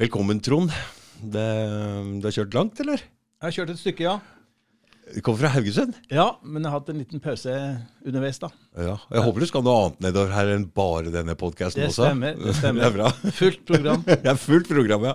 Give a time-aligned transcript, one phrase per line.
[0.00, 0.72] Velkommen, Trond.
[1.20, 1.46] Det,
[2.20, 3.02] du har kjørt langt, eller?
[3.04, 4.14] Jeg har kjørt et stykke, ja.
[5.10, 5.96] Du kommer fra Haugesund?
[6.08, 7.52] Ja, men jeg har hatt en liten pause
[8.06, 8.48] underveis, da.
[8.78, 8.94] Ja.
[9.10, 12.06] Jeg håper du skal noe annet nedover her enn bare denne podkasten Det også.
[12.06, 12.38] stemmer.
[12.38, 12.80] det stemmer.
[12.80, 13.34] Det er bra.
[13.42, 14.06] Fullt program.
[14.24, 15.14] Det er fullt program, ja.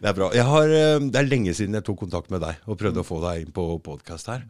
[0.00, 0.30] Det er bra.
[0.52, 3.20] Har, eh, det er lenge siden jeg tok kontakt med deg og prøvde å få
[3.26, 4.46] deg inn på podkast her.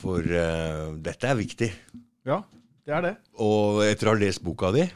[0.00, 1.70] For uh, dette er viktig.
[2.26, 2.40] Ja,
[2.88, 3.14] det er det.
[3.44, 4.88] Og etter å ha lest boka di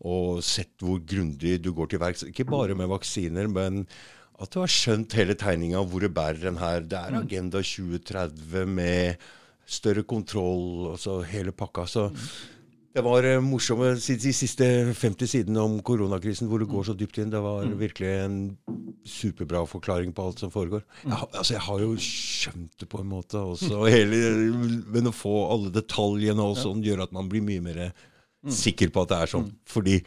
[0.00, 3.84] og sett hvor grundig du går til verks, ikke bare med vaksiner, men
[4.42, 6.82] at du har skjønt hele tegninga hvor det bærer den her.
[6.82, 9.22] Det er Agenda 2030 med
[9.64, 11.86] større kontroll, altså hele pakka.
[11.88, 12.08] Så
[12.94, 16.94] det var eh, morsomme de de siste 50 sidene om koronakrisen, hvor det går så
[16.94, 17.32] dypt inn.
[17.32, 18.36] Det var virkelig en
[19.02, 20.84] superbra forklaring på alt som foregår.
[21.02, 24.20] Jeg, altså, jeg har jo skjønt det på en måte også, hele,
[24.94, 27.82] men å få alle detaljene og sånn gjør at man blir mye mer
[28.52, 29.50] sikker på at det er sånn.
[29.70, 29.98] Fordi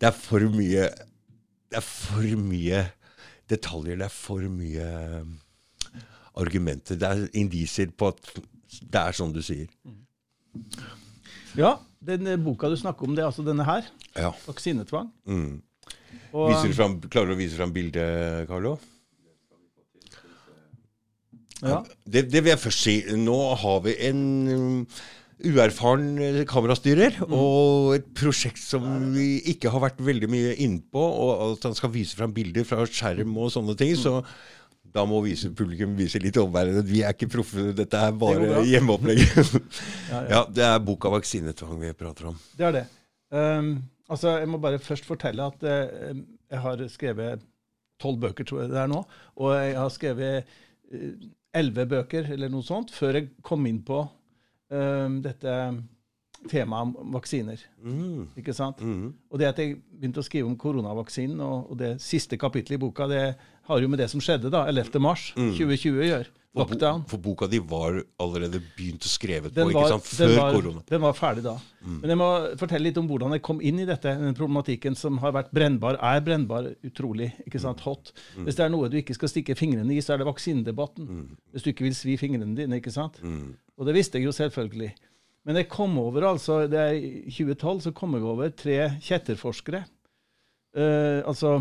[0.00, 0.88] det er for mye
[1.70, 2.84] Det er for mye
[3.50, 6.04] detaljer, det er for mye eh,
[6.40, 6.96] argumenter.
[7.00, 8.20] Det er indisier på at
[8.80, 9.66] det er sånn du sier.
[11.58, 13.88] Ja, den eh, boka du snakker om, det er altså denne her.
[14.14, 14.30] Ja.
[14.46, 15.10] Vaksinetvang.
[15.26, 15.60] Mm.
[16.30, 18.76] Og, Viser du fram, klarer du å vise fram bildet, Carlo?
[21.64, 22.96] ja, Det, det vil jeg først si.
[23.18, 24.22] Nå har vi en
[25.42, 26.10] uerfaren
[26.46, 31.00] kamerastyrer kamerastyrer og et prosjekt som vi ikke har vært veldig mye innpå.
[31.00, 33.94] Og at han skal vise fram bilder fra skjerm og sånne ting.
[33.98, 34.20] Så
[34.94, 37.72] da må vise, publikum vise litt omverdenen vi er ikke proffe.
[37.76, 39.24] Dette er bare det hjemmeopplegg.
[39.24, 39.46] ja,
[40.12, 40.20] ja.
[40.36, 42.38] ja, det er boka 'Vaksinetvang' vi prater om.
[42.54, 42.84] Det er det.
[43.34, 43.74] Um,
[44.08, 46.14] altså, Jeg må bare først fortelle at uh,
[46.50, 47.42] jeg har skrevet
[48.00, 49.00] tolv bøker, tror jeg det er nå.
[49.40, 50.52] Og jeg har skrevet
[50.92, 54.02] eh, elleve bøker, eller noe sånt, før jeg kom inn på
[54.70, 55.56] um, dette
[56.50, 57.60] temaet om vaksiner.
[57.80, 58.28] Mm.
[58.36, 58.80] Ikke sant?
[58.84, 59.12] Mm.
[59.32, 62.84] Og det at jeg begynte å skrive om koronavaksinen, og, og det siste kapittelet i
[62.84, 63.26] boka, det
[63.64, 65.00] har jo med det som skjedde da, 11.
[65.00, 65.54] mars Mm.
[65.56, 66.32] 2020 å gjøre.
[66.54, 67.00] For, bo, Lockdown.
[67.10, 70.04] for boka di var allerede begynt å skrevet Den på, ikke var, sant?
[70.06, 70.82] Før den, var, korona.
[70.84, 70.90] Mm.
[70.92, 71.54] den var ferdig da.
[71.88, 72.28] Men jeg må
[72.60, 75.98] fortelle litt om hvordan jeg kom inn i dette, den problematikken som har vært brennbar,
[75.98, 78.12] er brennbar, utrolig ikke sant, hot.
[78.36, 78.44] Mm.
[78.46, 81.10] Hvis det er noe du ikke skal stikke fingrene i, så er det vaksinedebatten.
[81.56, 82.78] Hvis du ikke vil svi fingrene dine.
[82.78, 83.18] ikke sant?
[83.24, 83.56] Mm.
[83.78, 84.92] Og det visste jeg jo selvfølgelig.
[85.44, 89.82] Men jeg kom over, altså, det i 2012 så kom jeg over tre kjetterforskere.
[90.74, 91.58] Uh, altså,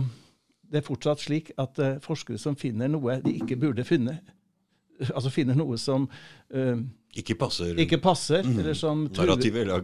[0.63, 4.23] det er fortsatt slik at uh, forskere som finner noe de ikke burde funnet,
[5.15, 6.79] altså finner noe som uh,
[7.13, 9.37] Ikke passer ikke passer, eller som truer,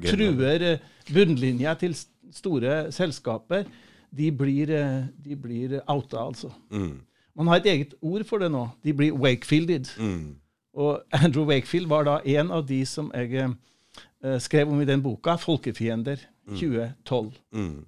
[0.07, 0.65] truer
[1.13, 1.93] bunnlinja til
[2.33, 3.67] store selskaper,
[4.09, 4.71] de blir,
[5.13, 6.49] de blir outa, altså.
[6.73, 6.95] Mm.
[7.37, 8.63] Man har et eget ord for det nå.
[8.83, 9.91] De blir wakefielded.
[10.01, 10.39] Mm.
[10.79, 15.03] Og Andrew Wakefield var da en av de som jeg eh, skrev om i den
[15.03, 17.33] boka, 'Folkefiender', 2012.
[17.53, 17.85] Mm.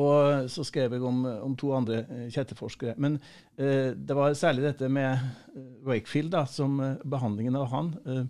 [0.00, 2.94] Og så skrev jeg om, om to andre kjetteforskere.
[2.96, 3.18] Men
[3.58, 5.18] eh, det var særlig dette med
[5.56, 8.22] eh, Wakefield, da, som eh, behandlingen av han, eh,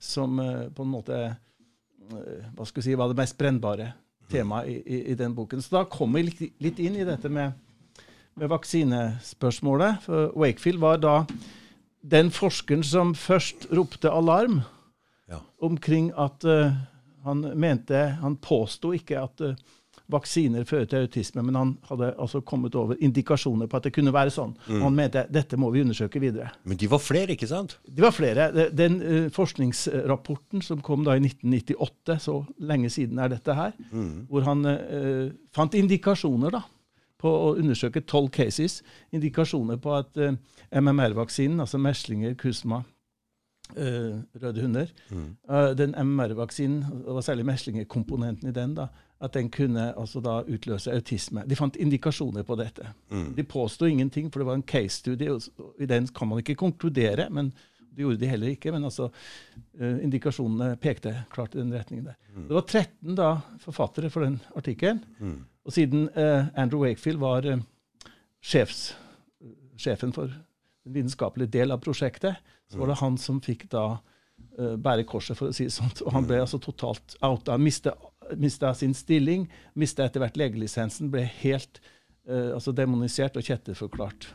[0.00, 3.92] som eh, på en måte eh, hva skal vi si, var det mest brennbare
[4.32, 5.60] temaet i, i, i den boken.
[5.60, 7.52] Så da kom jeg litt, litt inn i dette med,
[8.40, 10.00] med vaksinespørsmålet.
[10.06, 11.16] For Wakefield var da
[12.02, 14.62] den forskeren som først ropte alarm
[15.30, 15.38] Ja.
[15.62, 16.72] omkring at uh,
[17.24, 19.54] han mente Han påsto ikke at uh,
[20.12, 24.12] vaksiner fører til autisme, men han hadde altså kommet over indikasjoner på at det kunne
[24.12, 24.50] være sånn.
[24.68, 26.50] Og han mente dette må vi undersøke videre.
[26.68, 27.78] Men de var flere, ikke sant?
[27.86, 28.50] De var flere.
[28.76, 33.72] Den uh, forskningsrapporten som kom da i 1998, så lenge siden er dette her,
[34.28, 34.66] hvor han
[35.54, 36.62] fant indikasjoner da,
[37.22, 38.80] på å undersøke tolv cases,
[39.14, 40.34] indikasjoner på at uh,
[40.72, 42.82] MMR-vaksinen, altså meslinger, kusma,
[43.76, 48.88] uh, røde hunder, eh, den MMR-vaksinen, var særlig meslingekomponenten i den, da,
[49.22, 51.44] at den kunne altså da utløse autisme.
[51.46, 52.88] De fant indikasjoner på dette.
[53.36, 57.28] De påsto ingenting, for det var en case-studie, og i den kan man ikke konkludere,
[57.30, 57.52] men
[57.92, 58.72] det gjorde de heller ikke.
[58.74, 59.12] Men altså,
[59.78, 62.18] uh, indikasjonene pekte klart i den retningen der.
[62.48, 63.30] Det var 13 da
[63.62, 65.04] forfattere for den artikkelen.
[65.66, 67.60] Og siden eh, Andrew Wakefield var eh,
[68.42, 68.92] sjefs,
[69.78, 72.40] sjefen for den vitenskapelige del av prosjektet,
[72.70, 73.84] så var det han som fikk da
[74.58, 75.92] eh, bære korset, for å si det sånn.
[76.06, 77.58] Og han ble altså totalt outa.
[77.60, 79.46] Mista, sin stilling,
[79.78, 81.82] mista etter hvert legelisensen, ble helt
[82.22, 84.28] Uh, altså demonisert og kjetterforklart.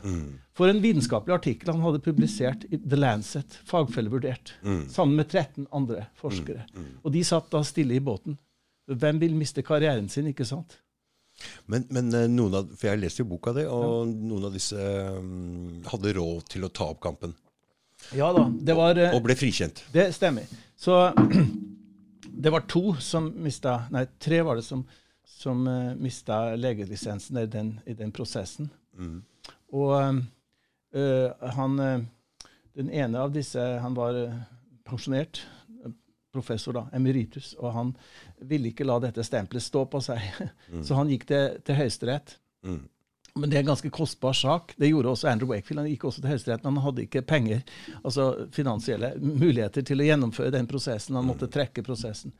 [0.52, 4.52] For en vitenskapelig artikkel han hadde publisert i The Lancet, fagfellevurdert,
[4.92, 6.66] sammen med 13 andre forskere.
[7.00, 8.36] Og de satt da stille i båten.
[8.92, 10.76] Hvem vil miste karrieren sin, ikke sant?
[11.66, 14.78] Men, men eh, noen av, for jeg leste jo boka di, og noen av disse
[14.78, 17.34] mm, hadde råd til å ta opp kampen.
[18.14, 18.46] Ja da.
[18.48, 19.82] Det var og, Og ble frikjent.
[19.94, 20.48] Det stemmer.
[20.78, 20.96] Så
[22.44, 24.84] det var to som mista Nei, tre var det som,
[25.26, 28.70] som uh, mista legelisensen i den, i den prosessen.
[28.98, 29.18] Mm.
[29.74, 31.74] Og uh, han
[32.78, 34.16] Den ene av disse Han var
[34.88, 35.42] pensjonert
[36.38, 37.90] professor, da, emeritus, og han
[38.48, 40.22] ville ikke la dette stempelet stå på seg.
[40.68, 40.82] Mm.
[40.84, 42.34] Så han gikk til, til Høyesterett.
[42.66, 42.82] Mm.
[43.40, 44.74] Men det er en ganske kostbar sak.
[44.76, 45.80] Det gjorde også Andrew Wakefield.
[45.80, 47.62] Han gikk også til Høyesterett, men han hadde ikke penger,
[48.02, 51.16] altså finansielle muligheter til å gjennomføre den prosessen.
[51.16, 52.34] Han måtte trekke prosessen.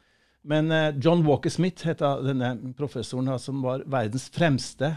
[0.48, 4.94] Men uh, John Walker Smith het denne professoren, da, som var verdens fremste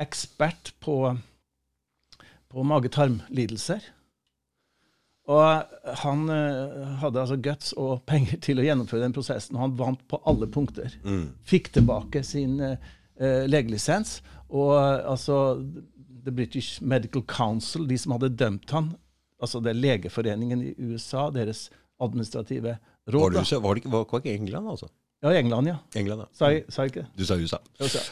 [0.00, 1.00] ekspert på,
[2.48, 3.90] på mage-tarm-lidelser.
[5.28, 9.76] Og han eh, hadde altså guts og penger til å gjennomføre den prosessen, og han
[9.80, 10.94] vant på alle punkter.
[11.04, 11.28] Mm.
[11.48, 12.78] Fikk tilbake sin uh,
[13.48, 14.18] legelisens.
[14.48, 15.58] Og eh, altså
[16.24, 18.94] The British Medical Council, de som hadde dømt han,
[19.42, 21.68] altså det er legeforeningen i USA, deres
[22.02, 23.44] administrative Var råd det.
[23.52, 24.88] Var det ikke, var, var ikke England, altså?
[25.22, 25.76] Ja, England, ja.
[25.98, 26.26] England, ja.
[26.32, 27.08] Sa jeg, sa jeg ikke det?
[27.18, 27.58] Du sa USA.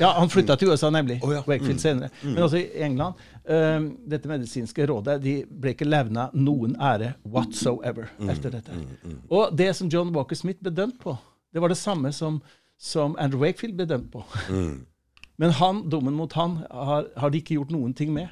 [0.01, 1.21] Ja, han flytta til USA, nemlig.
[1.23, 1.43] Oh, ja.
[1.47, 1.83] Wakefield Mm.
[1.85, 2.09] senere.
[2.25, 3.15] Men altså i England
[3.49, 8.31] um, Dette medisinske rådet de ble ikke levna noen ære whatsoever Mm.
[8.31, 8.73] etter dette.
[9.31, 11.17] Og det som John Walker Smith ble dømt på,
[11.55, 12.43] det var det samme som,
[12.79, 14.25] som Andrew Wakefield ble dømt på.
[14.51, 14.87] Mm.
[15.39, 18.29] Men han, dommen mot han har, har de ikke gjort noen ting med.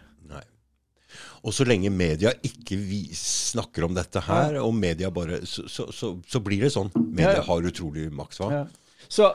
[1.44, 2.78] Og så lenge media ikke
[3.18, 6.90] snakker om dette her, og media bare Så, så, så, så blir det sånn.
[6.94, 8.40] Media har utrolig makt.
[8.50, 8.64] Ja.
[9.08, 9.30] Så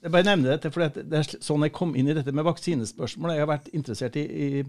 [0.00, 3.34] jeg bare nevner dette, for det er sånn jeg kom inn i dette med vaksinespørsmål.
[3.36, 4.62] Jeg har vært interessert i, i,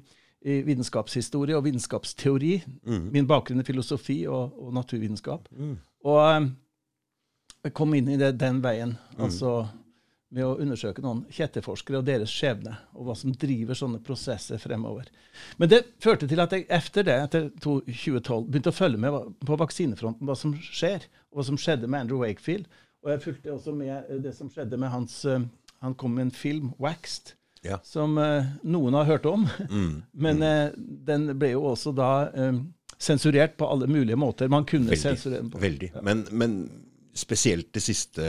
[0.43, 2.55] i vitenskapshistorie og vitenskapsteori.
[3.13, 5.47] Min bakgrunn er filosofi og, og naturvitenskap.
[6.03, 6.49] Og eh,
[7.67, 9.61] jeg kom inn i det den veien, altså
[10.31, 15.09] med å undersøke noen kjetteforskere og deres skjebne, og hva som driver sånne prosesser fremover.
[15.59, 19.17] Men det førte til at jeg etter det, etter 2012, begynte å følge med
[19.47, 22.69] på vaksinefronten, hva som skjer, og hva som skjedde med Andrew Wakefield.
[23.03, 25.41] Og jeg fulgte også med eh, det som skjedde med hans eh,
[25.81, 27.33] Han kom med en film, 'Waxed',
[27.63, 27.79] Ja.
[27.83, 29.47] som eh, noen har hørt om.
[29.69, 30.03] Mm.
[30.25, 32.11] Men eh, den ble jo også da
[33.01, 35.57] sensurert på alle mulige måter man kunne sensurere den på.
[35.59, 35.91] veldig.
[36.05, 36.55] Men, men
[37.13, 38.23] spesielt det siste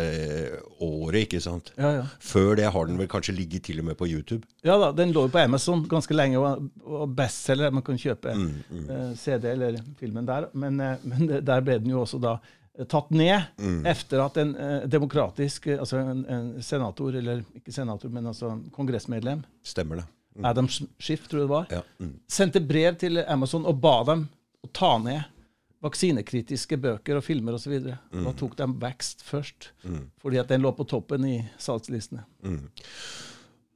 [0.82, 1.72] året, ikke sant?
[1.78, 2.04] Ja, ja.
[2.22, 4.46] Før det har den vel kanskje ligget til og med på YouTube.
[4.66, 7.72] Ja da, den lå jo på Amazon ganske lenge og bestselger.
[7.74, 9.14] Man kan kjøpe Mm, mm.
[9.16, 10.48] CD eller filmen der.
[10.54, 12.36] Men, eh, men der ble den jo også da
[12.78, 13.84] eh, tatt ned Mm.
[13.86, 18.54] etter at en eh, demokratisk eh, Altså en, en senator, eller ikke senator, men altså
[18.72, 20.04] kongressmedlem, Stemmer det.
[20.44, 21.82] Adam Schiff, tror jeg det var, Ja.
[22.00, 22.14] Mm.
[22.28, 24.28] sendte brev til Amazon og ba dem
[24.64, 25.22] å ta ned
[25.82, 27.74] vaksinekritiske bøker og filmer osv.
[27.82, 28.22] Mm.
[28.22, 29.72] Nå tok de vekst først,
[30.22, 32.24] fordi at den lå på toppen i salgslistene.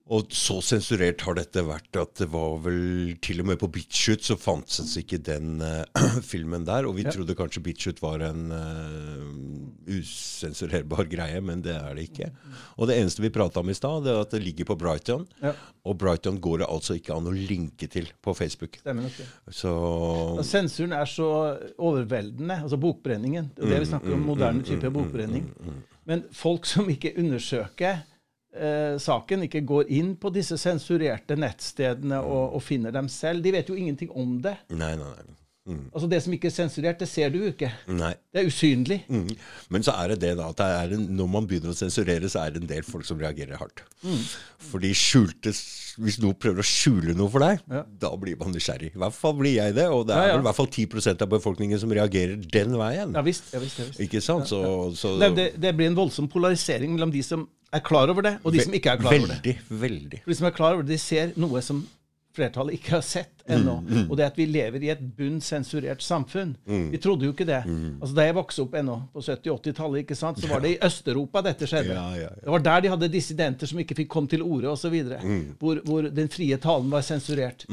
[0.06, 4.22] Og så sensurert har dette vært at det var vel til og med på BitChute
[4.28, 5.82] så fantes ikke den uh,
[6.32, 6.86] filmen der.
[6.86, 7.10] Og vi Ja.
[7.10, 12.30] trodde kanskje BitChute var en uh, usensurerbar greie, men det er det ikke.
[12.78, 15.26] Og det eneste vi prata om i stad, er at det ligger på Brighton.
[15.42, 15.56] Ja.
[15.86, 18.78] Og Brighton går det altså ikke an å linke til på Facebook.
[18.82, 19.26] Stemmer nok det.
[19.58, 19.74] Så
[20.38, 21.28] Og sensuren er så
[21.82, 23.50] overveldende, altså bokbrenningen.
[23.56, 25.50] Det er det vi snakker om, moderne type bokbrenning.
[26.06, 28.04] Men folk som ikke undersøker
[28.56, 33.54] eh, saken, ikke går inn på disse sensurerte nettstedene og, og finner dem selv, de
[33.54, 34.56] vet jo ingenting om det.
[34.74, 35.36] Nei, nei, nei.
[35.66, 37.72] Altså Det som ikke er sensurert, det ser du jo ikke.
[37.88, 38.12] nei.
[38.32, 39.00] Det er usynlig.
[39.10, 39.32] Mm.
[39.74, 42.44] Men så er det det da, at det en, når man begynner å sensurere, så
[42.46, 43.82] er det en del folk som reagerer hardt.
[44.04, 44.20] Mm.
[44.70, 45.50] Fordi skjulte,
[45.98, 47.82] hvis noen prøver å skjule noe for deg, Ja.
[47.98, 48.92] da blir man nysgjerrig.
[48.94, 50.36] I hvert fall blir jeg det, og det er Ja, ja.
[50.36, 53.12] vel i hvert fall 10% av befolkningen som reagerer den veien.
[53.18, 53.50] Ja visst.
[53.52, 54.00] ja visst, visst.
[54.06, 54.46] Ikke sant?
[54.46, 54.62] Så,
[54.94, 58.38] så Det, det, det blir en voldsom polarisering mellom de som er klar over det,
[58.44, 59.42] og de som ikke er klar over det.
[59.42, 60.22] Veldig, veldig.
[60.26, 61.82] De som er klar over det, de ser noe som
[62.36, 63.78] flertallet ikke har sett ennå.
[63.86, 66.54] Mm, Og det at vi lever i et bunn sensurert samfunn.
[66.66, 67.62] Vi trodde jo ikke det.
[67.66, 67.98] Mm.
[68.00, 71.42] Altså Da jeg vokste opp ennå, på 70-80-tallet, ikke sant, så var det i Øst-Europa
[71.46, 71.94] dette skjedde.
[71.94, 72.42] Ja, ja, ja.
[72.42, 74.96] Det var der de hadde dissidenter som ikke fikk komme til orde, osv.
[75.22, 75.56] Mm.
[75.60, 77.66] Hvor, hvor den frie talen var sensurert.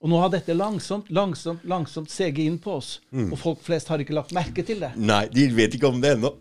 [0.00, 2.94] Og nå har dette langsomt, langsomt, langsomt seget inn på oss.
[3.12, 3.32] Mm.
[3.34, 4.94] Og folk flest har ikke lagt merke til det.
[4.96, 6.32] Nei, de vet ikke om det ennå.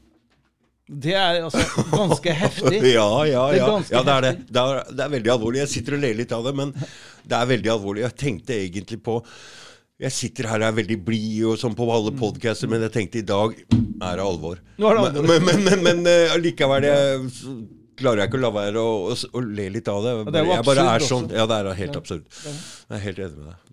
[0.90, 1.62] Det er altså
[1.94, 2.80] ganske heftig.
[2.96, 4.02] Ja, ja, Det er ja.
[4.02, 4.34] det, er det.
[4.50, 5.62] Det, er, det er veldig alvorlig.
[5.62, 8.04] Jeg sitter og ler litt av det, men det er veldig alvorlig.
[8.08, 9.20] Jeg tenkte egentlig på
[10.00, 13.22] Jeg sitter her og er veldig blid og sånn på alle podcaster, men jeg tenkte
[13.22, 14.62] i dag er det alvor.
[14.80, 15.28] Nå er det alvor.
[15.30, 17.32] Men, men, men, men, men likevel jeg,
[18.00, 20.14] klarer jeg ikke å la være å, å, å le litt av det.
[20.32, 21.28] det er jo jeg bare er absurd sånn.
[21.30, 21.42] også.
[21.42, 22.24] Ja, det er helt absurd.
[22.48, 23.69] Jeg er helt enig med deg.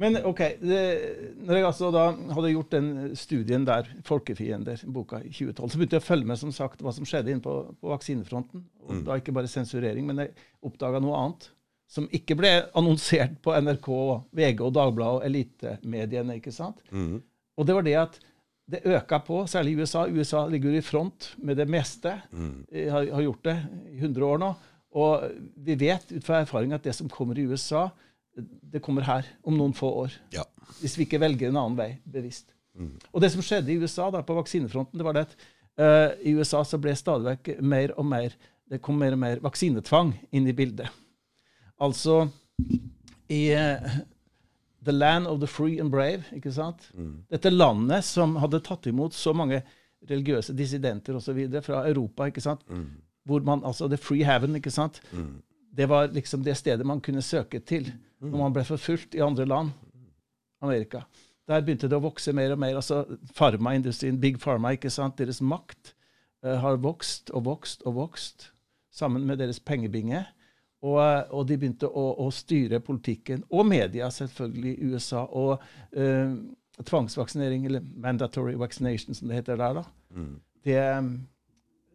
[0.00, 0.40] Men OK.
[0.60, 0.80] Det,
[1.44, 5.98] når jeg altså da hadde gjort den studien der, 'Folkefiender', boka i 2012, så begynte
[5.98, 8.64] jeg å følge med som sagt, hva som skjedde inne på, på vaksinefronten.
[8.86, 10.34] Og Da ikke bare sensurering, men jeg
[10.66, 11.50] oppdaga noe annet.
[11.90, 13.88] Som ikke ble annonsert på NRK,
[14.38, 16.38] VG og Dagbladet og elitemediene.
[16.38, 16.82] ikke sant?
[17.58, 18.20] Og det var det at
[18.70, 20.06] det øka på, særlig i USA.
[20.06, 22.12] USA ligger i front med det meste.
[22.30, 22.66] Mm.
[22.90, 23.56] Har, har gjort det
[23.90, 24.52] i 100 år nå.
[25.00, 25.24] Og
[25.56, 27.88] vi vet ut fra erfaring at det som kommer i USA,
[28.36, 30.14] det kommer her om noen få år.
[30.34, 30.44] Ja.
[30.80, 32.54] Hvis vi ikke velger en annen vei bevisst.
[33.10, 35.34] Og det som skjedde i USA da, på vaksinefronten, det var det at
[35.80, 38.36] uh, i USA så ble stadig mer og mer
[38.70, 40.86] Det kom mer og mer vaksinetvang inn i bildet.
[41.82, 42.28] Altså
[43.26, 43.82] i uh,
[44.86, 46.22] The land of the free and brave.
[46.32, 46.86] ikke sant?
[47.28, 49.58] Dette landet som hadde tatt imot så mange
[50.08, 52.30] religiøse dissidenter videre fra Europa.
[52.30, 52.62] ikke sant?
[53.26, 54.54] Hvor man, altså The free heaven.
[54.56, 55.02] ikke sant?
[55.76, 59.46] Det var liksom det stedet man kunne søke til når man ble forfulgt i andre
[59.48, 59.72] land.
[60.60, 61.04] Amerika.
[61.48, 62.76] Der begynte det å vokse mer og mer.
[62.76, 65.18] altså Farmaindustrien, Big Pharma, ikke sant?
[65.18, 65.94] deres makt
[66.44, 68.50] uh, har vokst og vokst og vokst
[68.92, 70.24] sammen med deres pengebinge.
[70.80, 75.26] Og, eh, og de begynte å, å styre politikken, og media selvfølgelig i USA.
[75.26, 75.60] Og
[75.96, 76.36] uh,
[76.80, 79.84] tvangsvaksinering, eller mandatory vaccination som det heter der, da,
[80.64, 80.78] det,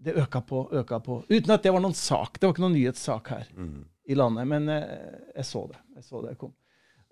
[0.05, 1.23] det øka på, øka på.
[1.29, 2.37] Uten at det var noen sak.
[2.37, 3.49] Det var ikke noen nyhetssak her
[4.05, 4.47] i landet.
[4.49, 5.81] Men eh, jeg så det.
[5.99, 6.53] Jeg så det kom.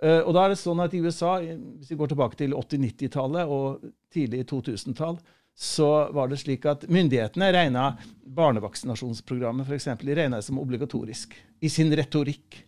[0.04, 3.54] Eh, og da er det sånn at i USA, hvis vi går tilbake til 80-90-tallet
[3.56, 5.20] og tidlig 2000-tall,
[5.54, 7.92] så var det slik at myndighetene regna
[8.36, 12.64] barnevaksinasjonsprogrammet for eksempel, de det som obligatorisk i sin retorikk.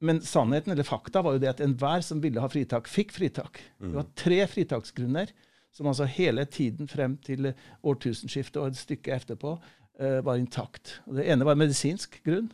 [0.00, 3.60] Men sannheten, eller fakta, var jo det at enhver som ville ha fritak, fikk fritak.
[3.76, 5.34] Det var tre fritaksgrunner
[5.76, 7.52] som altså hele tiden frem til
[7.86, 9.52] årtusenskiftet og et stykke etterpå
[10.00, 10.96] eh, var intakt.
[11.06, 12.48] Og det ene var medisinsk grunn.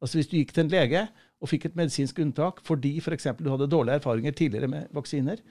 [0.00, 1.04] Altså Hvis du gikk til en lege
[1.40, 5.42] og fikk et medisinsk unntak fordi for eksempel du hadde dårlige erfaringer tidligere med vaksiner,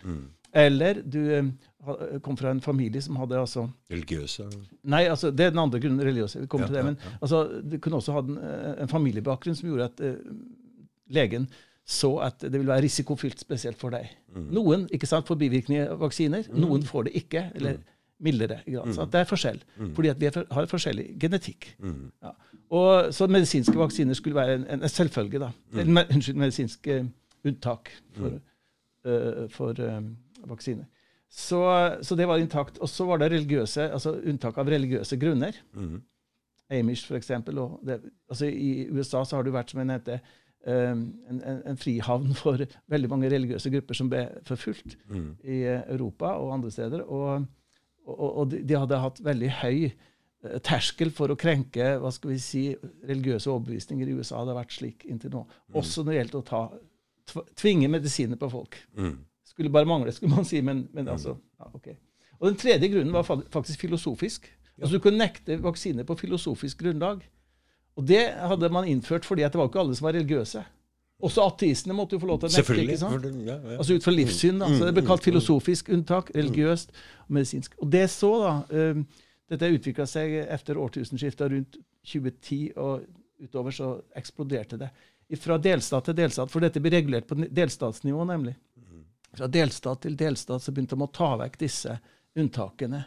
[0.57, 4.47] eller du eh, kom fra en familie som hadde altså Religiøse.
[4.83, 6.39] Nei, altså, det er den andre grunnen, religiøse.
[6.41, 6.83] Vi kommer Ja, til det.
[6.83, 10.15] ja, Men altså, du kunne også ha en, eh, en familiebakgrunn som gjorde at uh,
[11.09, 11.47] legen
[11.87, 14.09] så at det ville være risikofylt spesielt for deg.
[14.35, 14.47] Mm.
[14.51, 17.77] Noen ikke sant, får bivirkninger av vaksiner, noen får det ikke, eller
[18.19, 18.59] mildere.
[18.65, 18.93] grad.
[18.93, 19.59] Så at det er forskjell,
[19.95, 21.75] fordi at vi for, har forskjellig genetikk.
[21.79, 22.11] Mm.
[22.23, 22.31] Ja.
[22.69, 25.39] Og, så medisinske vaksiner skulle være en, en, en selvfølge.
[25.39, 25.51] da.
[25.73, 26.97] Eller, Unnskyld, medisinske
[27.45, 28.39] unntak for,
[29.07, 30.01] uh, for eh,
[30.49, 30.85] vaksiner.
[31.29, 31.61] Så,
[32.01, 32.77] så det var intakt.
[32.79, 35.55] Og så var det religiøse, altså unntak av religiøse grunner.
[35.73, 36.01] Mm.
[36.71, 37.59] Amish, for eksempel.
[37.59, 40.19] Og det, altså I USA så har det vært, som jeg nevnte,
[40.67, 42.59] en, en, en frihavn for
[42.91, 45.29] veldig mange religiøse grupper som ble forfulgt Mm.
[45.43, 47.01] i Europa og andre steder.
[47.07, 47.45] Og,
[48.07, 52.33] og, og de, de hadde hatt veldig høy eh, terskel for å krenke hva skal
[52.33, 52.63] vi si,
[53.07, 54.41] religiøse overbevisninger i USA.
[54.41, 55.45] hadde vært slik inntil nå.
[55.77, 56.61] Også når det gjelder å ta,
[57.59, 58.79] tvinge medisiner på folk.
[58.97, 59.17] Mm.
[59.47, 60.61] Skulle bare mangle, skulle man si.
[60.63, 61.91] Men, men altså, ja, ok.
[62.37, 64.45] Og den tredje grunnen var faktisk filosofisk.
[64.77, 67.23] Altså Du kunne nekte vaksiner på filosofisk grunnlag.
[67.97, 70.61] Og det hadde man innført fordi at det var ikke alle som var religiøse.
[71.17, 72.75] Også ateistene måtte jo få lov til å nekte.
[72.83, 73.23] Ikke sant?
[73.41, 73.77] Ja, ja.
[73.79, 74.59] Altså ut fra livssyn.
[74.61, 74.69] da.
[74.69, 76.93] Så det ble kalt filosofisk unntak, religiøst
[77.25, 77.73] og medisinsk.
[77.81, 79.07] Og det så, da um,
[79.47, 81.53] Dette utvikla seg etter årtusenskiftet.
[81.53, 83.05] Rundt 2010 og
[83.39, 84.89] utover så eksploderte det.
[85.39, 88.57] Fra delstat til delstat, for dette blir regulert på delstatsnivå, nemlig.
[89.37, 91.95] Fra delstat til delstat så begynte man å ta vekk disse
[92.37, 93.03] unntakene.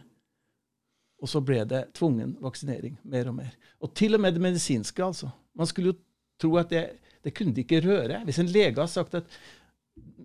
[1.21, 3.52] Og så ble det tvungen vaksinering mer og mer.
[3.85, 5.31] Og til og med det medisinske, altså.
[5.57, 5.99] Man skulle jo
[6.40, 6.85] tro at det,
[7.25, 8.23] det kunne de ikke røre.
[8.25, 9.29] Hvis en lege har sagt at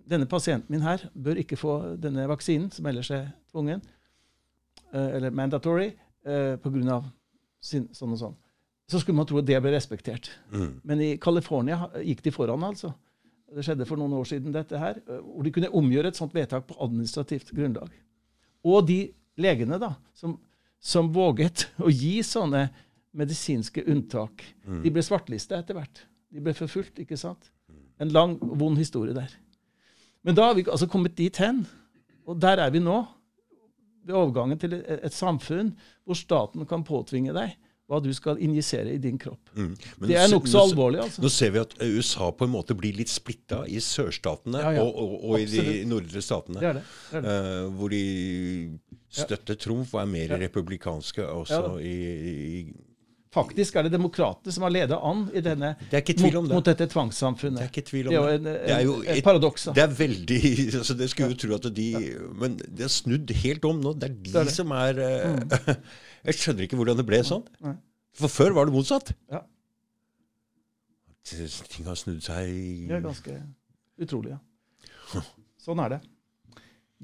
[0.06, 3.82] denne pasienten min her bør ikke få denne vaksinen, som ellers er tvungen,
[4.92, 5.92] eh, eller mandatory,
[6.24, 7.02] eh, pga.
[7.66, 8.36] sånn og sånn,
[8.86, 10.30] så skulle man tro at det ble respektert.
[10.52, 10.80] Mm.
[10.84, 12.94] Men i California gikk de foran, altså.
[13.52, 16.34] Det skjedde for noen år siden, dette her, eh, hvor de kunne omgjøre et sånt
[16.34, 17.90] vedtak på administrativt grunnlag.
[18.64, 20.38] Og de legene da, som,
[20.78, 22.68] som våget å gi sånne
[23.16, 24.44] medisinske unntak,
[24.82, 26.06] de ble svartlista etter hvert.
[26.34, 27.50] De ble forfulgt, ikke sant?
[28.02, 29.30] En lang, vond historie der.
[30.26, 31.62] Men da har vi altså kommet dit hen,
[32.26, 33.04] og der er vi nå.
[34.06, 35.72] Ved overgangen til et, et samfunn
[36.06, 37.56] hvor staten kan påtvinge deg
[37.86, 39.50] hva du skal injisere i din kropp.
[39.54, 39.72] Mm.
[40.10, 41.22] Det er nokså alvorlig, altså.
[41.22, 44.82] Nå ser vi at USA på en måte blir litt splitta i sørstatene Ja, ja.
[44.82, 46.58] og, og, og i de nordre statene.
[46.62, 46.82] Det er det.
[47.12, 48.02] det, er eh, hvor de
[49.22, 50.40] støtter Trumf og er mer Ja.
[50.42, 51.94] republikanske også Ja i,
[52.32, 52.58] i
[53.36, 56.54] Faktisk er det demokratene som har ledet an i denne, Det mot, det.
[56.54, 57.58] mot dette tvangssamfunnet.
[57.60, 58.54] Det er ikke tvil om Det er en, det.
[58.56, 59.66] en, Det er jo et et- paradoks.
[59.76, 60.40] Det er veldig
[60.80, 61.88] altså Det skulle jo tro at de
[62.40, 63.92] Men det er snudd helt om nå.
[64.00, 65.76] Det er de Det er som er mm.
[66.26, 67.44] Jeg skjønner ikke hvordan det ble sånn.
[67.62, 67.76] Nei.
[68.16, 69.12] For før var det motsatt.
[69.30, 69.42] Ja.
[71.26, 72.50] Ting har snudd seg
[72.88, 73.36] Det er ganske
[74.00, 75.22] utrolig, ja.
[75.66, 76.00] Sånn er det.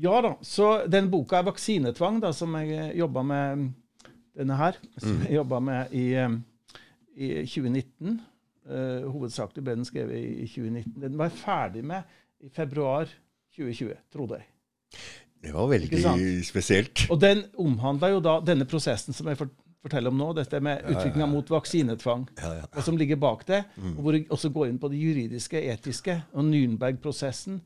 [0.03, 3.73] Ja da, så den boka er 'Vaksinetvang', da, som jeg jobba med
[4.39, 4.79] denne her.
[4.99, 5.23] Som Mm.
[5.27, 6.29] jeg jobba med i, eh,
[7.17, 8.21] i 2019.
[8.63, 11.01] Uh, hovedsakelig ble den skrevet i, i 2019.
[11.03, 12.03] Den var jeg ferdig med
[12.45, 13.09] i februar
[13.57, 14.47] 2020, trodde jeg.
[15.43, 17.07] Det var veldig spesielt.
[17.11, 19.41] Og den omhandla jo da denne prosessen som jeg
[19.83, 22.29] forteller om nå, dette med utviklinga mot vaksinetvang.
[22.39, 22.69] Ja, ja.
[22.71, 23.65] og som ligger bak det.
[23.83, 27.59] og Hvor jeg også går inn på det juridiske, etiske, og Nürnberg-prosessen.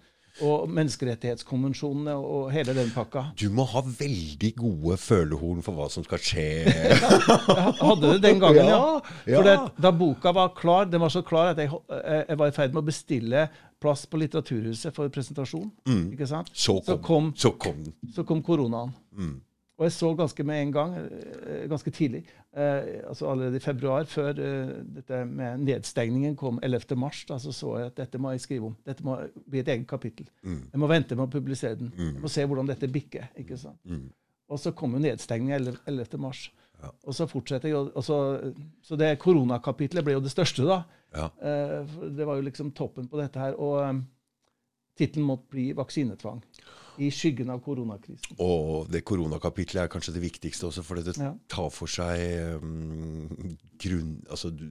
[0.44, 3.22] Og menneskerettighetskonvensjonene og hele den pakka.
[3.40, 6.44] Du må ha veldig gode følehorn for hva som skal skje.
[6.68, 8.80] Jeg hadde det den gangen, ja.
[9.24, 9.38] Ja.
[9.38, 12.52] For det, da boka var klar, den var så klar at jeg, jeg jeg var
[12.52, 13.46] i ferd med å bestille
[13.80, 15.70] plass på Litteraturhuset for presentasjon.
[16.12, 16.52] Ikke sant?
[16.52, 16.60] Mm.
[16.66, 18.92] Så kom, Så kom, så kom så kom koronaen.
[19.16, 19.36] Mm.
[19.76, 22.22] Og jeg så ganske med en gang, eh, ganske tidlig,
[22.56, 26.96] eh, altså allerede i februar, før eh, dette med nedstengningen kom 11.
[26.96, 28.76] mars, da, så så jeg at dette må jeg skrive om.
[28.86, 30.30] Dette må bli et eget kapittel.
[30.42, 30.62] Mm.
[30.72, 31.92] Jeg må vente med å publisere den.
[31.98, 33.28] Jeg må se hvordan dette bikker.
[33.36, 33.80] ikke sant?
[33.84, 34.08] Mm.
[34.48, 35.78] Og så kom jo nedstengningen 11.
[35.86, 36.18] 11.
[36.18, 36.46] mars.
[37.04, 38.18] Og så fortsetter jeg, og så,
[38.84, 40.82] så det koronakapitlet ble jo det største, da.
[41.16, 41.28] Ja.
[41.40, 43.56] Eh, det var jo liksom toppen på dette her.
[43.60, 44.02] Og
[44.96, 46.42] tittelen måtte bli 'Vaksinetvang'.
[46.98, 48.38] I skyggen av koronakrisen.
[48.40, 51.34] Og det koronakapitlet er kanskje det viktigste også, for det Ja.
[51.48, 53.28] tar for seg um,
[53.78, 54.24] grunn...
[54.30, 54.70] Altså, du,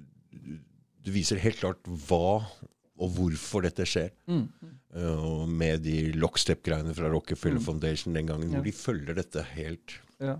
[1.06, 2.42] du, viser helt klart hva
[2.98, 4.10] og hvorfor dette skjer.
[4.26, 4.48] Mm.
[4.96, 8.58] Uh, med de lockstep-greiene fra Rockefeller Foundation den gangen, Ja.
[8.58, 10.40] hvor de følger dette helt, Ja.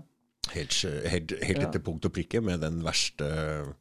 [0.50, 0.72] helt,
[1.06, 3.74] helt, helt etter punkt og prikke med den verste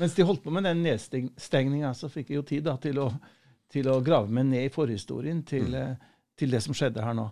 [0.00, 3.10] Mens de holdt på med den nedstengninga, så fikk jeg jo tid da, til, å,
[3.70, 6.12] til å grave meg ned i forhistorien til, mm.
[6.38, 7.26] til det som skjedde her nå.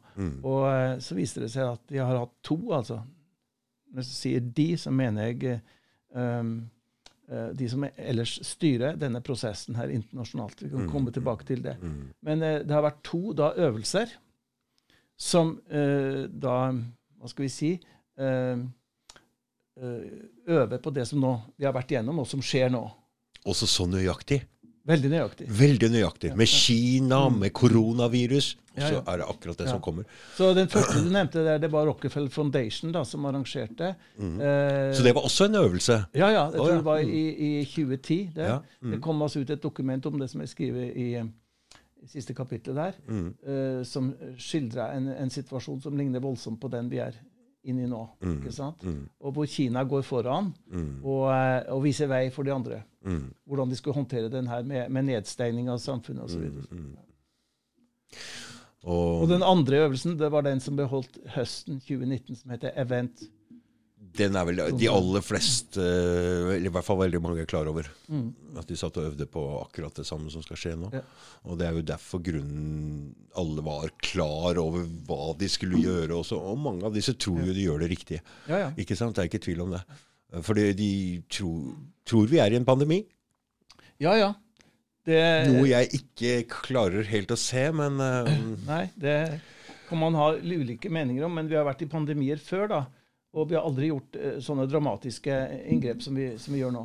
[0.46, 3.02] Og eh, så viste det seg at de har hatt to, altså.
[3.88, 5.60] Når jeg sier de, så mener jeg eh,
[6.12, 6.54] um,
[7.28, 10.62] eh, de som ellers styrer denne prosessen her internasjonalt.
[10.62, 11.78] Vi kan komme tilbake til det.
[12.24, 14.12] Men eh, det har vært to da, øvelser
[15.18, 16.58] som uh, da
[17.18, 17.72] Hva skal vi si?
[18.20, 18.60] Uh,
[19.82, 20.04] eh,
[20.46, 22.84] øver på det som nå vi har vært igjennom, og som skjer nå.
[23.48, 24.42] Også så nøyaktig.
[24.88, 25.46] Veldig nøyaktig.
[25.52, 26.30] Veldig nøyaktig.
[26.36, 28.54] Med Kina, med koronavirus.
[28.54, 28.88] Og Mm.
[28.88, 29.70] Så er det akkurat det Ja.
[29.72, 30.04] som kommer.
[30.36, 33.88] Så den første du nevnte der, det var Rockefeller Foundation da, som arrangerte.
[33.88, 34.38] Eh, Mm.
[34.94, 36.04] Så det var også en øvelse.
[36.14, 36.44] Ja, ja.
[36.50, 38.30] Jeg tror det var i, i 2010.
[38.34, 38.90] Det, Ja, mm.
[38.92, 41.24] det kom altså ut et dokument om det som jeg skriver i, eh,
[42.04, 43.34] i siste kapittel der, Mm.
[43.46, 47.12] eh, som skildrer en, en situasjon som ligner voldsomt på den vi er
[47.64, 48.04] inne i nå.
[48.22, 48.36] Mm.
[48.38, 48.84] ikke sant?
[49.20, 50.52] Og hvor Kina går foran
[51.02, 52.82] og, eh, og viser vei for de andre.
[53.04, 53.34] Mm.
[53.46, 56.50] Hvordan de skulle håndtere den her med, med nedstengning av samfunnet osv.
[56.70, 56.96] Mm.
[58.88, 62.70] Og Og den andre øvelsen det var den som ble holdt høsten 2019, som heter
[62.76, 63.22] Event.
[64.18, 67.86] Den er vel de aller fleste, eller i hvert fall veldig mange, er klar over.
[68.58, 70.90] At de satt og øvde på akkurat det samme som skal skje nå.
[70.90, 70.98] Mm.
[70.98, 71.04] Ja.
[71.48, 76.40] Og det er jo derfor grunnen alle var klar over hva de skulle gjøre også.
[76.50, 78.24] Og mange av disse tror jo de gjør det riktige.
[78.50, 78.72] Ja, ja.
[78.80, 79.16] Ikke sant?
[79.16, 79.84] Det er ikke tvil om det.
[80.44, 80.90] Fordi de
[81.32, 81.78] tror,
[82.08, 83.00] tror vi er i en pandemi.
[84.02, 84.32] Ja, ja.
[85.08, 88.28] Det, Noe jeg ikke klarer helt å se, men uh,
[88.68, 89.40] Nei, det
[89.88, 92.80] kan man ha ulike meninger om, men vi har vært i pandemier før, da.
[93.36, 95.34] Og vi har aldri gjort eh, sånne dramatiske
[95.68, 96.84] inngrep som vi, som vi gjør nå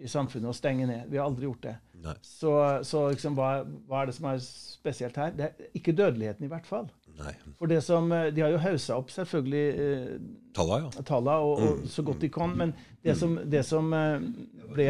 [0.00, 1.08] i samfunnet, å stenge ned.
[1.10, 1.74] Vi har aldri gjort det.
[2.00, 2.14] Nei.
[2.24, 2.52] Så,
[2.88, 5.34] så liksom, hva, hva er det som er spesielt her?
[5.36, 6.88] Det er ikke dødeligheten, i hvert fall.
[7.18, 7.34] Nei.
[7.58, 10.14] For det som, eh, De har jo haussa opp selvfølgelig eh,
[10.56, 11.04] Talla, ja.
[11.06, 12.72] talla og, og så godt de kan, men
[13.04, 14.24] det som, det som eh,
[14.72, 14.88] ble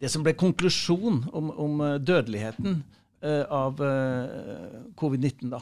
[0.00, 2.82] det som ble konklusjon om, om dødeligheten
[3.24, 5.60] eh, av eh, covid-19, da,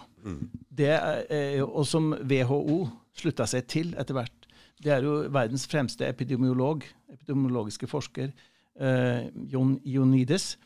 [0.83, 2.79] det er, er og som WHO
[3.19, 4.49] slutta seg til etter hvert,
[4.83, 8.33] det er jo verdens fremste epidemiolog, epidemiologiske forsker,
[8.81, 10.57] eh, Jon Ionides,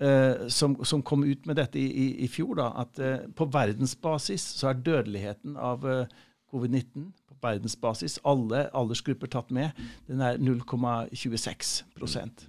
[0.00, 3.48] eh, som, som kom ut med dette i, i, i fjor, da, at eh, på
[3.52, 6.06] verdensbasis så er dødeligheten av eh,
[6.52, 9.76] covid-19 på verdensbasis, alle aldersgrupper tatt med,
[10.08, 12.48] den er 0,26%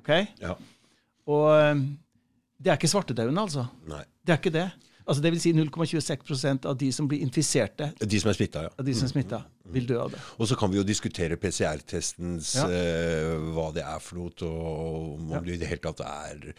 [0.00, 0.12] OK?
[0.40, 0.54] ja.
[1.30, 1.82] Og eh,
[2.60, 3.64] det er ikke svartedauden, altså.
[3.88, 4.02] Nei.
[4.20, 4.68] Det er ikke det.
[5.10, 8.70] Altså, det vil si 0,26% av de som blir infiserte, De som er smitta, ja.
[8.78, 9.40] av de som er smitta,
[9.74, 10.20] vil dø av det.
[10.38, 12.68] Og så kan vi jo diskutere PCR-testens Ja.
[12.70, 15.40] eh, hva det er for noe, og om Ja.
[15.40, 16.54] det i det hele tatt er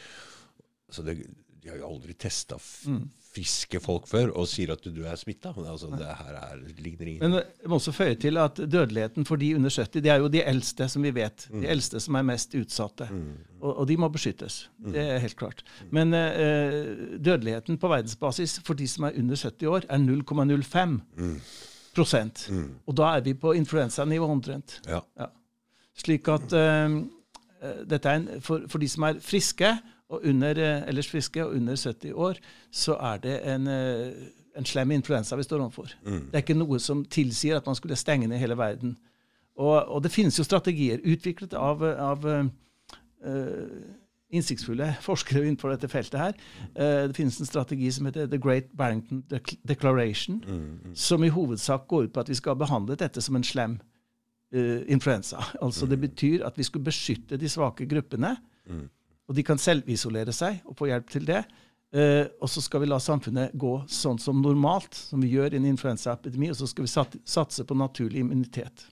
[0.92, 1.16] så det,
[1.62, 3.10] De har jo aldri testa Mm.
[3.32, 5.54] friske folk før og sier at du, er smitta.
[5.56, 9.40] Altså, det her er, ligner ingen Men jeg må også føye til at dødeligheten for
[9.40, 11.48] de under 70, det er jo de eldste, som vi vet.
[11.54, 13.08] De eldste som er mest utsatte.
[13.62, 14.70] Og, og de må beskyttes.
[14.84, 15.64] Det er helt klart.
[15.92, 21.00] Men eh, dødeligheten på verdensbasis for de som er under 70 år, er 0,05
[21.96, 22.50] prosent.
[22.88, 24.82] Og da er vi på influensanivå omtrent.
[24.88, 25.00] Ja.
[25.20, 25.30] Ja.
[26.02, 27.00] Slik at eh,
[27.62, 29.72] eh, dette er en, for, for de som er friske,
[30.12, 32.40] og under, eh, ellers friske og under 70 år,
[32.72, 34.12] så er det en, eh,
[34.58, 35.94] en slem influensa vi står overfor.
[36.06, 38.98] Det er ikke noe som tilsier at man skulle stenge ned hele verden.
[39.58, 42.46] Og, og det finnes jo strategier utviklet av, av eh,
[44.32, 46.34] innsiktsfulle forskere innenfor dette feltet her.
[46.80, 50.42] Uh, det finnes en strategi som heter The Great Barrington Dec- Declaration,
[50.96, 53.80] som i hovedsak går ut på at vi skal ha behandlet dette som en slem
[54.56, 55.44] uh, influensa.
[55.62, 58.38] Altså Det betyr at vi skulle beskytte de svake gruppene.
[59.30, 61.44] Og de kan selvisolere seg og få hjelp til det.
[61.92, 65.60] Uh, og så skal vi la samfunnet gå sånn som normalt, som vi gjør i
[65.60, 68.86] en influensaepidemi, og så skal vi sat satse på naturlig immunitet.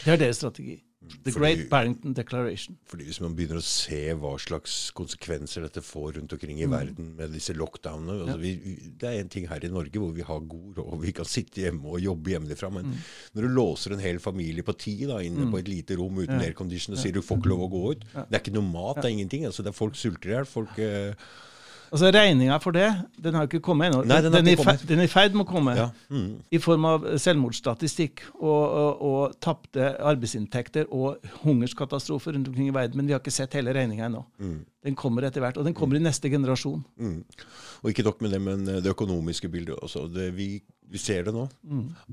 [0.00, 0.80] Det er deres strategi.
[1.00, 2.76] The Fordi- Great Barrington Declaration.
[2.86, 7.14] Fordi Hvis man begynner å se hva slags konsekvenser dette får rundt omkring i verden
[7.16, 8.36] med disse lockdownene altså ja.
[8.36, 11.12] vi- Det er en ting her i Norge hvor vi har god råd, og vi
[11.12, 12.70] kan sitte hjemme og jobbe hjemmefra.
[12.70, 12.92] Men
[13.34, 16.38] når du låser en hel familie på ti da, inne på et lite rom uten
[16.38, 18.96] aircondition og sier du får ikke lov å gå ut Det er ikke noe mat,
[19.00, 19.44] det er ingenting.
[19.46, 20.44] altså det er Folk sulter i hjel.
[20.44, 21.14] Folk eh,
[21.90, 22.86] Altså Regninga for det
[23.18, 24.02] den har jo ikke kommet ennå.
[24.06, 24.84] Den kommet.
[24.88, 25.74] den er i ferd med å komme.
[25.76, 25.88] Ja.
[26.08, 26.40] Mm.
[26.50, 33.00] I form av selvmordsstatistikk og, og, og tapte arbeidsinntekter og hungerskatastrofer rundt omkring i verden.
[33.00, 34.22] Men vi har ikke sett hele regninga ennå.
[34.86, 35.58] Den kommer etter hvert.
[35.60, 36.84] Og den kommer i neste generasjon.
[37.00, 37.24] Mm.
[37.82, 40.06] Og ikke nok med det, men det økonomiske bildet også.
[40.14, 40.52] Det, vi,
[40.90, 41.44] vi ser det nå.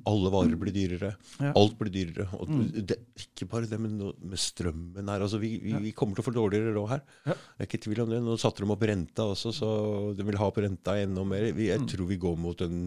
[0.10, 1.16] Alle varer blir dyrere.
[1.42, 1.52] Ja.
[1.58, 2.28] Alt blir dyrere.
[2.38, 5.26] Og det, ikke bare det, men med strømmen her.
[5.26, 7.04] Altså, vi, vi, vi kommer til å få dårligere råd her.
[7.26, 7.36] Ja.
[7.36, 8.22] Jeg er ikke tvil om det.
[8.26, 9.72] Nå satte de opp renta også, så
[10.18, 11.50] de vil ha opp renta enda mer.
[11.58, 12.80] Vi, jeg tror vi går mot en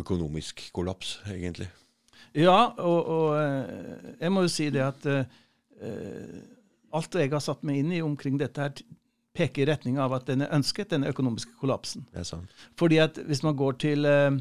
[0.00, 1.70] økonomisk kollaps, egentlig.
[2.36, 6.38] Ja, og, og eh, jeg må jo si det at eh,
[6.94, 8.96] alt jeg har satt meg inn i omkring dette, her,
[9.36, 12.06] peker i retning av at den er ønsket, denne økonomiske kollapsen.
[12.10, 12.54] Det er sant.
[12.78, 14.38] Fordi at hvis man går til eh,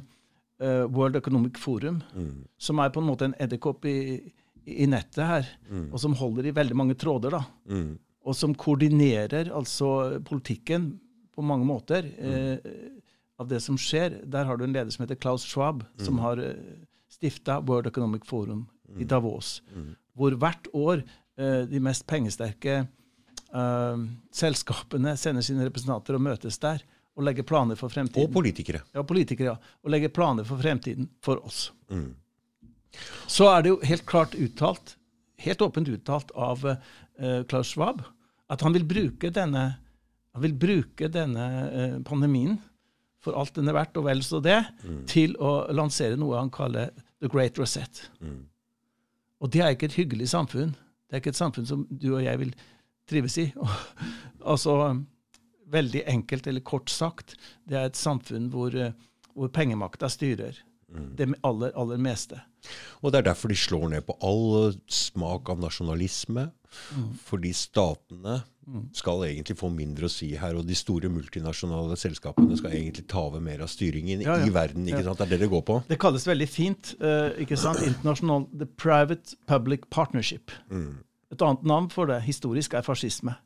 [0.60, 2.46] World Economic Forum, Mm.
[2.58, 4.32] som er på en måte en edderkopp i,
[4.68, 5.48] i nettet her,
[5.92, 7.98] og som holder i veldig mange tråder, da, Mm.
[8.26, 11.00] og som koordinerer altså politikken
[11.36, 12.58] på mange måter eh,
[13.40, 14.20] av det som skjer.
[14.30, 16.56] Der har du en leder som heter Klaus Schwab, som har eh,
[17.10, 18.68] stifta World Economic Forum
[19.00, 19.62] i Davos,
[20.16, 21.04] hvor hvert år
[21.38, 22.82] eh, de mest pengesterke
[23.54, 23.98] eh,
[24.36, 26.84] selskapene sender sine representanter og møtes der
[27.20, 28.30] og legge planer for fremtiden.
[28.30, 28.80] Og politikere.
[28.96, 29.76] Ja, politikere, ja.
[29.84, 31.68] Og legge planer for fremtiden for oss.
[31.92, 32.14] Mm.
[33.28, 34.96] Så er det jo helt klart uttalt,
[35.44, 36.80] helt åpent uttalt av uh,
[37.52, 38.02] Klaus Schwab,
[38.50, 39.66] at han vil bruke denne,
[40.34, 42.58] han vil bruke denne uh, pandemien
[43.20, 44.62] for alt den er verdt, og vel så det,
[45.12, 48.06] til å lansere noe han kaller The Great Reset.
[48.24, 48.46] Mm.
[49.44, 50.72] Og det er ikke et hyggelig samfunn.
[51.08, 52.54] Det er ikke et samfunn som du og jeg vil
[53.10, 53.50] trives i.
[54.54, 54.78] altså,
[55.72, 57.36] veldig enkelt eller kort sagt,
[57.70, 58.96] det er et samfunn hvor, eh,
[59.36, 60.58] hvor pengemakta styrer
[60.90, 62.40] det aller, aller meste.
[63.04, 66.50] Og det er derfor de slår ned på all smak av nasjonalisme.
[67.26, 68.40] Fordi statene
[68.94, 73.24] skal egentlig få mindre å si her, og de store multinasjonale selskapene skal egentlig ta
[73.26, 74.46] over mer av styringen Ja, ja.
[74.46, 74.86] i verden.
[74.86, 75.18] ikke sant?
[75.18, 75.80] Det er det det går på.
[75.90, 77.82] Det kalles veldig fint uh, ikke sant?
[77.86, 80.54] internasjonal The Private Public Partnership.
[80.70, 83.38] Et annet navn for det historisk er fascisme.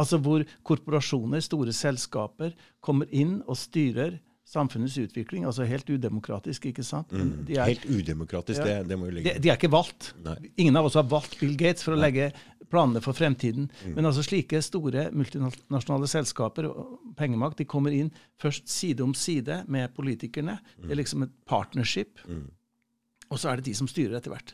[0.00, 5.44] Altså hvor korporasjoner, store selskaper, kommer inn og styrer samfunnets utvikling.
[5.48, 7.12] Altså helt udemokratisk, ikke sant?
[7.12, 7.46] Mm.
[7.48, 8.80] er, Helt udemokratisk, Ja.
[8.82, 10.12] det, det må vi de, de er ikke valgt.
[10.24, 10.36] Nei.
[10.60, 12.32] Ingen av oss har valgt Bill Gates for å legge
[12.70, 13.70] planene for fremtiden.
[13.94, 18.10] Men altså slike store multinasjonale selskaper og pengemakt de kommer inn
[18.42, 20.58] først side om side med politikerne.
[20.82, 22.18] Det er liksom et partnership.
[23.32, 24.50] Og så er det de som styrer etter hvert.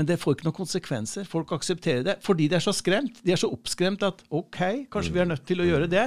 [0.00, 1.26] Men det får ikke noen konsekvenser.
[1.28, 3.18] Folk aksepterer det fordi de er så skremt.
[3.26, 4.56] De er så oppskremt at OK,
[4.88, 6.06] kanskje vi er nødt til å gjøre det.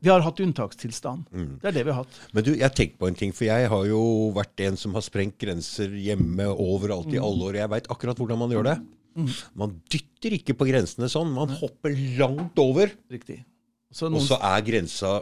[0.00, 1.26] Vi har hatt unntakstilstand.
[1.60, 2.16] Det er det vi har hatt.
[2.32, 4.00] Men du, jeg tenker på en ting, for jeg har jo
[4.38, 7.14] vært en som har sprengt grenser hjemme overalt Mm.
[7.18, 7.58] i alle år.
[7.60, 8.78] Jeg veit akkurat hvordan man gjør det.
[9.58, 11.30] Man dytter ikke på grensene sånn.
[11.36, 13.42] Man hopper langt over, Riktig.
[13.92, 15.18] Så og så er grensa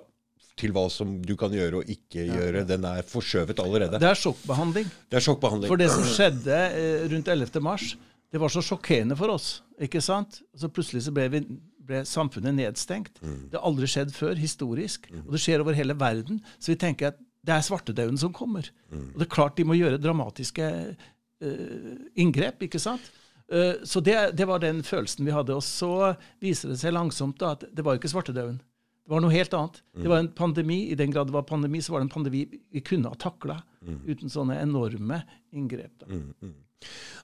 [0.57, 2.65] til hva som du kan gjøre og ikke gjøre.
[2.69, 4.01] Den er forskjøvet allerede.
[4.01, 4.91] Det er sjokkbehandling.
[5.13, 5.71] Det er sjokkbehandling.
[5.71, 7.61] For det som skjedde eh, rundt 11.
[7.65, 7.91] mars,
[8.33, 9.51] det var så sjokkerende for oss.
[9.81, 10.41] ikke sant?
[10.57, 11.43] Så plutselig så ble, vi,
[11.87, 13.21] ble samfunnet nedstengt.
[13.21, 15.11] Det har aldri skjedd før, historisk.
[15.27, 16.41] Og det skjer over hele verden.
[16.59, 18.67] Så vi tenker at det er svartedauden som kommer.
[18.91, 23.05] Og det er klart de må gjøre dramatiske uh, inngrep, ikke sant?
[23.53, 25.55] Eh, så det, det var den følelsen vi hadde.
[25.55, 28.59] Og så viser det seg langsomt da, at det var jo ikke svartedauden.
[29.07, 29.77] Det var noe helt annet.
[29.95, 30.81] Det var en pandemi.
[30.91, 32.41] I den grad det var pandemi, så var det en pandemi
[32.75, 35.21] vi kunne ha takla uten sånne enorme
[35.55, 35.93] inngrep.
[36.03, 36.09] Da.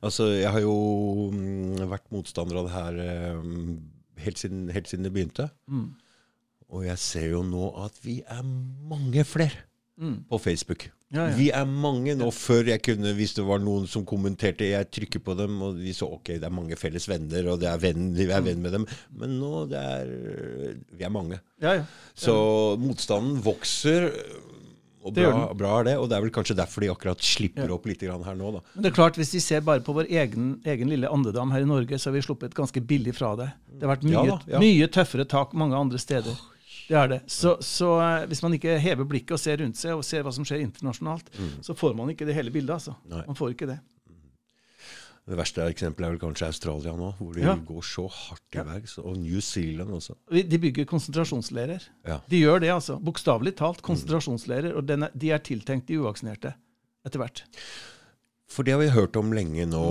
[0.06, 0.76] Altså, jeg har jo
[1.34, 3.50] mm, vært motstander av det her eh,
[4.22, 5.48] helt, siden, helt siden det begynte.
[6.72, 9.66] Og jeg ser jo nå at vi er mange flere
[10.30, 10.86] på Facebook.
[11.12, 11.36] Ja, ja.
[11.36, 12.30] Vi er mange nå.
[12.32, 15.92] Før jeg kunne, hvis det var noen som kommenterte, jeg trykker på dem, og vi
[15.96, 18.72] så ok, det er mange felles venner, og det er venn, vi er venn med
[18.78, 18.86] dem.
[19.20, 20.14] Men nå det er
[20.96, 21.40] Vi er mange.
[21.62, 21.84] Ja, ja.
[22.16, 22.34] Så
[22.80, 24.08] motstanden vokser.
[25.02, 27.72] Og Det bra, bra er det, og det er vel kanskje derfor de akkurat slipper
[27.74, 28.52] opp litt grann her nå.
[28.54, 28.60] da.
[28.76, 31.64] Men det er klart, hvis vi ser bare på vår egen, egen lille andedam her
[31.64, 33.48] i Norge, så har vi sluppet ganske billig fra det.
[33.66, 34.60] Det har vært mye, Ja ja.
[34.62, 36.38] mye tøffere tak mange andre steder.
[36.88, 37.20] Det er det.
[37.30, 40.32] Så, så eh, hvis man ikke hever blikket og ser rundt seg, og ser hva
[40.34, 41.30] som skjer internasjonalt,
[41.64, 42.74] så får man ikke det hele bildet.
[42.80, 42.96] altså.
[43.04, 43.10] Mm.
[43.16, 43.24] Nei.
[43.30, 43.78] Man får ikke det.
[45.22, 47.54] Det verste eksempelet er vel kanskje Australia nå, hvor de Ja.
[47.54, 48.96] går så hardt i verks.
[48.98, 50.16] Og New Zealand også.
[50.32, 51.84] De bygger konsentrasjonsleirer.
[52.04, 52.18] Ja.
[52.28, 52.98] De gjør det, altså.
[52.98, 54.74] Bokstavelig talt konsentrasjonsleirer.
[54.74, 56.54] Og er, de er tiltenkt de uvaksinerte
[57.06, 57.44] etter hvert.
[58.52, 59.82] For det har vi hørt om lenge nå,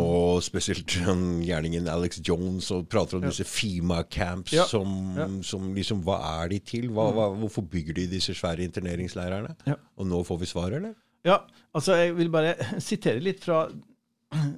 [0.45, 5.27] spesielt den gjerningen Alex Jones og prater om disse FEMA-camps Ja, som, ja.
[5.47, 6.89] som liksom Hva er de til?
[6.93, 9.55] Hva, hva, hvorfor bygger de disse svære interneringsleirene?
[9.65, 9.79] Ja.
[9.97, 10.93] Og nå får vi svar, eller?
[11.25, 11.39] Ja,
[11.73, 12.53] altså jeg vil bare
[12.91, 13.63] sitere litt fra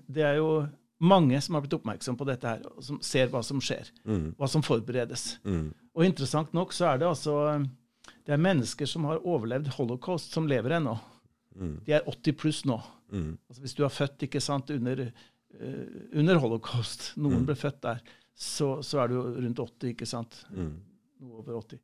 [0.08, 0.66] Det er jo
[1.04, 3.89] mange som har blitt oppmerksom på dette her, og som ser hva som skjer,
[4.39, 5.34] hva som forberedes.
[5.44, 7.34] Og interessant nok så er det altså
[8.24, 10.96] Det er mennesker som har overlevd holocaust, som lever ennå.
[11.60, 12.78] De er 80 pluss nå.
[13.13, 15.88] Altså Hvis du er født ikke sant, under, uh,
[16.19, 20.39] under holocaust, noen ble født der, så, så er du rundt 80, ikke sant?
[20.54, 21.82] Noe over 80.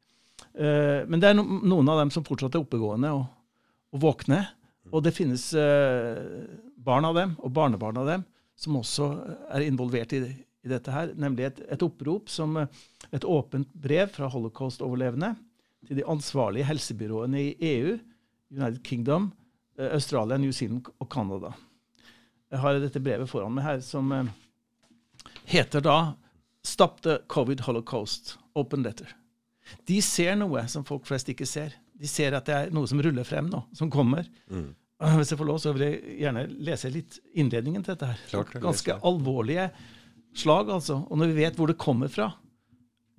[0.56, 3.28] Uh, men det er no, noen av dem som fortsatt er oppegående og,
[3.94, 4.42] og våkne.
[4.90, 6.50] Og det finnes uh,
[6.82, 8.28] barn av dem og barnebarn av dem
[8.60, 9.10] som også
[9.56, 10.24] er involvert i,
[10.66, 11.14] i dette her.
[11.20, 12.82] Nemlig et, et opprop som eh,
[13.16, 15.34] et åpent brev fra holocaust-overlevende
[15.88, 17.96] til de ansvarlige helsebyråene i EU,
[18.52, 19.39] United Kingdom, eh,
[19.88, 21.54] Australia, New Zealand og Canada.
[22.50, 24.32] Jeg har dette brevet foran meg her, som eh,
[25.50, 26.00] heter da
[26.66, 28.38] Stop the COVID Holocaust.
[28.60, 29.14] Open letter.
[29.88, 31.78] De ser noe som folk flest ikke ser.
[32.00, 34.28] De ser at det er noe som ruller frem nå, som kommer.
[34.52, 34.74] Mm.
[35.20, 38.20] Hvis jeg får lov, så vil jeg gjerne lese litt innledningen til dette her.
[38.34, 39.06] Klart Ganske leser.
[39.08, 39.70] alvorlige
[40.36, 41.00] slag, altså.
[41.08, 42.34] Og når vi vet hvor det kommer fra,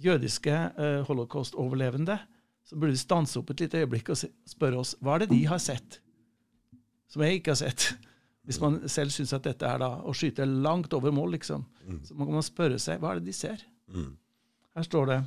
[0.00, 2.18] jødiske eh, holocaust-overlevende,
[2.68, 5.40] så burde vi stanse opp et lite øyeblikk og spørre oss hva er det de
[5.48, 6.00] har sett
[7.10, 7.90] som jeg ikke har sett?
[8.48, 11.66] Hvis man selv syns at dette er da å skyte langt over mål, liksom,
[12.06, 13.62] så må man spørre seg hva er det de ser?
[14.74, 15.18] Her står det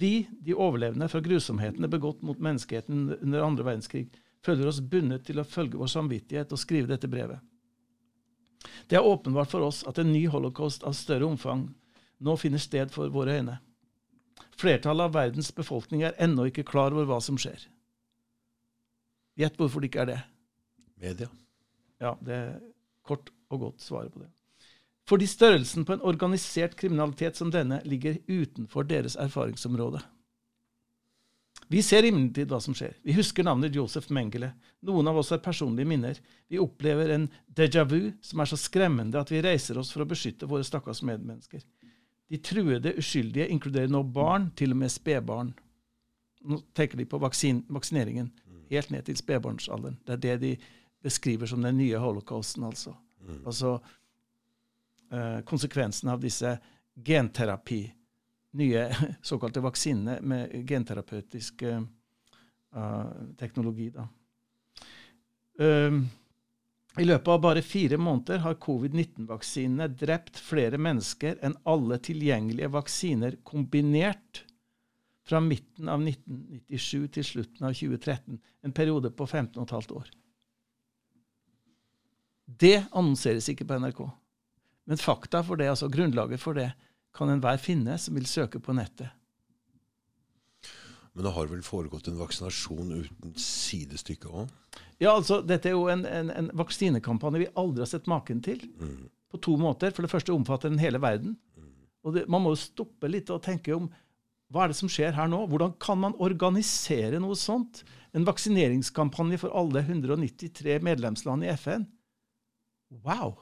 [0.00, 4.06] Vi, de overlevende fra grusomhetene begått mot menneskeheten under andre verdenskrig,
[4.44, 7.40] føler oss bundet til å følge vår samvittighet og skrive dette brevet.
[8.88, 11.66] Det er åpenbart for oss at en ny holocaust av større omfang
[12.24, 13.58] nå finner sted for våre øyne.
[14.56, 17.66] Flertallet av verdens befolkning er ennå ikke klar over hva som skjer.
[19.36, 20.20] Gjett hvorfor de ikke er det.
[21.04, 21.28] Media.
[22.00, 22.56] Ja, det er
[23.04, 24.30] kort og godt svaret på det.
[25.08, 30.00] Fordi størrelsen på en organisert kriminalitet som denne ligger utenfor deres erfaringsområde.
[31.68, 32.96] Vi ser imidlertid hva som skjer.
[33.04, 34.50] Vi husker navnet Josef Mengele.
[34.84, 36.18] Noen av oss har personlige minner.
[36.48, 40.08] Vi opplever en déjà vu som er så skremmende at vi reiser oss for å
[40.08, 41.64] beskytte våre stakkars medmennesker.
[42.28, 45.52] De truede uskyldige inkluderer nå barn, til og med spedbarn.
[46.44, 48.32] Nå tenker de på vaksin, vaksineringen
[48.70, 49.98] helt ned til spedbarnsalderen.
[50.04, 50.52] Det er det de
[51.04, 52.94] beskriver som den nye holocausten, altså.
[53.44, 53.74] Altså
[55.12, 56.56] eh, konsekvensen av disse
[56.94, 57.82] genterapi,
[58.50, 58.86] nye
[59.22, 61.82] såkalte vaksinene med genterapeutisk eh,
[62.76, 63.06] eh,
[63.38, 63.90] teknologi.
[63.90, 64.08] Da.
[65.58, 66.06] Um,
[66.98, 73.38] I løpet av bare fire måneder har covid-19-vaksinene drept flere mennesker enn alle tilgjengelige vaksiner
[73.44, 74.44] kombinert
[75.24, 78.38] fra midten av 1997 til slutten av 2013.
[78.64, 80.10] En periode på 15,5 år.
[82.44, 84.02] Det annonseres ikke på NRK.
[84.84, 86.70] Men fakta for det, altså grunnlaget for det,
[87.14, 89.12] kan enhver finne som vil søke på nettet.
[91.14, 94.50] Men det har vel foregått en vaksinasjon uten sidestykke òg?
[94.98, 98.64] Ja, altså, Dette er jo en, en, en vaksinekampanje vi aldri har sett maken til.
[99.30, 99.94] På to måter.
[99.94, 101.36] For det første omfatter den hele verden.
[102.04, 103.86] Og det, Man må jo stoppe litt og tenke om
[104.52, 105.40] hva er det som skjer her nå?
[105.50, 107.80] Hvordan kan man organisere noe sånt?
[108.14, 111.86] En vaksineringskampanje for alle 193 medlemsland i FN?
[113.04, 113.34] Wow!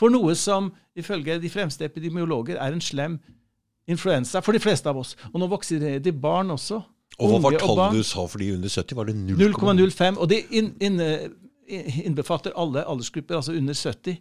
[0.00, 3.18] For noe som ifølge de fremste epidemiologer er en slem
[3.90, 5.16] influensa for de fleste av oss.
[5.32, 6.80] Og nå vokser de barn også.
[7.20, 8.96] Og hva var og tallet du sa for de under 70?
[8.96, 10.16] Var det 0,05.
[10.16, 11.00] Og det in, inn,
[11.70, 14.18] innbefatter alle aldersgrupper, altså under 70.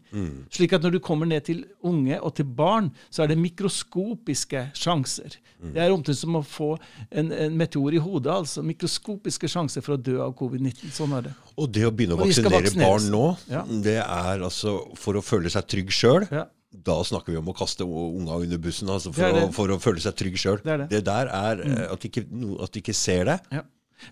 [0.55, 4.69] Slik at når du kommer ned til unge og til barn, så er det mikroskopiske
[4.77, 5.39] sjanser.
[5.59, 6.69] Det er omtrent som å få
[7.11, 8.31] en, en meteor i hodet.
[8.31, 10.93] altså Mikroskopiske sjanser for å dø av covid-19.
[10.95, 11.33] Sånn er det.
[11.59, 13.65] Og det å begynne å vaksinere barn nå, Ja.
[13.67, 16.27] det er altså for å føle seg trygg sjøl.
[16.31, 16.45] Ja.
[16.69, 19.73] Da snakker vi om å kaste unga under bussen altså Det for, er å, for
[19.73, 20.59] å føle seg trygg sjøl.
[20.63, 21.01] Det det.
[21.07, 21.77] der er mm.
[21.89, 22.25] at de ikke,
[22.63, 23.37] at de ikke ser det.
[23.57, 23.63] Ja.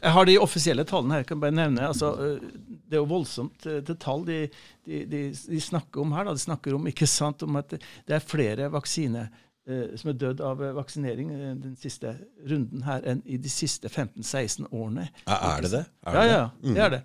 [0.02, 1.24] Jeg har de offisielle tallene her.
[1.26, 1.88] jeg kan bare nevne.
[1.88, 4.40] Altså, øh, det er jo voldsomt øh, til tall de,
[4.86, 6.24] de, de, de snakker om her.
[6.24, 6.32] Da.
[6.38, 7.70] De snakker om, ikke sant, om at
[8.08, 9.28] det er flere vaksiner
[9.68, 11.32] eh, som er dødd av øh, vaksinering
[11.64, 12.14] den siste
[12.50, 15.10] runden her enn i de siste 15-16 årene.
[15.28, 15.84] Er, det det?
[16.08, 16.76] Er Ja, det ja, det?
[16.76, 17.02] det er det.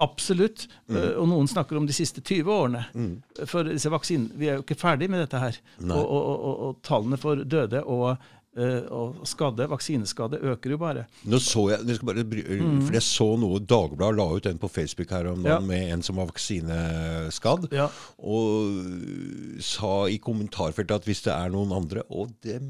[0.00, 0.66] Absolutt.
[0.90, 2.84] Uh, Og noen snakker om de siste 20 årene.
[3.46, 5.58] For disse vaksinene, Vi er jo ikke ferdig med dette her.
[5.84, 8.16] Og, og, og, og tallene for døde og,
[8.92, 11.06] og skadde, vaksineskade øker jo bare.
[11.24, 12.46] Nå så jeg, jeg skal bare, bry-
[12.86, 15.50] for jeg så noe Dagbladet la ut en på Facebook her om dagen Mm.
[15.50, 15.60] Ja.
[15.72, 17.68] med en som var vaksineskadd.
[17.72, 17.88] Ja.
[18.18, 22.60] Og sa i kommentarfeltet at hvis det er noen andre Og det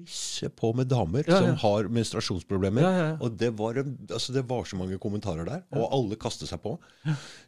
[0.00, 3.18] misser på med damer Ja, som har menstruasjonsproblemer.
[3.20, 3.76] Og det var,
[4.10, 6.72] altså det var så mange kommentarer der, og alle kastet seg på.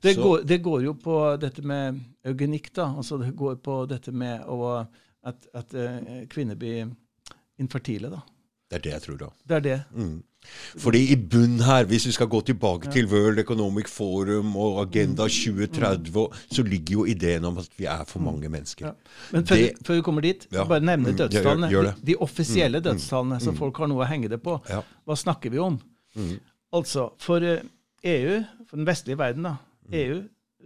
[0.05, 2.91] Det, går, det går jo på dette med eugenikk, da.
[3.01, 4.85] Altså det går på dette med å,
[5.25, 6.93] at, at eh, kvinner blir
[7.63, 8.21] infertile, da.
[8.73, 9.27] Det er det jeg tror, da.
[9.49, 9.79] Det er det.
[9.95, 10.21] Mm.
[10.83, 15.27] Fordi i bunn her, hvis vi skal gå tilbake til World Economic Forum og Agenda
[15.29, 16.39] 2030, mm.
[16.57, 18.89] så ligger jo ideen om at vi er for mange mennesker.
[18.91, 18.97] Mm.
[18.97, 19.37] Ja.
[19.37, 20.65] Men før, Det- før vi kommer dit, Ja.
[20.65, 21.71] bare nevne Mm, gjør- dødstallene.
[21.71, 21.83] gjør.
[22.01, 24.57] De, de offisielle dødstallene, så folk har noe å henge det på.
[24.69, 24.81] Ja.
[25.07, 25.79] Hva snakker vi om?
[26.73, 27.63] Altså, for eh,
[28.05, 29.57] EU, for den vestlige verden, da,
[29.93, 30.23] EU,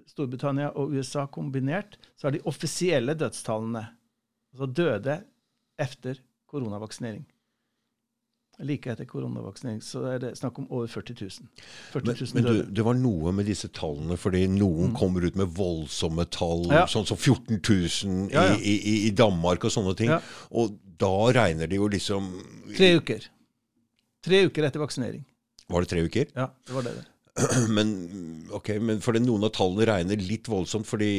[0.07, 3.87] Storbritannia og USA kombinert, så er de offisielle dødstallene,
[4.55, 5.19] altså døde
[5.79, 6.17] etter
[6.57, 7.25] koronavaksinering.
[8.65, 11.49] Like etter koronavaksinering, så er det snakk om over 40 000.
[11.93, 15.37] 40 Men, 000 men du, det var noe med disse tallene, fordi noen kommer ut
[15.37, 16.73] med voldsomme tall, Mm.
[16.79, 16.87] Ja.
[16.89, 18.57] sånn som 14 000 Ja, ja.
[18.57, 20.15] I, i, i Danmark og sånne ting.
[20.57, 22.31] Og da regner de jo liksom
[22.73, 23.29] Tre uker.
[24.25, 25.21] Tre uker etter vaksinering.
[25.69, 26.33] Var det tre uker?
[26.35, 26.95] Ja, det var det.
[26.97, 27.13] der.
[27.77, 27.93] Men,
[28.57, 31.11] okay, men fordi noen av tallene regner litt voldsomt, fordi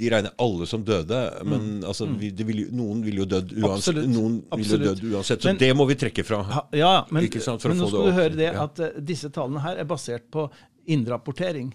[0.00, 1.18] de regner alle som døde.
[1.44, 3.60] Men altså, vi, det vil, noen ville jo dødd uansett.
[3.60, 3.74] Mm.
[3.76, 4.08] Absolutt.
[4.14, 6.42] Noen ville jo dødd uansett, så Men- det må vi trekke fra.
[6.42, 8.64] Ha, ja, men, sant, men nå skal du høre det Ja.
[8.64, 10.46] at uh, disse tallene her er basert på
[10.88, 11.74] innrapportering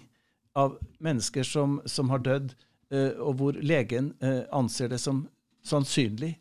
[0.56, 2.56] av mennesker som, som har dødd,
[2.92, 5.28] uh, og hvor legen uh, anser det som
[5.66, 6.36] sannsynlig,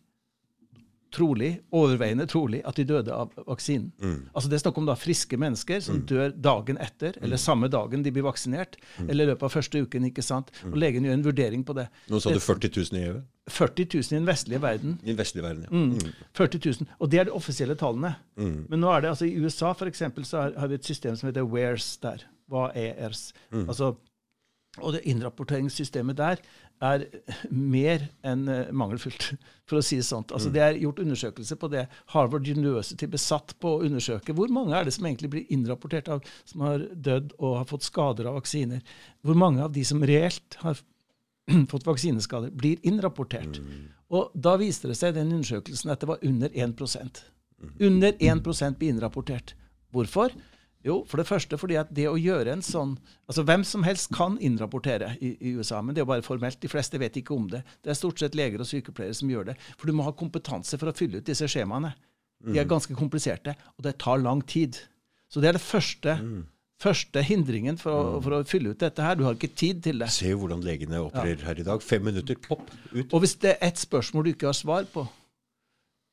[1.16, 3.92] trolig, overveiende trolig, at de døde av vaksinen.
[4.04, 4.18] Mm.
[4.36, 8.04] Altså Det er snakk om da friske mennesker som dør dagen etter, eller samme dagen
[8.04, 9.10] de blir vaksinert, Mm.
[9.10, 10.06] eller i løpet av første uken.
[10.12, 10.52] ikke sant?
[10.66, 11.88] Og legen gjør en vurdering på det.
[12.12, 13.22] Nå sa du 40 000 i EU?
[13.48, 15.00] 40 000 i den vestlige verden.
[15.04, 15.70] I den vestlige verden, ja.
[15.70, 16.14] Mm.
[16.34, 16.88] 40 000.
[17.00, 18.16] Og det er de offisielle tallene.
[18.38, 18.66] Mm.
[18.70, 21.30] Men nå er det, altså i USA for eksempel, så har, vi et system som
[21.30, 22.26] heter WARES der.
[22.50, 23.32] Hva er ERS?
[23.52, 23.68] Mm.
[23.70, 23.96] Altså,
[24.82, 26.42] og det innrapporteringssystemet der
[26.84, 27.06] er
[27.50, 29.30] mer enn eh, mangelfullt,
[29.68, 30.34] for å si det sånt.
[30.36, 31.86] Altså, Det er gjort undersøkelser på det.
[32.14, 36.26] Harvard University besatt på å undersøke hvor mange er det som egentlig blir innrapportert av
[36.46, 38.84] som har dødd og har fått skader av vaksiner.
[39.26, 40.82] Hvor mange av de som reelt har
[41.72, 43.62] fått vaksineskader, blir innrapportert.
[44.14, 47.24] Og da viste det seg i den undersøkelsen at det var under 1%
[47.82, 49.56] Under 1% blir innrapportert.
[49.96, 50.34] Hvorfor?
[50.86, 52.92] Jo, for det første fordi at det å gjøre en sånn
[53.26, 56.60] Altså hvem som helst kan innrapportere i, i USA, men det er jo bare formelt.
[56.62, 57.64] De fleste vet ikke om det.
[57.82, 59.56] Det er stort sett leger og sykepleiere som gjør det.
[59.80, 61.96] For du må ha kompetanse for å fylle ut disse skjemaene.
[62.46, 64.78] De er ganske kompliserte, og det tar lang tid.
[65.32, 66.14] Så det er det første,
[66.86, 69.18] første hindringen for å, for å fylle ut dette her.
[69.18, 70.12] Du har ikke tid til det.
[70.14, 71.82] Se hvordan legene opererer her i dag.
[71.82, 73.08] Fem minutter, pop, ut.
[73.10, 75.08] Og hvis det er ett spørsmål du ikke har svar på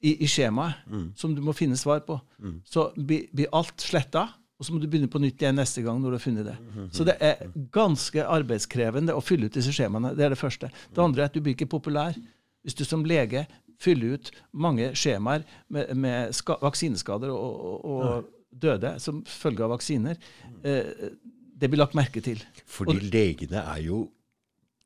[0.00, 0.80] i, i skjemaet,
[1.20, 2.16] som du må finne svar på,
[2.64, 4.30] så blir blir alt sletta,
[4.62, 6.54] og så må du begynne på nytt igjen neste gang når du har funnet det.
[6.94, 7.40] Så det er
[7.74, 10.12] ganske arbeidskrevende å fylle ut disse skjemaene.
[10.14, 10.70] Det er det første.
[10.94, 12.14] Det andre er at du blir ikke populær.
[12.62, 13.42] Hvis du som lege
[13.82, 19.72] fyller ut mange skjemaer med, med ska, vaksineskader og, og, og døde som følge av
[19.74, 20.20] vaksiner,
[20.62, 21.10] eh,
[21.58, 22.38] det blir lagt merke til.
[22.70, 24.04] Fordi legene er jo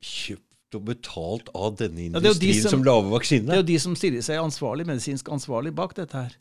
[0.00, 3.60] kjøpt og betalt av denne Ja, er jo de industrien som- som, lager Det er
[3.60, 6.32] jo de som stiller seg ansvarlig, medisinsk ansvarlig bak dette her.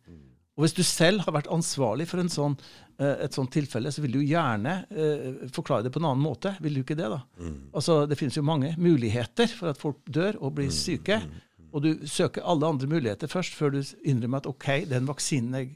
[0.55, 2.53] Og hvis du selv har vært ansvarlig for en sånn,
[2.97, 6.53] eh, et sånt tilfelle, så vil du gjerne eh, forklare det på en annen måte.
[6.63, 7.21] Vil du ikke det, da?
[7.75, 11.19] Altså, Det finnes jo mange muligheter for at folk dør og blir syke.
[11.75, 15.75] og du søker alle andre muligheter først, før du innrømmer at OK, den vaksinen jeg,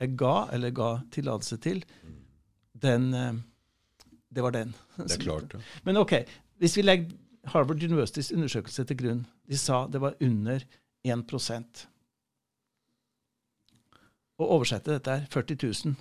[0.00, 1.84] jeg ga, eller ga tillatelse til,
[2.74, 3.32] den eh,
[4.30, 4.74] Det var den.
[4.96, 5.54] Det er klart.
[5.54, 5.58] Ja.
[5.84, 6.12] Men OK,
[6.58, 7.14] hvis vi legger
[7.46, 10.60] Harvard Universitys undersøkelse til grunn De sa det var under
[11.02, 11.24] 1
[14.40, 15.26] Å oversette dette her.
[15.32, 15.98] 40 000.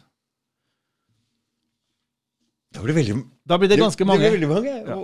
[2.70, 3.16] Da blir det veldig
[3.50, 4.22] Da blir det ganske mange.
[4.22, 4.74] Det blir veldig mange.
[4.86, 4.98] Ja.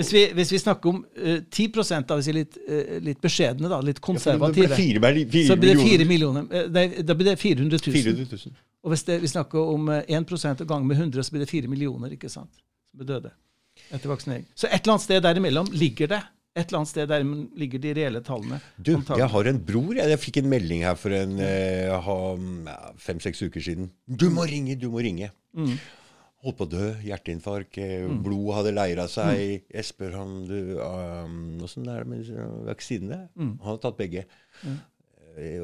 [0.00, 1.68] Hvis vi, hvis vi snakker om uh, 10
[2.10, 5.30] av hvis vi er litt, uh, litt beskjedne, da, litt Ja, blir konservative, fire, mil-
[5.30, 6.42] fire så blir det 4 millioner.
[6.42, 6.64] millioner.
[6.64, 7.94] eh, nei, Da blir det 400 000.
[7.94, 8.56] 400 000.
[8.82, 11.50] Og hvis det, vi snakker om uh, 1 og ganger med 100, så blir det
[11.50, 12.50] 4 millioner ikke sant,
[12.90, 13.30] som er døde
[13.92, 14.44] etter vaksinering.
[14.58, 16.22] Så et eller annet sted derimellom ligger det.
[16.52, 17.22] Et eller annet sted der
[17.56, 18.58] ligger de reelle tallene.
[18.76, 19.94] Du, jeg har en bror.
[19.96, 22.10] Jeg, jeg fikk en melding her for en eh,
[23.00, 23.88] fem-seks uker siden.
[24.06, 25.30] Du må ringe, du må ringe.
[25.56, 25.78] Mm.
[26.44, 26.90] Holdt på å dø.
[27.06, 27.78] Hjerteinfarkt.
[27.80, 28.20] Mm.
[28.26, 29.64] Blod hadde leira seg.
[29.72, 32.32] Jeg spør han du, um, det er med
[32.68, 33.20] vaksinene.
[33.32, 33.54] Mm.
[33.62, 34.26] Han har tatt begge.
[34.66, 34.80] Mm.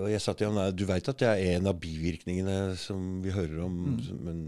[0.01, 3.35] Og jeg sa til ham du veit at det er en av bivirkningene som vi
[3.37, 4.25] hører om, Mm.
[4.25, 4.39] men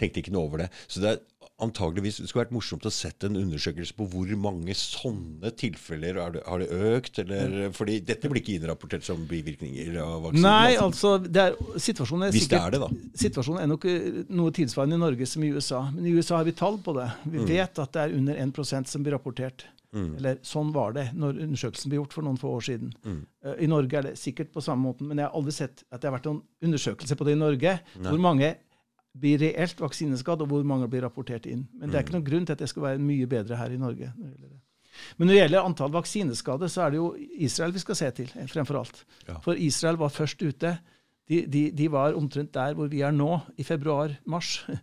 [0.00, 0.68] tenkte ikke noe over det.
[0.90, 1.22] Så det er
[1.64, 6.34] antageligvis, det skulle vært morsomt å sette en undersøkelse på hvor mange sånne tilfeller har
[6.36, 7.20] det, har det økt.
[7.22, 10.46] Eller, fordi dette blir ikke innrapportert som bivirkninger av vaksinen.
[10.46, 11.16] Nei, altså.
[11.18, 13.10] altså, er, situasjonen er det sikkert er det.
[13.24, 15.82] Situasjonen er nok eh, noe tilsvarende i Norge som i USA.
[15.94, 17.10] Men i USA har vi tall på det.
[17.24, 17.34] Mm.
[17.34, 19.66] Vi vet at det er under 1% som blir rapportert.
[19.92, 22.92] Eller sånn var det når undersøkelsen ble gjort for noen få år siden.
[23.02, 23.20] Mm.
[23.42, 25.98] Uh, I Norge er det sikkert på samme måten, men jeg har aldri sett at
[25.98, 27.76] det har vært noen undersøkelse på det i Norge.
[27.98, 28.52] Hvor mange
[29.18, 31.66] blir reelt vaksineskadd, og hvor mange blir rapportert inn.
[31.74, 32.20] Men det er ikke Mm.
[32.20, 34.12] noen grunn til at det skal være mye bedre her i Norge.
[35.18, 38.26] Men når det gjelder antall vaksineskader, så er det jo Israel vi skal se til,
[38.48, 39.04] fremfor alt.
[39.28, 39.38] Ja.
[39.40, 40.78] For Israel var først ute.
[41.28, 44.64] De, de, de var omtrent der hvor vi er nå, i februar-mars.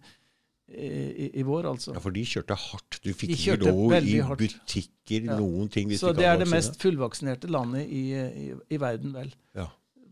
[0.68, 1.94] I, i vår, altså.
[1.96, 2.98] Ja, for de kjørte hardt.
[3.04, 4.42] Du fikk ikke lov i hardt.
[4.42, 5.38] butikker, Ja.
[5.40, 5.88] noen ting.
[5.88, 9.30] hvis Så de det er det mest fullvaksinerte landet i, i, i verden, vel.
[9.56, 9.68] Ja.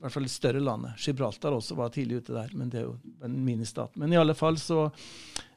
[0.05, 0.99] I hvert fall det større landet.
[1.01, 2.91] Gibraltar også var tidlig ute der, men det er jo
[3.25, 3.95] en ministat.
[3.97, 4.83] Men i alle fall så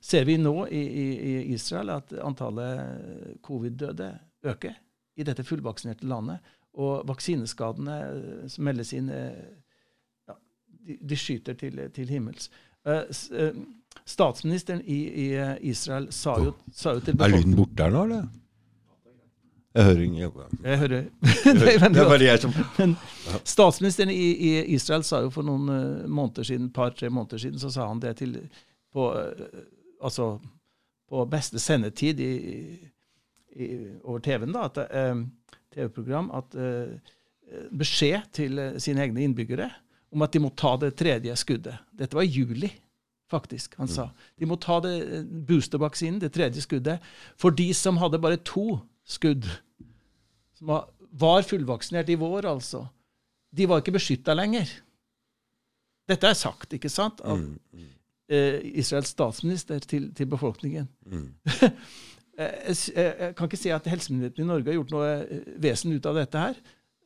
[0.01, 4.09] ser vi nå i, i, i Israel at antallet covid-døde
[4.49, 4.79] øker
[5.21, 6.41] i dette fullvaksinerte landet.
[6.81, 9.37] Og vaksineskadene eh, som meldes inn, eh,
[10.31, 10.41] ja,
[10.89, 12.49] de, de skyter til, til himmels.
[12.89, 13.53] Eh,
[14.09, 15.31] Statsministeren i, i
[15.69, 18.29] Israel sa jo, sa jo til Er lyden borte her nå, eller?
[19.79, 20.19] Jeg hører ingen
[20.65, 21.05] Jeg hører
[21.61, 22.95] det er Det bare jeg som Men
[23.47, 27.71] statsministeren i, i Israel sa jo for noen eh, måneder siden, par-tre måneder siden, så
[27.71, 28.35] sa han det til
[28.95, 29.61] på, eh,
[30.03, 30.33] altså,
[31.09, 32.33] på beste sendetid i,
[33.55, 33.69] i,
[34.03, 35.23] over TV-en, da, at, eh,
[35.77, 37.15] TV-program, at eh,
[37.79, 39.71] beskjed til eh, sine egne innbyggere
[40.11, 41.79] om at de må ta det tredje skuddet.
[41.95, 42.73] Dette var i juli,
[43.31, 44.09] faktisk, han sa.
[44.41, 47.05] De må ta det boostervaksinen, det tredje skuddet,
[47.37, 49.45] for de som hadde bare to skudd
[50.59, 52.85] som var- fullvaksinert i vår, altså,
[53.55, 54.69] de var ikke beskytta lenger.
[56.09, 57.41] Dette er sagt, ikke sant, av
[58.29, 60.89] eh, Israels statsminister til, til befolkningen.
[61.07, 61.29] Mm.
[62.39, 65.93] jeg, jeg, jeg kan ikke si at helsemyndighetene i Norge har gjort noe eh, vesen
[65.97, 66.59] ut av dette her.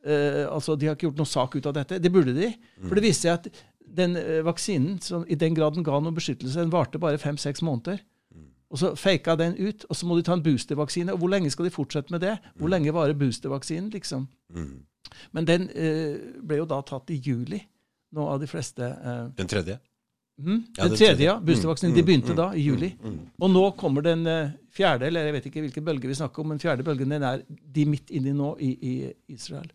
[0.03, 1.99] Eh, altså, De har ikke gjort noe sak ut av dette.
[2.03, 2.53] Det burde de.
[2.87, 3.63] For det viste seg at
[4.03, 7.63] den eh, vaksinen, som i den grad den ga noe beskyttelse, den varte bare fem-seks
[7.67, 8.03] måneder.
[8.73, 11.13] Og så faka den ut, og så må de ta en boostervaksine.
[11.13, 12.39] Og hvor lenge skal de fortsette med det?
[12.57, 14.27] Hvor lenge varer boostervaksinen, liksom?
[15.37, 17.59] Men den eh, ble jo da tatt i juli,
[18.17, 18.89] nå av de fleste.
[18.89, 19.79] Eh, Den tredje?
[20.43, 21.35] Mm, Ja, den tredje, ja.
[21.45, 21.95] Boostervaksinen.
[21.95, 22.95] De begynte da, i juli.
[23.39, 26.49] Og nå kommer den eh, fjerde, eller jeg vet ikke hvilken bølge vi snakker om,
[26.55, 28.95] men fjerde bølgen den er de midt inni nå i, i
[29.37, 29.69] Israel.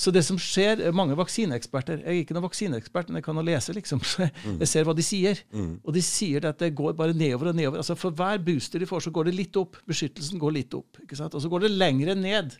[0.00, 3.42] Så det som skjer, eh, mange vaksineeksperter Jeg er ikke noen vaksineekspert, men jeg kan
[3.44, 4.00] lese, liksom.
[4.10, 5.42] Så jeg, ser hva de sier.
[5.84, 7.82] Og de sier at det går bare nedover og nedover.
[7.82, 9.76] Altså For hver booster de får, så går det litt opp.
[9.88, 11.02] Beskyttelsen går litt opp.
[11.04, 11.36] ikke sant?
[11.36, 12.56] Og så går det lengre ned.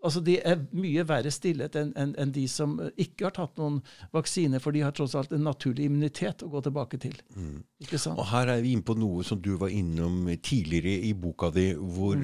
[0.00, 3.60] Altså De er mye verre stillet enn en, en de som eh, ikke har tatt
[3.60, 3.82] noen
[4.16, 7.18] vaksine, for de har tross alt en naturlig immunitet å gå tilbake til.
[7.84, 8.16] Ikke sant?
[8.16, 11.74] Og her er vi inne på noe som du var innom tidligere i boka di,
[11.76, 12.16] hvor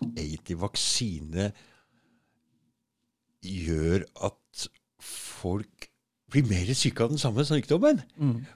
[0.00, 1.52] egentlig vaksine
[3.44, 4.68] gjør at
[5.00, 5.88] folk
[6.34, 8.02] blir mer syke av den samme sykdommen.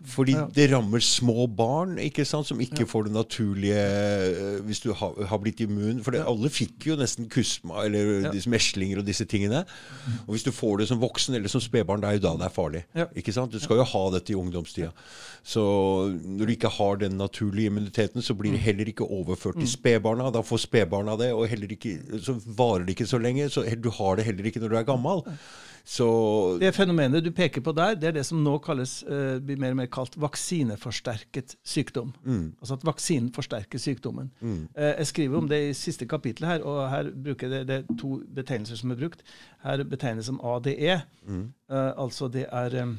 [0.05, 0.47] Fordi Ja.
[0.55, 5.14] det rammer små barn ikke sant, som ikke får det naturlige eh, hvis du har,
[5.31, 6.03] har blitt immun.
[6.05, 8.33] For det, alle fikk jo nesten kusma eller Ja.
[8.35, 9.64] disse meslinger og disse tingene.
[10.26, 12.47] Og hvis du får det som voksen eller som spedbarn, det er jo da det
[12.51, 12.85] er farlig.
[12.95, 13.07] Ja.
[13.16, 13.53] Ikke sant?
[13.53, 14.91] Du skal jo ha dette i ungdomstida.
[15.45, 15.62] Så
[16.24, 18.39] når du ikke har den naturlige immuniteten, så Mm.
[18.39, 20.31] blir det heller ikke overført til spedbarna.
[20.33, 23.49] Da får spedbarna det, og ikke, så varer det ikke så lenge.
[23.51, 25.22] Så du har det heller ikke når du er gammel.
[25.89, 29.57] Så Det fenomenet du peker på der, det er det som nå kalles, uh, blir
[29.57, 32.12] mer og mer kalt vaksineforsterket sykdom.
[32.61, 34.28] Altså at vaksinen forsterker sykdommen.
[34.76, 37.97] Eh, jeg skriver om det i siste kapittel her, og her bruker det, det er
[38.01, 39.24] to betegnelser som er brukt.
[39.64, 41.01] Her betegnes som ADE.
[41.70, 42.99] Eh, altså det er um,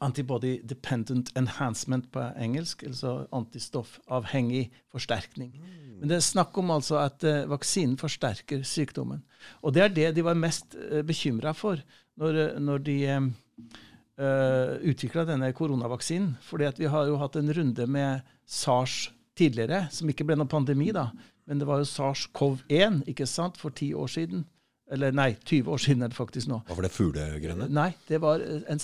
[0.00, 5.54] Antibody Dependent Enhancement på engelsk, altså antistoffavhengig forsterkning.
[6.00, 9.22] Men det er snakk om altså at eh, vaksinen forsterker sykdommen.
[9.62, 11.80] Og det er det de var mest uh, bekymra for
[12.20, 16.34] når, eh, når de uh, utvikla denne koronavaksinen.
[16.44, 20.90] Fordi vi har jo hatt en runde med SARS tidligere, som ikke ble noen pandemi,
[20.94, 21.10] da.
[21.44, 24.44] Men det var jo SARS-CoV-1 ikke sant, for ti år siden.
[24.92, 26.60] Eller nei, 20 år siden er det faktisk nå.
[26.68, 27.68] Hva var det fuglegreiene?
[27.72, 28.80] Nei, det var eh, en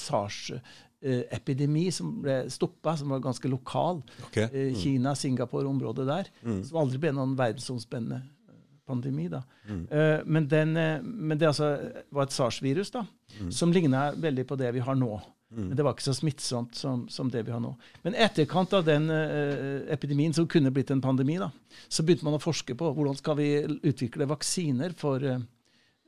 [1.00, 4.02] SARS-epidemi som ble stoppa, som var ganske lokal.
[4.28, 4.48] Okay.
[4.52, 4.74] Mm.
[4.76, 6.30] Kina, Singapore-området der.
[6.64, 9.28] Som aldri ble noen verdensomspennende eh, pandemi.
[9.28, 9.42] da.
[9.68, 9.84] Mm.
[10.26, 11.76] Men, den, eh, men det altså
[12.10, 13.06] var et SARS-virus da,
[13.50, 15.20] som ligna veldig på det vi har nå.
[15.50, 17.72] Men det var ikke så smittsomt som, som det vi har nå.
[18.04, 21.48] Men etterkant av den uh, epidemien, som kunne blitt en pandemi, da,
[21.90, 23.48] så begynte man å forske på hvordan skal vi
[23.90, 25.42] utvikle vaksiner for, eh,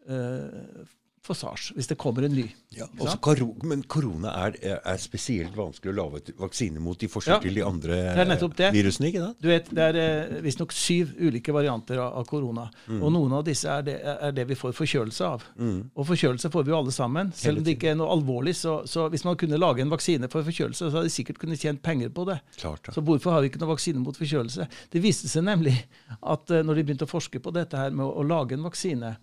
[0.07, 0.87] eh,
[1.23, 2.45] for SARS, hvis det kommer en ny.
[2.75, 2.89] Ja,
[3.23, 7.55] karo men korona er, er spesielt vanskelig å lage vaksine mot i forskjell Ja, til
[7.61, 8.71] de andre det er nettopp det.
[8.75, 9.11] virusene.
[9.13, 9.29] ikke da?
[9.39, 12.67] Du vet, Det er eh, visstnok syv ulike varianter av, korona.
[12.89, 12.99] Mm.
[13.07, 15.47] Og noen av disse er det, er det vi får forkjølelse av.
[15.95, 17.33] Og forkjølelse får vi jo alle sammen.
[17.39, 18.57] Selv om det ikke er noe alvorlig.
[18.59, 21.63] Så, så hvis man kunne lage en vaksine for forkjølelse, så hadde de sikkert kunnet
[21.63, 22.41] tjent penger på det.
[22.59, 22.97] Klart ja.
[22.99, 24.67] Så hvorfor har vi ikke noen vaksine mot forkjølelse?
[24.91, 25.77] Det viste seg nemlig
[26.19, 28.67] at eh, når de begynte å forske på dette her med å, å lage en
[28.67, 29.15] vaksine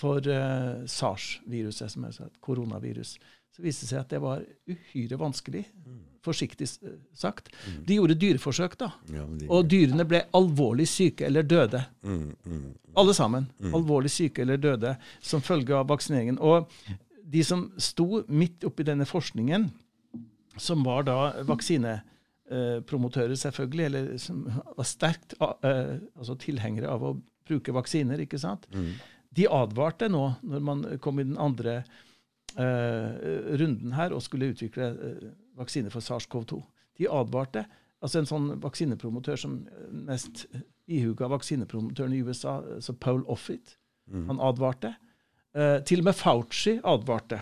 [0.00, 3.18] for uh, SARS-viruset, som er et koronavirus,
[3.50, 5.64] så viste det seg at det var uhyre vanskelig,
[6.24, 7.10] forsiktig sagt.
[7.18, 7.50] sagt.
[7.88, 8.92] De gjorde dyreforsøk, da.
[9.10, 11.82] Ja, de, Og dyrene ble alvorlig syke eller døde.
[12.06, 12.66] mm, mm,
[13.00, 13.48] Alle sammen.
[13.74, 16.38] Alvorlig syke eller døde som følge av vaksineringen.
[16.38, 16.68] Og
[17.30, 19.68] de som sto midt oppi denne forskningen,
[20.60, 24.44] som var da vaksinepromotører, selvfølgelig, eller som
[24.76, 27.16] var sterkt eh, altså tilhengere av å
[27.50, 28.66] bruke vaksiner, ikke sant?
[29.36, 31.80] De advarte nå, når man kom i den andre
[32.58, 33.28] eh,
[33.60, 35.28] runden her og skulle utvikle eh,
[35.60, 36.58] vaksine for SARS-CoV-2.
[36.98, 37.64] De advarte.
[38.00, 40.46] Altså en sånn vaksinepromotør som eh, mest
[40.90, 43.76] ihuga vaksinepromotøren i USA, så Paul Offit,
[44.10, 44.96] han advarte.
[45.54, 47.40] Eh, til og med Fauci advarte.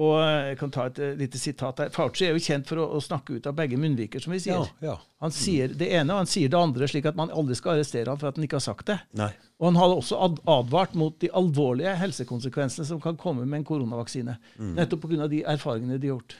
[0.00, 1.90] Og jeg kan ta et eh, lite sitat her.
[1.92, 4.62] Fauci er jo kjent for å, å snakke ut av begge munnviker, som vi sier.
[4.80, 4.96] ja, ja.
[5.20, 8.08] Han sier det ene, og han sier det andre, slik at man aldri skal arrestere
[8.08, 8.96] ham for at han ikke har sagt det.
[9.20, 9.28] Nei.
[9.60, 13.66] Og han hadde også ad advart mot de alvorlige helsekonsekvensene som kan komme med en
[13.68, 14.38] koronavaksine.
[14.78, 15.28] Nettopp pga.
[15.28, 16.38] de erfaringene de har gjort.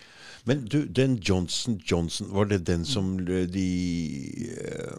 [0.48, 3.66] Men du, den Johnson Johnson, var det den som de
[4.56, 4.96] eh,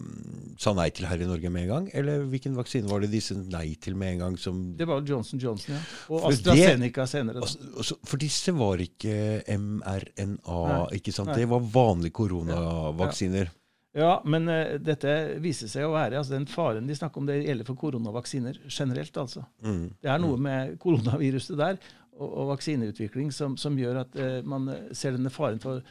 [0.62, 1.88] sa nei til her i Norge med en gang?
[1.98, 4.38] Eller hvilken vaksine var det de sa nei til med en gang?
[4.38, 4.62] som...
[4.78, 5.82] Det var Johnson Johnson, ja.
[6.14, 7.42] Og AstraZeneca AstraZeneca senere.
[7.42, 7.98] Da.
[8.08, 9.16] For disse var ikke
[9.58, 10.84] mRNA, Nei.
[11.00, 11.32] ikke sant?
[11.34, 11.42] Nei.
[11.42, 13.52] Det var vanlige koronavaksiner.
[13.98, 15.14] Ja, men uh, dette
[15.44, 19.18] viser seg å være altså Den faren de snakker om, det gjelder for koronavaksiner generelt.
[19.20, 19.44] altså.
[19.66, 19.90] Mm.
[20.00, 21.82] Det er noe med koronaviruset der
[22.18, 25.82] og, og vaksineutvikling som, som gjør at eh, man ser denne faren for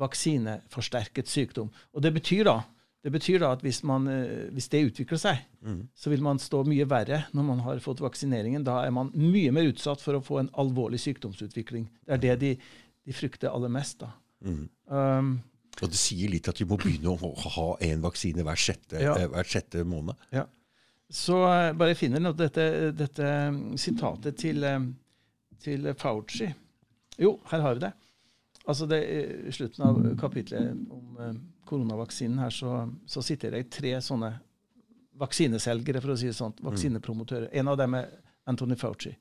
[0.00, 1.70] vaksineforsterket sykdom.
[1.94, 2.58] Og det betyr da,
[3.04, 5.42] det betyr da at hvis, man, eh, hvis det utvikler seg,
[5.96, 8.64] så vil man stå mye verre når man har fått vaksineringen.
[8.66, 11.88] Da er man mye mer utsatt for å få en alvorlig sykdomsutvikling.
[12.06, 12.52] Det er det de,
[13.08, 14.00] de frykter aller mest.
[14.04, 14.12] da.
[14.44, 15.34] Um,
[15.80, 19.14] Og det sier litt at vi må begynne å ha én vaksine hver sjette, Ja.
[19.16, 20.16] eh, hver sjette måned.
[20.34, 20.46] Ja.
[21.10, 24.80] Så eh, bare finner dette, dette mm, sitatet til, eh,
[25.62, 26.50] til Fauci.
[27.20, 27.92] Jo, her har vi det.
[28.68, 29.00] Altså det,
[29.48, 31.34] I slutten av kapitlet om eh,
[31.68, 34.34] koronavaksinen her, så, så sitter jeg tre sånne
[35.20, 36.56] vaksineselgere, for å si det sånn.
[36.64, 37.50] Vaksinepromotører.
[37.60, 38.08] En av dem er
[38.48, 39.12] Anthony Fauci.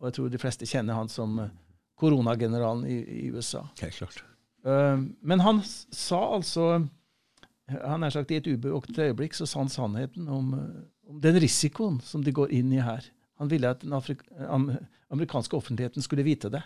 [0.00, 1.52] Og jeg tror de fleste kjenner han som eh,
[2.00, 3.66] koronageneralen i, i USA.
[3.82, 4.24] Helt klart.
[4.62, 6.84] Uh, men han sa altså
[7.66, 10.52] han er sagt I et ubevåkt øyeblikk så sa han sannheten om,
[11.08, 13.06] om den risikoen som de går inn i her.
[13.42, 13.92] Han ville at den
[15.12, 16.62] amerikanske offentligheten skulle vite det.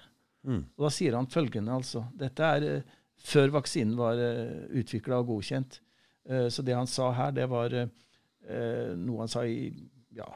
[0.47, 0.63] Mm.
[0.77, 2.05] Og Da sier han følgende, altså.
[2.15, 5.81] Dette er uh, før vaksinen var uh, utvikla og godkjent.
[6.29, 9.73] Uh, så det han sa her, det var uh, noe han sa i
[10.17, 10.29] Ja,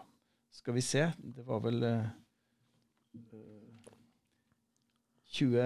[0.52, 1.06] skal vi se.
[1.20, 2.08] Det var vel uh,
[5.30, 5.60] 20,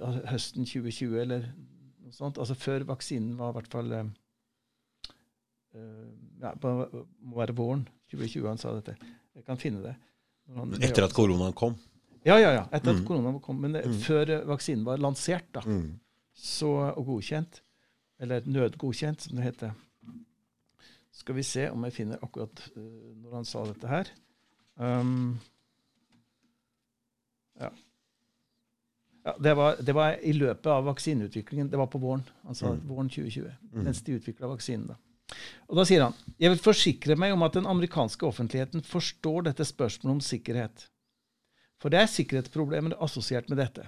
[0.00, 1.48] altså høsten 2020, eller
[2.00, 2.40] noe sånt.
[2.40, 4.12] Altså før vaksinen var i hvert fall eh,
[5.76, 6.06] eh,
[6.40, 8.96] ja, må være våren 2020 han sa dette.
[9.36, 9.94] Jeg kan finne det.
[10.56, 11.74] Han- Etter at koronaen kom.
[12.24, 12.64] Ja, ja, ja.
[12.72, 13.06] Etter at Mm.
[13.06, 13.60] koronaen kom.
[13.60, 13.92] Men det, Mm.
[14.00, 16.00] før eh, vaksinen var lansert da, Mm.
[16.34, 17.62] så, og godkjent,
[18.18, 19.72] eller nødgodkjent, som det heter.
[21.12, 22.82] Skal vi se om jeg finner akkurat uh,
[23.22, 24.04] når han sa dette her.
[24.78, 25.38] Um,
[29.24, 31.68] Ja, det, var, det var i løpet av vaksineutviklingen.
[31.70, 32.22] Det var på våren.
[32.48, 33.50] Altså våren 2020.
[33.72, 34.86] Mens de utvikla vaksinen.
[34.86, 34.94] da.
[35.70, 39.66] Og da sier han jeg vil forsikre meg om at den amerikanske offentligheten forstår dette
[39.68, 40.86] spørsmålet om sikkerhet.
[41.80, 43.86] For det er sikkerhetsproblemer assosiert med dette.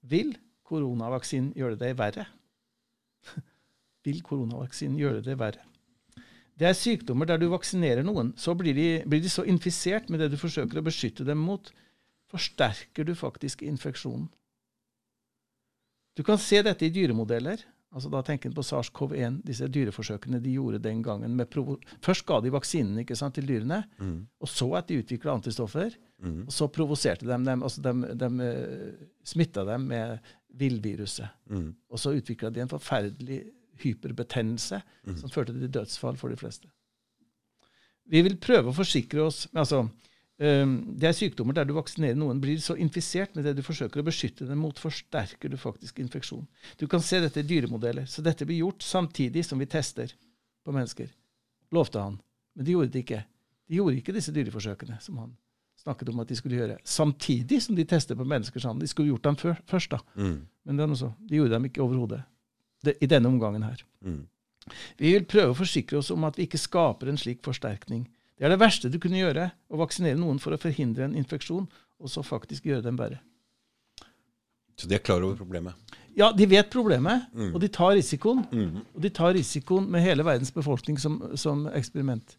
[0.00, 0.34] Vil
[0.66, 2.26] koronavaksinen gjøre det verre?
[4.06, 5.66] Vil koronavaksinen gjøre det verre?
[6.60, 10.20] Det er sykdommer der du vaksinerer noen, så blir de, blir de så infisert med
[10.20, 11.70] det du forsøker å beskytte dem mot,
[12.28, 14.28] forsterker du faktisk infeksjonen.
[16.18, 17.62] Du kan se dette i dyremodeller.
[17.90, 21.36] Altså Da tenker en på SARS-CoV-1, disse dyreforsøkene de gjorde den gangen.
[21.36, 23.82] med provo Først ga de vaksinen ikke sant, til dyrene,
[24.40, 25.96] og så at de utvikla antistoffer.
[26.46, 30.18] Og så provoserte de dem, altså de, de uh, smitta dem med
[30.60, 31.28] villviruset.
[31.90, 33.40] Og så utvikla de en forferdelig
[33.80, 34.82] hyperbetennelse
[35.16, 36.68] som førte til dødsfall for de fleste.
[38.10, 39.84] Vi vil prøve å forsikre oss med altså,
[40.40, 44.06] Det er sykdommer der du vaksinerer noen, blir så infisert med det du forsøker å
[44.06, 46.46] beskytte dem mot, forsterker du faktisk infeksjon.
[46.80, 48.06] Du kan se dette i dyremodeller.
[48.08, 50.14] Så dette blir gjort samtidig som vi tester
[50.64, 51.10] på mennesker.
[51.76, 52.16] Lovte han.
[52.56, 53.20] Men de gjorde det ikke.
[53.68, 55.36] De gjorde ikke disse dyreforsøkene som han
[55.80, 56.78] snakket om at de skulle gjøre.
[56.84, 58.60] Samtidig som de tester på mennesker.
[58.60, 58.80] Sammen.
[58.80, 60.00] De skulle gjort dem før, først, da.
[60.64, 61.12] Men det er noe så.
[61.28, 62.22] de gjorde dem ikke overhodet
[63.00, 63.84] i denne omgangen her.
[65.00, 68.06] Vi vil prøve å forsikre oss om at vi ikke skaper en slik forsterkning.
[68.40, 71.66] Det er det verste du kunne gjøre, å vaksinere noen for å forhindre en infeksjon,
[72.00, 73.20] og så faktisk gjøre dem verre.
[74.80, 75.76] Så de er klar over problemet?
[76.16, 78.40] Ja, de vet problemet, og de tar risikoen.
[78.96, 82.32] Og de tar risikoen med hele verdens befolkning som, som eksperiment.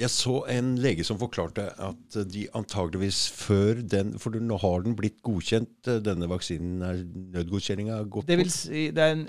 [0.00, 4.96] Jeg så en lege som forklarte at de antageligvis før den For nå har den
[4.98, 6.80] blitt godkjent, denne vaksinen?
[6.82, 7.04] er
[7.36, 9.28] Nødgodkjenninga gått Det vil si, det er, en,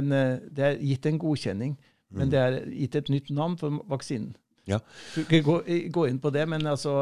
[0.00, 0.16] en,
[0.48, 1.76] det er gitt en godkjenning,
[2.16, 4.32] men det er gitt et nytt navn for vaksinen.
[4.66, 4.80] Ja.
[5.14, 5.60] Du kan gå,
[5.94, 6.96] gå inn på det, men altså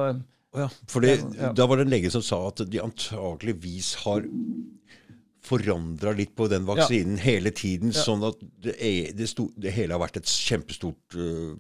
[0.55, 0.69] ja.
[0.87, 1.53] fordi Ja.
[1.53, 4.27] da var det en lege som sa at de antageligvis har
[5.45, 9.93] forandra litt på den vaksinen hele tiden, sånn at det, er, det, sto, det hele
[9.97, 11.53] har vært et kjempestort uh,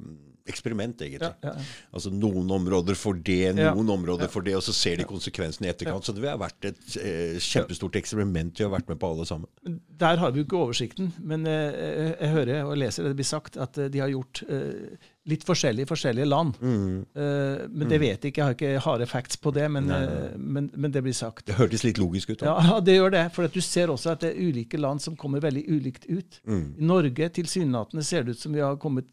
[0.48, 1.28] eksperiment, egentlig.
[1.28, 1.66] Ja, ja, ja.
[1.96, 3.72] Altså noen områder for det, Ja.
[3.76, 6.04] noen områder for det, og så ser de konsekvensene i etterkant.
[6.04, 9.80] Så det har vært et uh, kjempestort eksperiment vi har vært med på alle sammen.
[10.00, 13.60] Der har vi jo ikke oversikten, men uh, jeg, hører og leser det blir sagt
[13.60, 14.96] at de har gjort eh,
[15.26, 16.58] litt forskjellig i forskjellige land.
[16.60, 20.34] Eh, men det vet jeg ikke, jeg har ikke harde facts på det, men, eh,
[20.36, 21.46] men, men det blir sagt.
[21.48, 22.42] Det hørtes litt logisk ut.
[22.42, 22.50] da.
[22.52, 23.24] Ja, ja, det gjør det.
[23.36, 26.40] For at du ser også at det er ulike land som kommer veldig ulikt ut.
[26.48, 29.08] I Norge tilsynelatende ser det ut som vi har kommet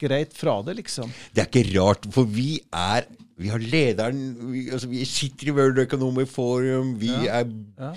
[0.00, 1.10] greit fra det, liksom.
[1.32, 3.04] Det er ikke rart, for vi er
[3.38, 4.20] Vi har lederen
[4.52, 6.94] Vi, altså, vi sitter i World Economic Forum.
[7.00, 7.44] Vi er
[7.78, 7.92] Ja.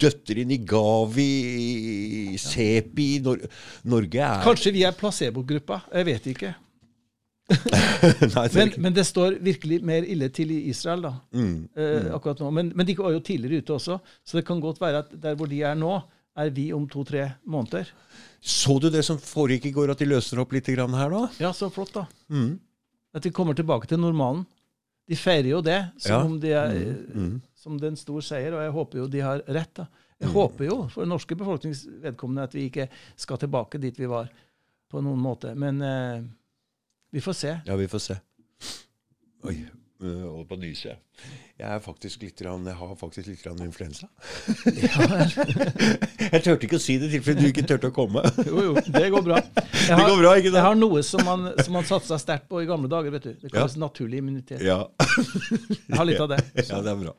[0.00, 3.42] Døtter inn i Gavi, Sepi Nor
[3.90, 5.82] Norge er Kanskje vi er placebo-gruppa.
[5.94, 6.54] Jeg vet ikke.
[7.50, 12.06] Nei, det Men, men det står virkelig mer ille til i Israel da, Mm, eh,
[12.14, 12.50] akkurat nå.
[12.54, 15.34] Men, men de var jo tidligere ute også, så det kan godt være at der
[15.38, 15.96] hvor de er nå,
[16.38, 17.88] er vi om to-tre måneder.
[18.40, 21.24] Så du det som foregikk i går, at de løser opp litt grann her da?
[21.42, 22.06] Ja, så flott, da.
[22.30, 22.54] Mm.
[23.14, 24.46] At de kommer tilbake til normalen.
[25.10, 26.20] De feirer jo det som Ja.
[26.24, 26.70] om de er
[27.10, 27.40] Mm.
[27.60, 29.74] Som det er en stor seier, og jeg håper jo de har rett.
[29.76, 29.86] da.
[30.20, 32.88] Jeg håper jo for den norske befolknings vedkommende at vi ikke
[33.20, 34.30] skal tilbake dit vi var
[34.90, 35.54] på noen måte.
[35.56, 36.24] Men eh,
[37.12, 37.52] vi får se.
[37.66, 38.16] Ja, vi får se.
[39.48, 39.56] Oi,
[40.00, 40.88] jeg holder på å nyse.
[40.88, 40.98] jeg.
[41.60, 44.06] Jeg er faktisk litt, jeg har faktisk litt grann influensa.
[46.32, 48.22] jeg turte ikke å si det i tilfelle du ikke turte å komme.
[48.48, 49.42] Jo, jo, det går bra.
[49.42, 52.62] Jeg Det går bra, ikke Jeg har noe som man, som man satsa sterkt på
[52.64, 53.12] i gamle dager.
[53.12, 53.34] vet du.
[53.42, 54.64] Det kalles naturlig immunitet.
[54.64, 54.86] Ja.
[54.96, 56.40] Jeg har litt av det.
[56.70, 57.14] ja, det er bra.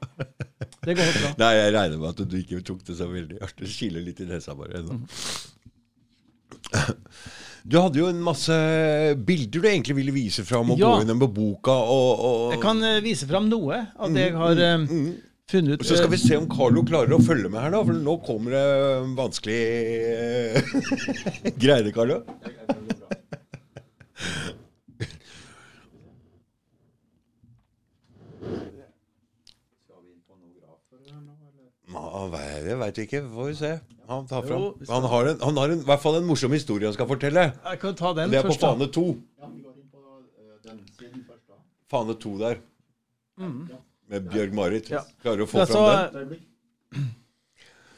[0.81, 1.33] Det går bra.
[1.43, 3.61] Nei, jeg regner med at du ikke tok det så veldig hardt.
[3.61, 4.81] Det kiler litt i nesa bare.
[4.89, 4.97] nå.
[7.63, 8.55] Du hadde jo en masse
[9.27, 10.87] bilder du egentlig ville vise fram, og Ja.
[10.95, 11.71] gå gjennom på boka.
[11.71, 14.85] Og, og, Jeg kan eh, vise fram noe av det jeg har eh,
[15.51, 15.79] funnet ut.
[15.81, 17.83] og så skal eh, vi se om Carlo klarer å følge med her, da.
[17.85, 18.65] For nå kommer det
[19.19, 19.61] vanskelig
[21.61, 22.23] Greier det, Carlo?
[32.29, 33.21] Ja, Det veit ikke.
[33.33, 33.71] Får vi se.
[34.11, 34.61] Han, tar fram.
[34.61, 37.07] Jo, han har, en, han har en, i hvert fall en morsom historie han skal
[37.07, 37.45] fortelle.
[37.63, 38.61] Jeg kan ta den Det er på først.
[38.61, 38.71] da.
[38.73, 39.05] fane to.
[41.91, 42.59] Fane to der.
[44.11, 44.89] Med Bjørg-Marit.
[44.91, 45.01] Ja.
[45.23, 47.07] Klarer du å få Ja, fram den?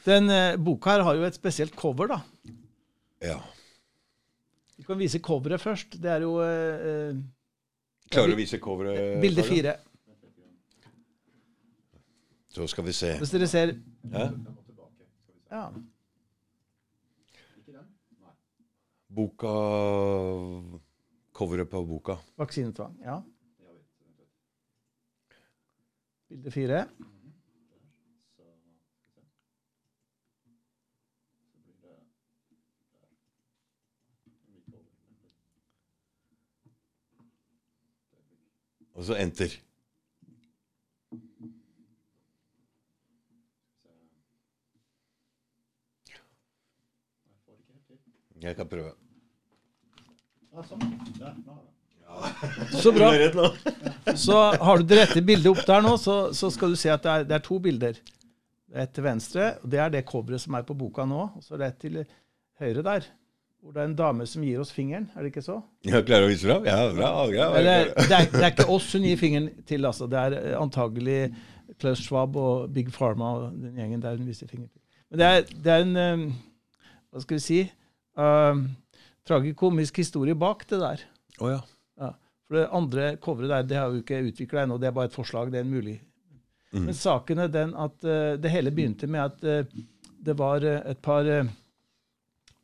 [0.04, 2.20] Den eh, boka her har jo et spesielt cover, da.
[3.24, 3.38] Ja.
[4.76, 5.96] Vi kan vise coveret først.
[6.02, 7.16] Det er jo eh, eh,
[8.12, 9.20] Klarer du å vise coveret?
[9.22, 9.76] bilde fire.
[12.54, 13.14] Så skal vi se.
[13.18, 13.72] Hvis dere ser
[14.12, 14.32] Ja.
[15.50, 15.72] ja.
[19.06, 19.48] Boka
[21.32, 22.16] Coveret på boka.
[22.36, 22.98] Vaksinetvang.
[23.02, 23.22] Ja.
[26.28, 26.84] Bilde fire.
[38.94, 39.50] Og så enter.
[48.44, 48.92] Jeg kan prøve.
[52.70, 53.10] Så bra.
[54.14, 57.02] Så har du det rette bildet opp der nå, så, så skal du se at
[57.02, 57.98] det er, det er to bilder.
[58.74, 61.24] Er et til venstre, og det er det coveret som er på boka nå.
[61.34, 61.98] Og så er det et til
[62.60, 63.08] høyre der,
[63.62, 65.08] hvor det er en dame som gir oss fingeren.
[65.14, 65.58] Er det ikke så?
[65.86, 66.66] Jeg klarer å vise fram?
[66.68, 67.10] Ja, bra.
[67.30, 67.50] bra.
[67.58, 70.10] Eller, det, er, det er ikke oss hun gir fingeren til, altså.
[70.10, 71.20] Det er eh, antagelig
[71.80, 74.82] Klaus Schwab og Big Pharma og den gjengen der hun viser fingeren til.
[75.10, 76.28] Men det er, det er en um,
[77.10, 77.64] Hva skal vi si?
[78.14, 78.68] Um,
[79.26, 81.04] tragikomisk historie bak det der.
[81.40, 81.60] Oh, ja.
[82.00, 82.12] Ja.
[82.46, 84.78] For det andre coveret der, det har jo ikke utvikla ennå.
[84.78, 85.50] Det er bare et forslag.
[85.52, 85.98] Det er en mulig.
[86.74, 86.88] Mm.
[86.88, 89.82] Men saken er den at uh, det hele begynte med at uh,
[90.24, 91.50] det var eh, et par uh,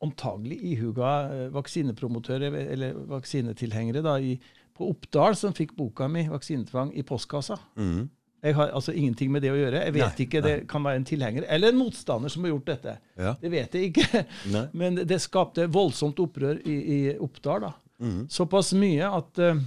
[0.01, 4.33] antagelig ihuga uh, vaksinepromotører, eller vaksinetilhengere, da, i,
[4.77, 7.59] på Oppdal som fikk boka mi, 'Vaksinetvang', i postkassa.
[7.77, 8.09] Mhm.
[8.41, 9.83] Jeg har altså ingenting med det å gjøre.
[9.85, 12.71] Jeg vet Nei, ikke, Det kan være en tilhenger eller en motstander som har gjort
[12.71, 12.95] dette.
[13.21, 13.35] Ja.
[13.41, 14.23] Det vet jeg ikke.
[14.53, 14.63] Nei.
[14.81, 17.67] Men det skapte voldsomt opprør i, i Oppdal.
[17.67, 17.71] da.
[18.01, 18.23] Mm.
[18.33, 19.61] Såpass mye at uh,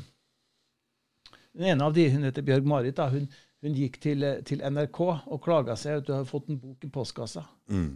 [1.55, 3.29] den ene av de, hun heter Bjørg Marit, da, hun,
[3.63, 6.83] hun gikk til, eh, til NRK og klaga seg at hun hadde fått en bok
[6.83, 7.45] i postkassa.
[7.71, 7.93] Mm.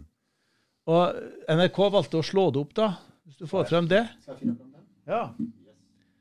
[0.89, 1.19] Og
[1.51, 2.93] NRK valgte å slå det opp, da.
[3.27, 4.05] Hvis du får frem det.
[4.23, 4.85] Skal jeg finne frem den?
[5.11, 5.25] Ja.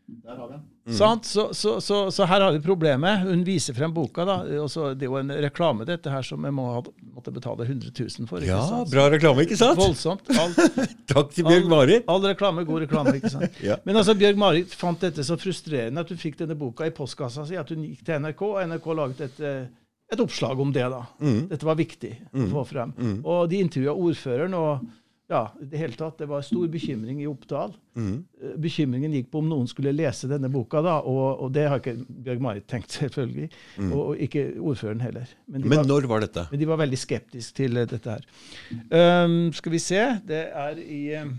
[0.09, 0.63] Der har vi den.
[0.89, 0.95] Mm.
[1.23, 3.21] Så, så, så, så her har vi problemet.
[3.27, 4.25] Hun viser frem boka.
[4.25, 6.81] da, og så Det er jo en reklame, dette her, som jeg må ha,
[7.13, 8.41] måtte betale 100 000 for.
[8.41, 8.89] ikke Ja, sant?
[8.95, 9.77] bra reklame, ikke sant?
[9.77, 10.25] Voldsomt.
[10.33, 10.55] All,
[11.13, 12.09] Takk til Bjørg Marit.
[12.09, 13.15] all reklame, god reklame.
[13.21, 13.59] ikke sant?
[13.69, 13.77] Ja.
[13.85, 17.45] Men altså, Bjørg Marit fant dette så frustrerende at hun fikk denne boka i postkassa
[17.45, 19.67] si, at hun gikk til NRK, og NRK laget et, eh,
[20.17, 20.87] et oppslag om det.
[20.89, 21.03] da.
[21.21, 21.43] Mm.
[21.53, 22.97] Dette var viktig å få frem.
[23.29, 24.89] Og de intervjua ordføreren, og
[25.29, 27.74] ja, i det hele tatt, det var stor bekymring i Oppdal.
[27.99, 28.14] Mhm.
[28.41, 31.83] Eh, Bekymringen gikk på om noen skulle lese denne boka, da, og, og det har
[31.83, 33.51] ikke Bjørg Marit tenkt, selvfølgelig.
[33.91, 35.29] Og, og ikke ordføreren heller.
[35.47, 36.47] Men Men var, når var dette?
[36.51, 38.24] men de var veldig skeptiske til eh, dette her.
[38.89, 41.35] Um, skal vi se Det er i um,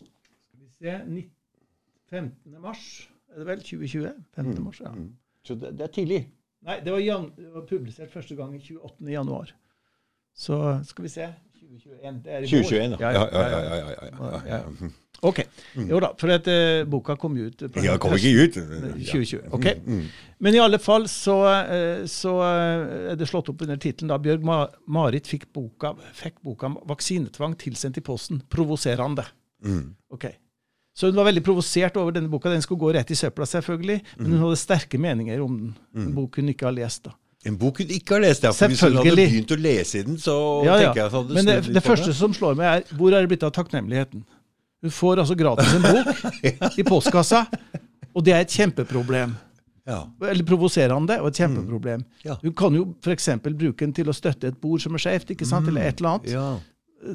[0.00, 1.30] Skal vi se 19,
[2.10, 2.60] 15.
[2.62, 2.82] mars,
[3.34, 3.62] er det vel?
[3.62, 4.12] 2020?
[4.34, 4.62] 15.
[4.64, 4.92] mars, ja.
[5.46, 6.20] Så det, det er tidlig.
[6.66, 9.06] Nei, det var, jan, det var publisert første gang i 28.
[9.12, 9.52] januar.
[10.34, 11.26] Så skal vi se
[11.66, 12.22] 2021.
[12.24, 12.62] Det er i vår.
[12.62, 13.00] 2021, da.
[13.00, 13.90] Ja, ja, ja, ja.
[13.98, 14.90] ja, ja, ja.
[15.24, 15.40] Ok.
[15.88, 18.58] Jo da, for at uh, boka kom jo ut på Ja, kom ikke ut.
[18.60, 19.46] 2020.
[19.56, 19.68] ok.
[20.44, 24.20] Men i alle fall så, uh, så uh, er det slått opp under tittelen da
[24.22, 24.62] Bjørg Ma
[24.92, 28.42] Marit fikk boka, fikk boka 'Vaksinetvang tilsendt i posten'.
[28.52, 29.24] Provoserende.
[29.64, 29.94] Mm.
[30.12, 30.28] Ok.
[30.96, 32.48] Så hun var veldig provosert over denne boka.
[32.52, 33.98] Den skulle gå rett i søpla, selvfølgelig.
[34.16, 35.74] Men hun hadde sterke meninger om den.
[35.92, 37.04] En bok hun ikke har lest.
[37.04, 37.12] da.
[37.46, 38.42] En bok hun ikke har lest.
[38.46, 40.34] Ja, for Hvis hun hadde begynt å lese i den, så
[40.66, 40.78] Ja, ja.
[40.88, 43.30] tenker jeg at hadde Men det, det første som slår meg, er hvor er det
[43.32, 44.24] blitt av takknemligheten?
[44.82, 47.44] Hun får altså gratis en bok i postkassa,
[48.14, 49.34] og det er et kjempeproblem.
[49.86, 50.00] Ja.
[50.26, 52.02] Eller provoserende, og et kjempeproblem.
[52.26, 52.34] Ja.
[52.42, 53.28] Hun kan jo f.eks.
[53.46, 55.68] bruke den til å støtte et bord som er skjevt, ikke sant?
[55.70, 56.32] eller et eller annet.
[56.34, 56.48] ja.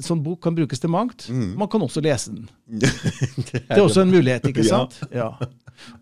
[0.00, 1.26] Sånn bok kan brukes til mangt.
[1.28, 2.46] Man kan også lese den.
[2.80, 2.88] det
[3.50, 4.78] Det er også en mulighet, ikke Ja.
[4.86, 5.00] sant?
[5.12, 5.26] Ja.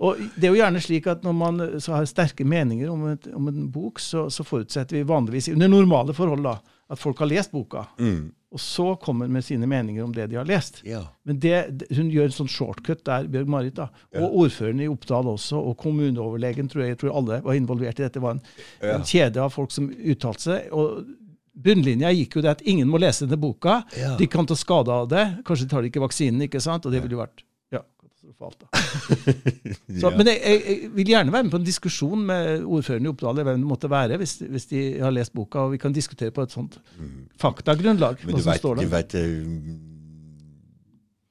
[0.00, 3.06] Og det er jo gjerne slik at når man eh, så har sterke meninger om,
[3.12, 6.58] et, om en bok, så, så forutsetter vi vanligvis, under normale forhold, da,
[6.90, 7.86] at folk har lest boka.
[8.00, 8.30] Mm.
[8.50, 10.80] Og så kommer med sine meninger om det de har lest.
[10.82, 11.04] Ja.
[11.22, 13.76] Men det, hun gjør en sånn shortcut der, Bjørg Marit.
[13.78, 13.86] da,
[14.18, 18.02] Og ordføreren i Oppdal også, og kommuneoverlegen, tror jeg, jeg tror alle var involvert i
[18.02, 18.16] dette.
[18.18, 18.42] Det var en,
[18.82, 18.96] Ja.
[18.96, 20.66] en kjede av folk som uttalte seg.
[20.72, 21.04] og
[21.60, 23.82] Bunnlinja gikk jo det at ingen må lese denne boka.
[23.98, 24.16] Ja.
[24.16, 25.24] De kan ta skade av det.
[25.46, 26.86] Kanskje tar de ikke vaksinen, ikke sant?
[26.86, 27.42] Og det ville jo vært
[28.40, 28.50] ja.
[30.00, 30.16] Så, Ja.
[30.16, 33.42] Men jeg, jeg, jeg vil gjerne være med på en diskusjon med ordføreren i Oppdal,
[33.42, 36.46] hvem det måtte være, hvis, hvis de har lest boka, og vi kan diskutere på
[36.46, 36.78] et sånt
[37.40, 38.22] faktagrunnlag.
[38.22, 38.30] Mm.
[38.30, 39.34] Men hva du som vet, du vet eh,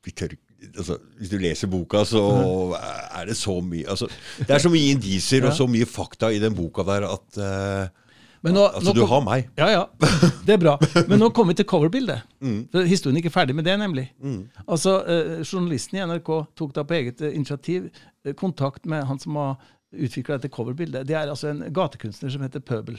[0.05, 0.35] vi tør,
[0.75, 2.23] altså, Hvis du leser boka, så
[3.19, 6.39] er det så mye altså, Det er så mye indisier og så mye fakta i
[6.41, 7.89] den boka der at Men
[8.55, 9.49] nå- Altså, nå du har meg.
[9.57, 9.81] Ja, ja.
[10.45, 10.77] Det er bra.
[11.09, 12.21] Men nå kommer vi til coverbildet.
[12.39, 12.69] Mm.
[12.71, 14.05] For Historien er ikke ferdig med det, nemlig.
[14.65, 17.89] Altså, eh, Journalisten i NRK tok da på eget eh, initiativ
[18.23, 19.57] eh, kontakt med han som har
[19.91, 21.03] utvikla dette coverbildet.
[21.09, 22.95] Det er altså en gatekunstner som heter Pøbel.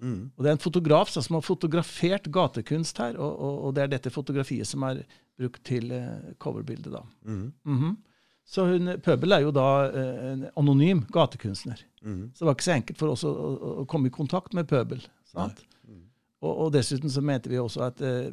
[0.00, 0.30] Mm.
[0.32, 3.92] Og Det er en fotograf som har fotografert gatekunst her, og, og, og det er
[3.98, 5.02] dette fotografiet som er
[5.38, 6.92] brukt til eh, coverbildet.
[6.96, 7.02] da.
[7.28, 7.52] Mm.
[7.68, 7.96] Mhm.
[8.50, 11.84] Så hun, Pøbel er jo da eh, en anonym gatekunstner.
[12.02, 12.22] Mm.
[12.34, 14.66] Så det var ikke så enkelt for oss å, å, å komme i kontakt med
[14.70, 15.04] Pøbel.
[15.30, 15.60] Sant?
[16.40, 18.30] Og, og dessuten så mente vi også at eh,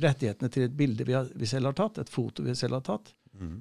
[0.00, 2.86] rettighetene til et bilde vi, har, vi selv har tatt, et foto vi selv har
[2.92, 3.60] tatt, Mm.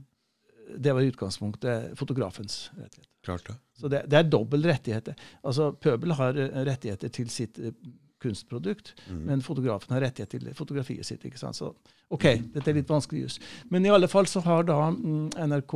[0.82, 3.08] det var i utgangspunktet fotografens rettighet.
[3.24, 3.54] Klart det.
[3.80, 5.16] Så det, det er dobbel rettigheter.
[5.46, 7.76] Altså, Pøbel har eh, rettigheter til sitt eh,
[8.20, 9.24] kunstprodukt, Mm.
[9.26, 11.24] men fotografen har rettighet til fotografiet sitt.
[11.26, 11.56] ikke sant?
[11.56, 11.74] Så
[12.10, 13.40] OK, dette er litt vanskelig jus.
[13.70, 15.76] Men i alle fall så har da mm, NRK,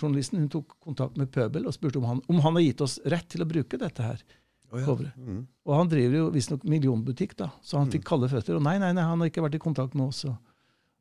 [0.00, 2.98] journalisten, hun tok kontakt med Pøbel og spurte om han, om han har gitt oss
[3.04, 4.22] rett til å bruke dette her
[4.70, 5.10] Oh, ja.
[5.16, 5.46] Mm.
[5.64, 8.58] Og han driver jo visstnok millionbutikk, da, så han fikk kalde føtter.
[8.58, 10.26] Og nei, nei, nei, han har ikke vært i kontakt med oss.
[10.28, 10.34] og,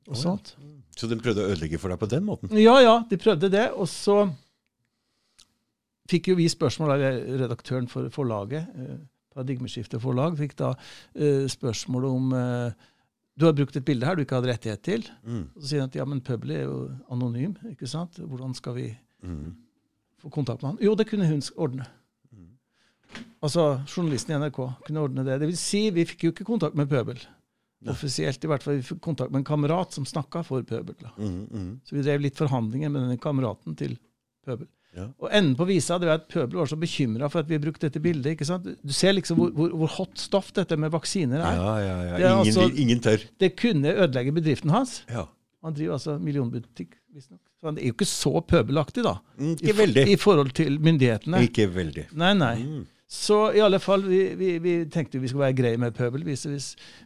[0.07, 0.21] og oh, ja.
[0.21, 0.53] sånt.
[0.95, 2.53] Så de prøvde å ødelegge for deg på den måten?
[2.55, 3.65] Ja, ja, de prøvde det.
[3.75, 4.21] Og så
[6.07, 7.03] fikk jo vi spørsmål av
[7.43, 8.97] redaktøren for forlaget, eh,
[9.37, 12.87] Paradigmeskifte forlag, fikk da uh, spørsmål om uh,
[13.37, 15.05] Du har brukt et bilde her du ikke hadde rettighet til.
[15.21, 15.43] Mm.
[15.53, 16.79] Og så sier han at ja, men Pøbel er jo
[17.13, 18.17] anonym, ikke sant?
[18.23, 18.87] Hvordan skal vi
[19.25, 19.55] Mm.
[20.21, 20.77] få kontakt med han?
[20.85, 21.87] Jo, det kunne hun ordne.
[23.41, 25.39] Altså, journalisten i NRK kunne ordne det.
[25.41, 27.19] Det vil si, vi fikk jo ikke kontakt med Pøbel.
[27.81, 27.93] Nei.
[27.93, 28.79] Offisielt, i hvert fall.
[28.79, 30.97] Vi fikk kontakt med en kamerat som snakka for Pøbel.
[31.17, 31.67] Mm, mm.
[31.85, 33.93] Så vi drev litt forhandlinger med denne kameraten til
[34.45, 34.67] Pøbel.
[34.97, 35.07] Ja.
[35.21, 37.85] Og enden på visa det var at pøbelen var så bekymra for at vi brukte
[37.87, 38.33] dette bildet.
[38.33, 38.65] ikke sant?
[38.81, 41.59] Du ser liksom hvor, hvor, hvor hot stoff dette med vaksiner er.
[41.61, 42.17] Ja, ja, ja.
[42.17, 43.25] Det er Ingen, altså- ingen tør.
[43.39, 45.03] Det kunne ødelegge bedriften hans.
[45.09, 45.27] Ja.
[45.63, 47.39] Han driver altså millionbutikk, visstnok.
[47.59, 49.15] Så han er jo ikke så pøbelaktig, da.
[49.39, 50.03] Mm, Ikke veldig.
[50.07, 51.41] I forhold til myndighetene.
[51.47, 52.05] Ikke veldig.
[52.13, 52.55] Nei, nei.
[52.61, 52.85] Mm.
[53.07, 56.25] Så i alle fall, vi, vi, vi tenkte vi skulle være greie med Pøbel.
[56.27, 56.57] Vi vi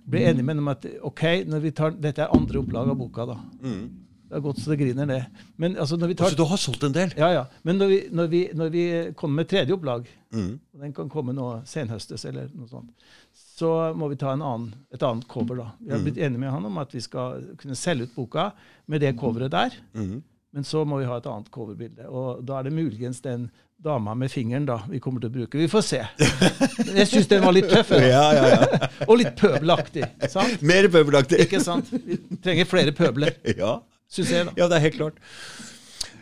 [0.09, 2.97] ble enige med dem om at ok, når vi tar, dette er andre opplag av
[2.97, 3.35] boka, da.
[3.61, 4.00] Mm.
[4.31, 5.25] Det har gått så det griner, det.
[5.59, 7.11] Men altså, når vi tar Så du har solgt en del?
[7.19, 7.41] Ja, ja.
[7.67, 8.83] Men når vi, når vi, når vi
[9.19, 10.53] kommer med tredje opplag, Mm.
[10.73, 12.93] og den kan komme nå senhøstes eller noe sånt,
[13.35, 15.65] så må vi ta en annen, et annet cover, da.
[15.83, 18.53] Vi har blitt enige med han om at vi skal kunne selge ut boka
[18.87, 20.21] med det coveret der, Mm.
[20.53, 22.07] men så må vi ha et annet coverbilde.
[22.07, 23.49] Og da er det muligens den
[23.83, 25.57] dama med fingeren da vi kommer til å bruke.
[25.59, 25.99] Vi får se.
[26.87, 27.91] Men jeg syns den var litt tøff.
[27.99, 28.87] Ja, ja, ja.
[29.09, 30.05] Og litt pøbelaktig.
[30.29, 30.61] sant?
[30.61, 31.39] Mer pøbelaktig.
[31.43, 31.91] Ikke sant?
[31.91, 33.81] Vi trenger flere pøbler, Ja.
[34.11, 34.55] Syns jeg, da.
[34.59, 35.21] ja, det er helt klart.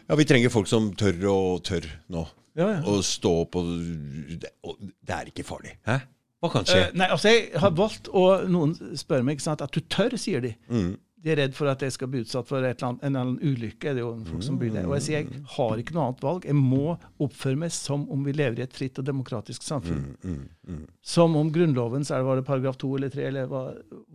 [0.09, 2.25] Ja, vi trenger folk som tør og tør nå.
[2.57, 2.79] Ja, ja.
[2.89, 5.75] Og stå opp og Det er ikke farlig.
[5.87, 5.99] Hæ?
[6.39, 6.85] Hva kan skje?
[6.87, 10.15] Uh, nei, altså Jeg har valgt, og noen spør meg ikke sant, at du tør,
[10.19, 10.53] sier de.
[10.71, 10.93] Mm.
[11.21, 13.25] De er redd for at jeg skal bli utsatt for et eller annet, en eller
[13.25, 13.91] annen ulykke.
[13.91, 14.85] Det er jo folk som blir det.
[14.87, 16.45] Og jeg sier jeg har ikke noe annet valg.
[16.47, 16.93] Jeg må
[17.25, 20.15] oppføre meg som om vi lever i et fritt og demokratisk samfunn.
[20.23, 20.37] Mm,
[20.69, 20.85] mm.
[21.03, 23.63] Som om Grunnloven, så er det var det paragraf 2 eller 3, eller hva,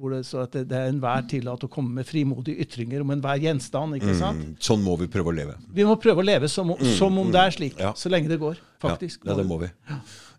[0.00, 3.12] hvor det står at det, det er enhver tillatt å komme med frimodige ytringer om
[3.18, 3.98] enhver gjenstand.
[4.00, 4.40] ikke sant?
[4.40, 4.56] Mm.
[4.70, 5.58] Sånn må vi prøve å leve.
[5.76, 7.92] Vi må prøve å leve som, om- som om det er slik, Ja.
[7.92, 8.56] så lenge det går.
[8.80, 9.24] faktisk.
[9.24, 9.68] Ja, ja, det må vi.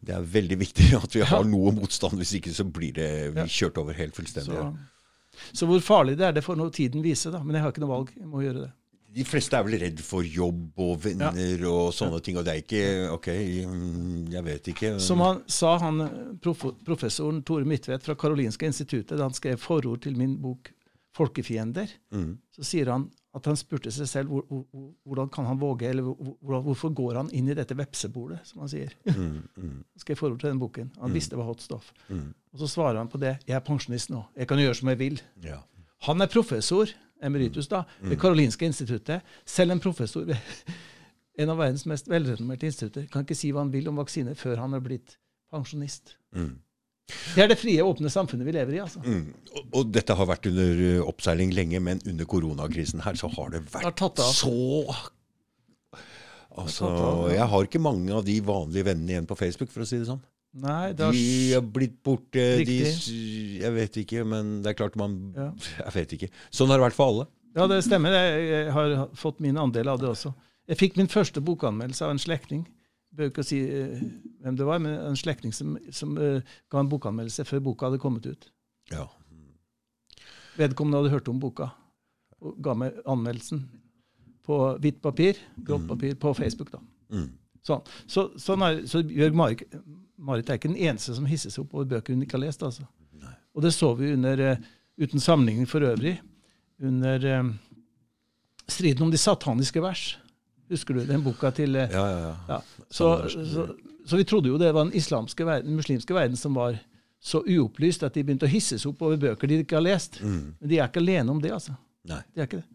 [0.06, 2.14] Det er veldig viktig at vi har noe motstand.
[2.18, 4.50] Hvis ikke så blir det vi kjørt over helt fullstendig.
[4.54, 4.74] Så, ja.
[5.54, 7.42] Så hvor farlig det er, det får nå tiden vise, da.
[7.44, 8.12] Men jeg har ikke noe valg.
[8.18, 8.72] Jeg må gjøre det.
[9.16, 12.36] De fleste er vel redd for jobb og venner og sånne ting.
[12.38, 13.28] Og det er ikke OK,
[14.34, 14.90] jeg vet ikke.
[15.00, 16.02] Som han sa, han
[16.44, 20.72] prof professoren Tore Midtvedt fra Karolinska instituttet, da han skrev forord til min bok
[21.16, 22.38] 'Folkefiender', Mm.
[22.52, 25.90] så sier han at han spurte seg selv hvor, hvor, hvor- hvordan kan han våge,
[25.90, 28.94] eller hvor, hvorfor går han inn i dette vepsebolet, som han sier.
[29.06, 30.92] Mm, mm, skrev forhold til den boken.
[31.02, 31.92] Han visste det var hot stoff.
[32.10, 32.34] mm.
[32.54, 33.38] Og så svarer han på det.
[33.46, 34.24] 'Jeg er pensjonist nå.
[34.38, 35.22] Jeg kan gjøre som jeg vil'.
[35.44, 35.58] Ja.
[36.08, 36.86] Han er professor,
[37.24, 39.22] emeritus, da, ved Karolinska instituttet.
[39.46, 40.36] Selv en professor ved
[41.40, 44.58] en av verdens mest velrenommerte institutter kan ikke si hva han vil om vaksiner før
[44.58, 45.18] han er blitt
[45.52, 46.16] pensjonist.
[47.06, 48.80] Det er det frie, åpne samfunnet vi lever i.
[48.82, 49.02] altså.
[49.06, 49.28] Mm.
[49.52, 53.52] Og, og dette har vært under uh, oppseiling lenge, men under koronakrisen her så har
[53.54, 54.32] det vært av.
[54.34, 54.56] så
[56.56, 57.42] Altså, av, ja.
[57.42, 60.08] jeg har ikke mange av de vanlige vennene igjen på Facebook, for å si det
[60.08, 60.22] sånn.
[60.64, 62.76] Nei, det har, De har blitt borte, de
[63.60, 65.50] Jeg vet ikke, men det er klart man Ja.
[65.82, 66.30] Jeg vet ikke.
[66.48, 67.26] Sånn har det vært for alle.
[67.58, 68.16] ja, det stemmer.
[68.16, 70.32] Jeg har fått min andel av det også.
[70.72, 72.64] Jeg fikk min første bokanmeldelse av en slektning.
[73.16, 74.02] Bør ikke si uh,
[74.44, 78.02] hvem det var, men en slektning som, som uh, ga en bokanmeldelse før boka hadde
[78.04, 78.50] kommet ut.
[78.92, 79.08] Ja.
[80.60, 81.72] Vedkommende hadde hørt om boka
[82.46, 83.64] og ga meg anmeldelsen
[84.46, 86.70] på hvitt papir, grått papir, på Facebook.
[86.74, 86.82] da.
[87.14, 87.30] Mm.
[87.66, 87.82] Sånn.
[88.06, 89.64] Så, sånn er, så Bjørg Marit,
[90.22, 92.64] Marit er ikke den eneste som hisser seg opp over bøker hun ikke har lest.
[92.64, 92.86] altså.
[93.56, 94.58] Og det så vi under, eh,
[95.00, 96.20] uten sammenligning for øvrig,
[96.84, 97.54] under eh,
[98.68, 100.20] striden om de sataniske vers.
[100.72, 102.36] Husker du den boka til eh, Ja, ja, ja.
[102.56, 102.60] ja.
[102.90, 103.66] Så, så,
[104.06, 106.80] så vi trodde jo det var den islamske verden, den muslimske verden som var
[107.26, 110.20] så uopplyst at de begynte å hisse seg opp over bøker de ikke har lest.
[110.22, 110.56] Mm.
[110.60, 111.74] Men de er ikke alene om det, altså.
[112.06, 112.22] Nei.
[112.36, 112.68] De er ikke det.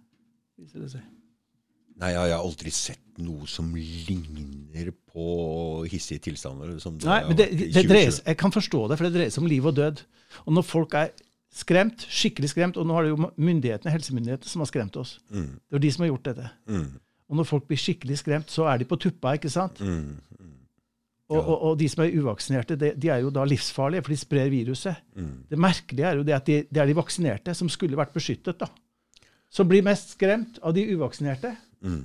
[0.59, 1.05] Viser det seg.
[2.01, 5.25] Nei, jeg har aldri sett noe som ligner på
[5.91, 6.73] hissige tilstander.
[6.81, 9.45] Som det Nei, men det, det dreier Jeg kan forstå det, for det dreier seg
[9.45, 10.01] om liv og død.
[10.47, 11.13] Og når folk er
[11.53, 15.19] skremt, skikkelig skremt, og nå har det jo myndighetene, helsemyndighetene som har skremt oss.
[15.35, 16.51] Mm, Det er de som har gjort dette.
[16.71, 16.91] mm,
[17.31, 19.79] Og når folk blir skikkelig skremt, så er de på tuppa, ikke sant?
[19.81, 20.55] mm, mm,
[21.31, 24.19] Og, og, og de som er uvaksinerte, de, de er jo da livsfarlige, for de
[24.19, 24.99] sprer viruset.
[25.15, 25.35] mm.
[25.53, 28.59] Det merkelige er jo det at de, det er de vaksinerte som skulle vært beskyttet,
[28.59, 28.67] da.
[29.51, 31.55] Som blir mest skremt av de uvaksinerte.
[31.83, 32.03] mm.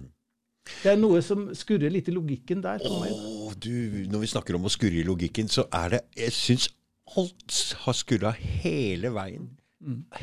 [0.82, 2.82] Det er noe som skurrer litt i logikken der.
[2.82, 3.73] Åh, du,
[4.09, 6.69] når vi snakker om å skurre i logikken, så er det Jeg syns
[7.17, 9.51] alt har skurra hele veien.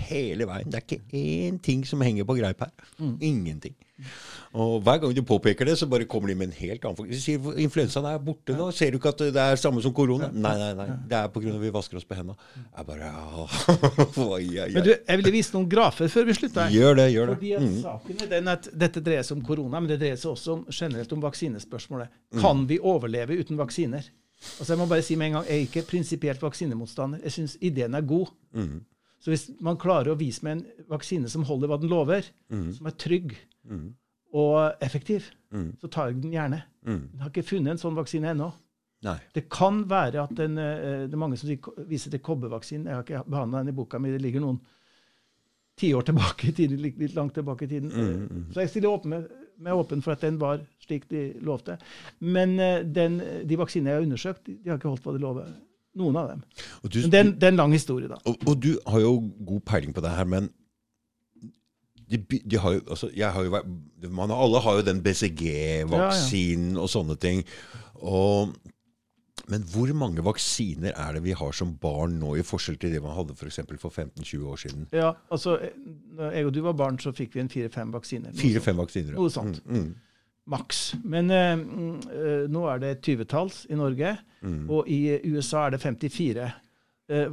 [0.09, 0.69] Hele veien.
[0.71, 2.73] Det er ikke én ting som henger på greip her.
[3.21, 3.75] Ingenting.
[4.59, 7.15] Og hver gang du påpeker det, så bare kommer de med en helt annen Du
[7.23, 8.67] sier influensaen er borte nå.
[8.75, 10.29] Ser du ikke at det er samme som korona?
[10.35, 10.87] Nei, nei, nei.
[11.09, 11.55] Det er pga.
[11.63, 12.35] vi vasker oss på hendene.
[12.77, 13.13] Jeg bare
[14.27, 14.43] oi,
[14.75, 16.73] Men du, jeg ville vise noen grafer før vi slutter.
[16.75, 17.37] Gjør det, gjør det.
[17.39, 20.35] Fordi at saken er den at Dette dreier seg om korona, men det dreier seg
[20.35, 22.13] også om, generelt om vaksinespørsmålet.
[22.43, 24.11] Kan vi overleve uten vaksiner?
[24.59, 27.23] Altså jeg må bare si med en gang, Jeg er ikke prinsipielt vaksinemotstander.
[27.23, 28.33] Jeg syns ideen er god.
[29.23, 32.27] Så hvis man klarer å vise med en vaksine som holder hva den lover,
[32.75, 33.37] som er trygg
[34.35, 35.29] og effektiv,
[35.81, 36.63] så tar jeg den gjerne.
[37.13, 38.51] Jeg har ikke funnet en sånn vaksine ennå.
[39.03, 39.17] Nei.
[39.35, 41.51] Det kan være at den, eh, det er mange som
[41.91, 42.87] viser til kobbervaksinen.
[42.87, 44.11] Jeg har ikke behandla den i boka mi.
[44.15, 44.61] Det ligger noen
[45.77, 46.79] tiår tilbake i tiden.
[46.83, 47.91] Litt, langt tilbake i tiden.
[48.53, 51.79] Så jeg stiller åpen med, med åpen for at den var slik de lovte.
[52.21, 55.23] Men eh, den, de vaksinene jeg har undersøkt, de, de har ikke holdt hva de
[55.27, 55.53] lover.
[55.95, 56.43] Noen av dem.
[56.89, 58.17] Du, Men det er en- det er en lang historie, da.
[58.25, 59.11] Og, og du har jo
[59.45, 60.49] god peiling på det her, men
[62.13, 63.67] de, de har jo, altså, har jo vært,
[64.11, 67.43] man, Alle har jo den BCG-vaksinen og sånne ting.
[68.03, 68.53] Og,
[69.49, 73.03] men hvor mange vaksiner er det vi har som barn nå, i forskjell til det
[73.05, 73.49] man hadde for,
[73.81, 74.87] for 15-20 år siden?
[74.93, 78.33] Ja, altså, Da når jeg og du var barn, så fikk vi en fire-fem vaksiner.
[78.37, 79.17] Fire-fem vaksiner.
[79.17, 79.63] Noe sånt.
[79.67, 79.95] Mm, mm.
[80.51, 80.95] Maks.
[81.05, 81.57] Men eh,
[82.51, 84.65] nå er det 20-talls i Norge, Mm.
[84.75, 86.49] og i eh, USA er det 54
[87.09, 87.29] eh,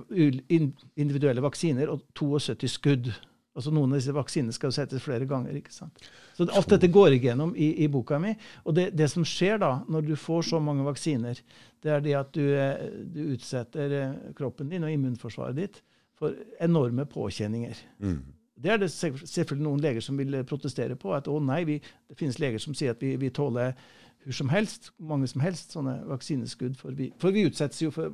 [1.02, 3.10] individuelle vaksiner og 72 skudd.
[3.58, 5.56] Altså Noen av disse vaksinene skal jo settes flere ganger.
[5.58, 5.98] ikke sant?
[6.38, 8.36] Så Alt dette går igjennom i, i boka mi.
[8.64, 11.42] Og det, det som skjer da, når du får så mange vaksiner,
[11.82, 12.46] det er det at du,
[13.10, 13.98] du utsetter
[14.38, 15.82] kroppen din og immunforsvaret ditt
[16.20, 17.82] for enorme påkjenninger.
[18.06, 18.22] Mm.
[18.60, 21.14] Det er det selvfølgelig noen leger som vil eh, protestere på.
[21.16, 21.80] At å nei, vi,
[22.10, 23.76] det finnes leger som sier at vi, vi tåler
[24.26, 26.76] hvor som helst, mange som helst, sånne vaksineskudd.
[26.80, 28.14] For vi, for vi utsettes jo for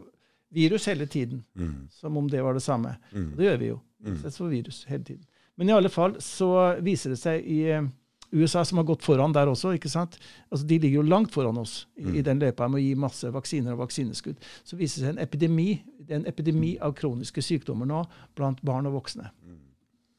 [0.54, 1.44] virus hele tiden.
[1.58, 1.88] Mm.
[1.92, 2.96] Som om det var det samme.
[3.12, 3.32] Mm.
[3.38, 3.80] Det gjør vi jo.
[3.98, 5.26] Vi utsettes for virus hele tiden.
[5.56, 6.50] Men i alle fall så
[6.84, 7.90] viser det seg i eh,
[8.36, 10.18] USA, som har gått foran der også, ikke sant?
[10.52, 13.30] Altså, de ligger jo langt foran oss i, i den løypa med å gi masse
[13.32, 14.42] vaksiner og vaksineskudd.
[14.68, 15.70] Så viser det seg en epidemi,
[16.10, 18.04] en epidemi av kroniske sykdommer nå
[18.38, 19.32] blant barn og voksne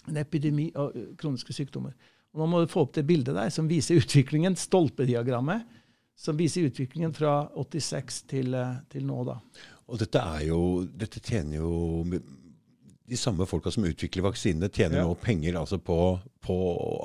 [0.08, 1.94] en epidemi av kroniske sykdommer.
[2.34, 5.64] Og nå må du få opp det bildet der som viser utviklingen, stolpediagrammet,
[6.16, 9.24] som viser utviklingen fra 86 til, eh, til nå.
[9.24, 9.38] da.
[9.86, 12.04] Og dette jo Dette tjener jo
[13.06, 15.04] De samme folka som utvikler vaksinene, tjener Ja.
[15.06, 16.54] nå penger altså på, på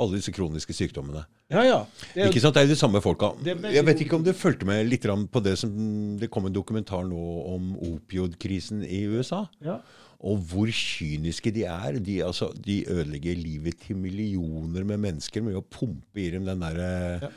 [0.01, 1.25] alle disse kroniske sykdommene.
[1.51, 1.85] Ja, ja.
[2.15, 2.55] Det er, Ikke sant?
[2.55, 3.35] Det er de samme folka.
[3.45, 7.05] Jeg vet ikke om du fulgte med litt på det som Det kom en dokumentar
[7.05, 7.21] nå
[7.53, 9.45] om opiodkrisen i USA.
[9.61, 9.77] ja.
[10.21, 11.97] Og hvor kyniske de er.
[11.99, 16.61] De, altså, de ødelegger livet til millioner med mennesker med å pumpe i dem den
[16.61, 16.91] derre
[17.27, 17.31] Ja.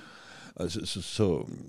[0.55, 1.24] Så, så, så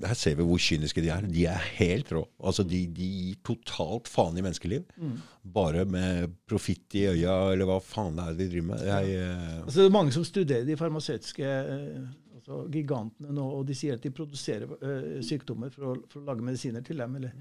[0.05, 1.25] her ser vi hvor kyniske de er.
[1.25, 2.19] De er helt rå.
[2.37, 4.83] Altså, de, de gir totalt faen i menneskeliv.
[5.01, 5.15] Mm.
[5.55, 8.83] Bare med profitt i øya, eller hva faen det er de driver med.
[8.85, 12.05] Jeg, eh, Altså, det er mange som studerer de farmasøytiske eh,
[12.45, 16.25] altså gigantene nå, og de sier at de produserer eh, sykdommer for å, for å
[16.27, 17.15] lage medisiner til dem.
[17.17, 17.31] Eller,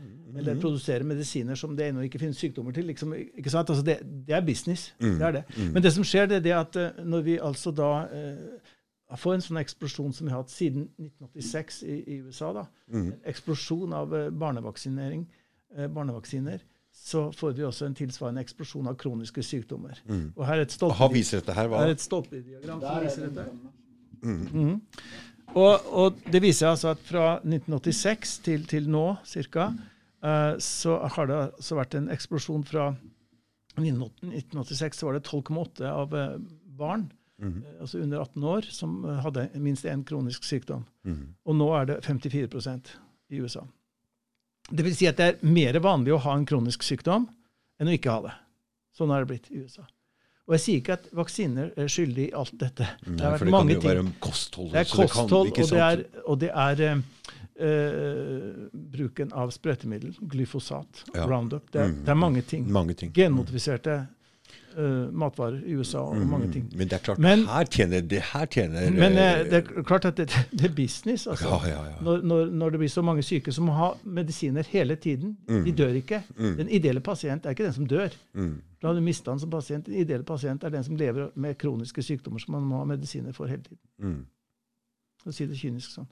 [0.41, 2.89] eller produserer medisiner som det ennå ikke finnes sykdommer til.
[2.89, 3.69] Liksom, ikke sant?
[3.69, 4.87] Altså, det, det er business.
[5.01, 5.45] Det er det.
[5.75, 8.73] Men det som skjer, det er det at eh, når vi altså da eh,
[9.21, 12.65] får en sånn eksplosjon som vi har hatt siden 1986 i, i USA, da,
[12.97, 15.27] en eksplosjon av eh, barnevaksinering,
[15.91, 16.61] barnevaksiner,
[16.95, 19.99] så får vi også en tilsvarende eksplosjon av kroniske sykdommer.
[20.37, 21.11] Og her er et stolpediagram.
[21.75, 23.49] som er viser dette.
[24.25, 24.81] Mhm.
[25.55, 29.67] Og, og det viser altså at fra 1986 til, til nå ca.
[30.59, 32.89] så har det altså vært en eksplosjon fra
[33.77, 37.09] 1986 så var det 12,8 av eh, barn
[37.43, 37.57] mm.
[37.63, 40.85] eh, altså under 18 år som eh, hadde minst én kronisk sykdom.
[41.03, 41.35] Mm.
[41.45, 42.97] Og nå er det 54
[43.31, 43.65] i USA.
[44.71, 47.27] Det vil si at det er mer vanlig å ha en kronisk sykdom
[47.81, 48.37] enn å ikke ha det.
[48.95, 49.85] Sånn har det blitt i USA.
[50.47, 52.87] Og jeg sier ikke at vaksiner er skyldig i alt dette.
[53.05, 53.91] Det Nei, har for det kan jo ting.
[53.91, 54.71] være kosthold.
[54.73, 57.03] Det er så kan- kosthold, og det er, og det er
[57.57, 61.25] eh, bruken av sprøytemiddel, glyfosat, Ja.
[61.27, 61.71] Roundup.
[61.73, 62.01] Det er, Mm.
[62.05, 62.71] det er mange ting.
[62.71, 63.13] Mange ting.
[63.15, 64.07] Genmodifiserte
[64.77, 66.67] eh, matvarer i USA og mange ting.
[66.75, 70.05] Men det er klart, Men- her tjener det her tjener Men eh, det er klart
[70.05, 71.27] at det, det er business.
[71.27, 71.49] Altså.
[71.49, 71.97] Ja, ja, ja.
[72.03, 75.37] Når, når, når det blir så mange syke som må ha medisiner hele tiden.
[75.49, 76.23] De dør ikke.
[76.39, 78.15] Den ideelle pasient er ikke den som dør.
[78.35, 78.55] Mm.
[78.83, 79.87] Da har du mista den som pasient.
[79.87, 83.33] Den ideelle pasient er den som lever med kroniske sykdommer som man må ha medisiner
[83.33, 83.79] for hele tiden.
[83.99, 84.23] Mm.
[85.23, 86.09] For å si det kynisk sånn.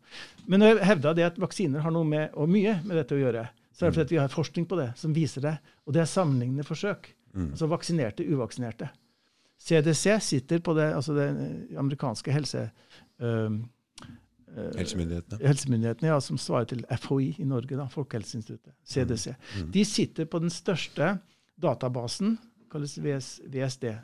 [0.48, 3.20] Men når jeg hevda det at vaksiner har noe med, og mye med dette å
[3.20, 3.42] gjøre,
[3.76, 5.52] så er det fordi vi har forskning på det som viser det.
[5.86, 7.10] Og det er sammenlignende forsøk.
[7.34, 8.88] Altså vaksinerte, uvaksinerte.
[9.62, 11.28] CDC sitter på det, altså det
[11.78, 12.70] amerikanske helse...
[13.20, 13.50] øh,
[14.76, 15.46] Helsemyndighetene.
[15.46, 19.32] helsemyndighetene, ja, som svarer til FHI i Norge, da, Folkehelseinstituttet, CDC.
[19.62, 19.70] Mm.
[19.72, 21.18] De sitter på den største
[21.62, 22.38] databasen,
[22.72, 23.94] kalles VS, VSD, eh,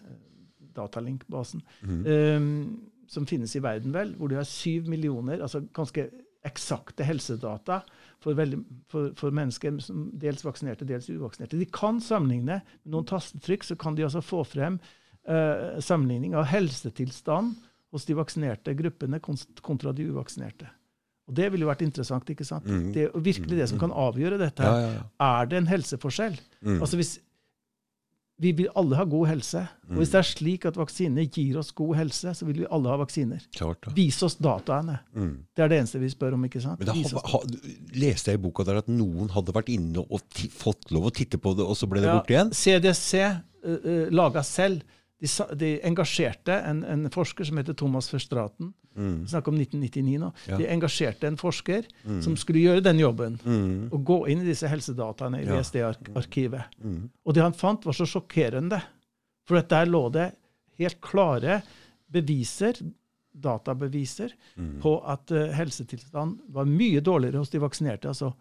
[0.76, 2.07] Datalink-basen, Mm.
[2.07, 2.66] øh,
[3.09, 6.09] som finnes i verden, vel, hvor de har syv millioner, altså ganske
[6.47, 7.80] eksakte helsedata
[8.22, 8.61] for, veldig,
[8.91, 11.59] for, for mennesker som dels vaksinerte, dels uvaksinerte.
[11.59, 14.78] De kan sammenligne med noen tastetrykk, så kan de altså få frem
[15.28, 17.57] eh, sammenligning av helsetilstand
[17.95, 20.68] hos de vaksinerte gruppene kontra de uvaksinerte.
[21.28, 22.30] Og Det ville jo vært interessant.
[22.30, 22.64] ikke sant?
[22.64, 22.93] Mm.
[22.95, 24.64] Det er virkelig det som kan avgjøre dette.
[24.64, 25.03] Ja, ja, ja.
[25.28, 26.39] Er det en helseforskjell?
[26.64, 26.78] Mm.
[26.80, 27.18] Altså hvis
[28.39, 29.64] Vi vil alle ha god helse.
[29.89, 32.93] Og hvis det er slik at vaksiner gir oss god helse, så vil vi alle
[32.93, 33.43] ha vaksiner.
[33.57, 33.89] Klart.
[33.97, 35.01] Vis oss dataene.
[35.16, 35.32] Mm.
[35.57, 36.45] Det er det eneste vi spør om.
[36.47, 36.78] ikke sant?
[36.78, 37.41] Men da, ha, ha,
[37.99, 40.22] leste jeg i boka der at noen hadde vært inne og
[40.55, 42.55] fått lov å titte på det, og så ble det borte igjen?
[42.55, 44.86] CDC uh, uh, laga selv.
[45.19, 48.73] De, de engasjerte en, en forsker som heter Thomas Verstraten.
[48.95, 49.16] Mm.
[49.25, 50.29] Vi snakker om 1999 nå.
[50.47, 50.59] Ja.
[50.61, 51.87] De engasjerte en forsker
[52.23, 53.39] som skulle gjøre den jobben.
[53.45, 53.89] Mm.
[53.95, 55.59] Og gå inn i disse helsedataene i Ja.
[55.59, 56.71] VSD-arkivet.
[56.83, 57.09] Mm.
[57.27, 58.79] Og det han fant, var så sjokkerende.
[59.49, 60.29] For at der lå det
[60.79, 61.61] helt klare
[62.11, 62.79] beviser,
[63.35, 64.81] databeviser, Mm.
[64.83, 68.33] på at uh, helsetilstanden var mye dårligere hos de vaksinerte, altså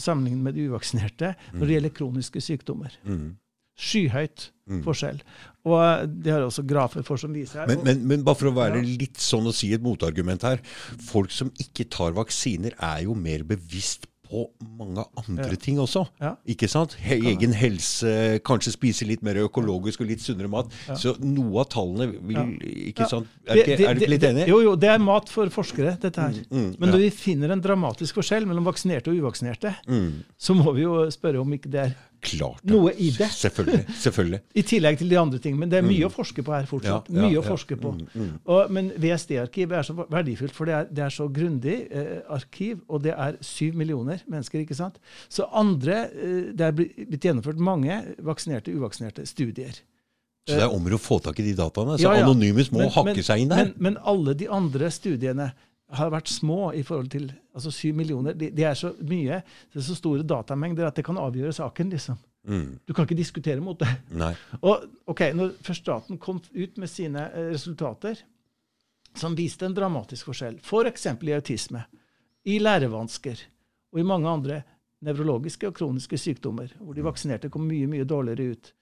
[0.00, 2.94] sammenlignet med de uvaksinerte, når det gjelder kroniske sykdommer.
[3.04, 3.36] Mm.
[3.78, 4.78] Skyhøyt Mm.
[4.86, 5.16] forskjell.
[5.66, 7.66] Og uh, det har jeg også grafer for som viser her.
[7.66, 10.60] Men, men, men bare for å være litt sånn å si et motargument her.
[11.02, 14.46] Folk som ikke tar vaksiner, er jo mer bevisst på
[14.78, 15.58] mange andre Ja.
[15.60, 16.04] ting også.
[16.22, 16.36] Ja.
[16.48, 16.94] Ikke sant?
[17.04, 20.70] Egen helse, kanskje spise litt mer økologisk og litt sunnere mat.
[20.88, 20.94] Ja.
[20.96, 22.54] Så noe av tallene vil
[22.94, 23.26] ikke sant?
[23.44, 24.46] Er, Det- det- er du litt enig?
[24.48, 26.38] Jo, jo, det er mat for forskere, dette her.
[26.54, 26.94] Mm, Men ja.
[26.94, 31.10] når vi finner en dramatisk forskjell mellom vaksinerte og uvaksinerte, Mm, så må vi jo
[31.10, 32.60] spørre om ikke det er klart.
[32.62, 32.72] det.
[32.72, 33.28] noe i det.
[33.34, 33.96] Selvfølgelig.
[34.02, 34.40] selvfølgelig.
[34.60, 35.64] I tillegg til de andre tingene.
[35.64, 37.10] Men det er mye å forske på her fortsatt.
[37.10, 37.16] Mm.
[37.16, 37.48] Ja, ja, mye å ja.
[37.48, 37.92] forske på.
[37.98, 38.32] Mm, mm.
[38.54, 42.82] Og, men VSD-arkivet er så verdifullt, for det er, det er så grundig eh, arkiv,
[42.88, 44.62] og det er syv millioner mennesker.
[44.62, 45.00] ikke sant?
[45.28, 49.82] Så andre eh, Det er blitt gjennomført mange vaksinerte uvaksinerte studier.
[50.48, 51.98] Så det er om å få tak i de dataene.
[51.98, 52.24] Så Ja, ja.
[52.26, 53.56] Anonymus må Men- hakke men- seg inn der.
[53.56, 55.52] Men, men alle de andre studiene
[55.92, 58.32] har vært små i forhold til altså syv millioner.
[58.38, 59.42] De, de er så mye,
[59.72, 61.90] det er så store datamengder at det kan avgjøre saken.
[61.90, 62.16] liksom.
[62.48, 63.88] Mm, Du kan ikke diskutere mot det.
[64.10, 64.32] nei.
[64.62, 68.18] Og ok, når først staten kom ut med sine eh, resultater,
[69.14, 71.06] som viste en dramatisk forskjell, f.eks.
[71.06, 71.82] i autisme,
[72.48, 73.42] i lærevansker
[73.92, 74.62] og i mange andre
[75.04, 78.72] nevrologiske og kroniske sykdommer, hvor de vaksinerte kom mye mye dårligere ut,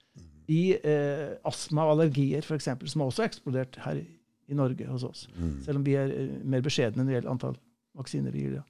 [0.51, 4.05] i eh, astma og allergier f.eks., som har også eksplodert her i,
[4.51, 5.57] i Norge hos oss, Mm.
[5.65, 7.59] selv om vi er eh, mer beskjedne når det gjelder antall
[7.97, 8.51] vaksiner gir.
[8.59, 8.63] det.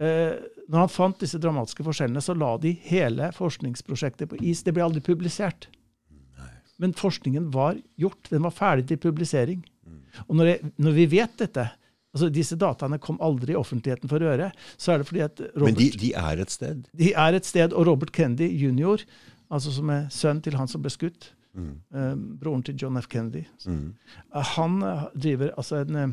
[0.00, 0.36] Eh,
[0.70, 4.62] når han fant disse dramatiske forskjellene, så la de hele forskningsprosjektet på is.
[4.62, 5.68] Det ble aldri publisert.
[6.78, 8.28] Men forskningen var gjort.
[8.30, 9.64] Den var ferdig til publisering.
[10.28, 11.70] Og når, jeg, når vi vet dette
[12.14, 14.48] altså Disse dataene kom aldri i offentligheten for øre.
[14.80, 16.86] Så er det fordi at Men Robert, de, de er et sted.
[16.96, 19.02] de er et sted, og Robert Kennedy jr.,
[19.52, 21.80] altså som er sønn til han som ble skutt, Mm.
[21.94, 23.08] eh, broren til John F.
[23.08, 23.94] Kennedy, Mm.
[24.34, 24.80] eh, han
[25.16, 26.08] driver altså en, eh,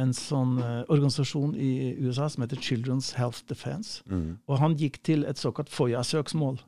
[0.00, 4.00] en sånn uh, organisasjon i USA som heter Children's Health Defense.
[4.08, 4.38] Mm.
[4.48, 6.62] Og han gikk til et såkalt FOIA-søksmål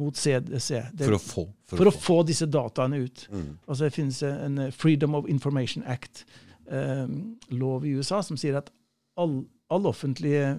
[0.00, 0.70] mot CDC.
[0.94, 1.44] Det, For å få.
[1.74, 3.26] for å få disse dataene ut.
[3.32, 3.48] Mm.
[3.66, 8.70] Altså Det finnes en eh, Freedom of Information Act-lov i USA som sier at
[9.20, 10.54] all, all offentlige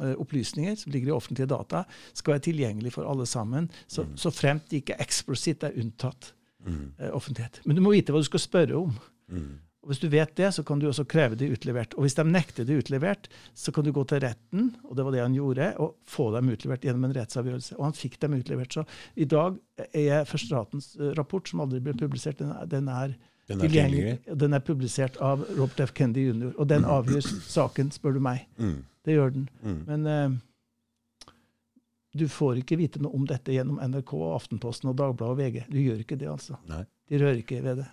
[0.00, 1.84] uh, opplysninger som ligger i offentlige data,
[2.16, 6.90] skal være tilgjengelig for alle sammen, så, så fremt de ikke eksplisitt er unntatt Mm.
[6.98, 7.62] eh, offentlighet.
[7.64, 8.90] Men du må vite hva du skal spørre om.
[9.32, 9.52] Mm.
[9.80, 11.94] Og Hvis du vet det, så kan du også kreve det utlevert.
[11.96, 15.14] Og hvis de nekter det utlevert, så kan du gå til retten, og det var
[15.14, 17.78] det han gjorde, og få dem utlevert gjennom en rettsavgjørelse.
[17.78, 18.76] Og han fikk dem utlevert.
[18.76, 18.84] Så
[19.16, 19.56] i dag
[19.96, 23.16] er Førsteratens eh, rapport, som aldri ble publisert, den er, den er
[23.48, 24.18] Den er.
[24.36, 25.94] Den er publisert av Robert F.
[25.96, 28.44] Kennedy jr., og den avgjør saken, spør du meg.
[28.60, 28.76] Mm.
[29.04, 29.48] Det gjør den.
[29.64, 29.80] Mm.
[29.88, 31.32] Men uh,
[32.12, 35.64] du får ikke vite noe om dette gjennom NRK, og Aftenposten, og Dagbladet og VG.
[35.72, 36.60] Du gjør ikke det, altså.
[36.68, 36.84] Nei.
[37.10, 37.88] De rører ikke ved det.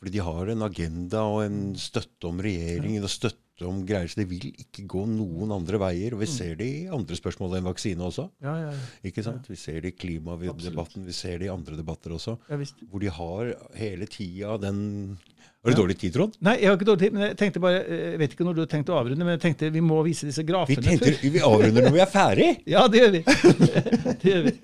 [0.00, 4.22] Fordi de har en agenda og en støtte om regjeringen og støtte om greier, så
[4.22, 6.14] det vil ikke gå noen andre veier.
[6.16, 8.24] Og vi ser det i andre spørsmål enn vaksine også.
[8.40, 8.86] Ja, ja, ja.
[9.10, 9.44] ikke sant?
[9.50, 12.38] Vi ser det i klimadebatten, vi ser det i andre debatter også.
[12.48, 12.56] ja.
[12.88, 14.78] Hvor de har hele tida den
[15.60, 16.38] Har du dårlig tid, Trond?
[16.40, 18.56] Nei, jeg har ikke dårlig tid, men jeg tenkte bare, eh, jeg vet ikke når
[18.56, 20.96] du har tenkt å avrunde, men jeg tenkte vi må vise disse grafene.
[20.96, 21.18] Vi før.
[21.36, 22.48] vi avrunder når vi er ferdig!
[22.72, 23.22] Ja, det gjør vi.
[24.22, 24.56] det gjør vi.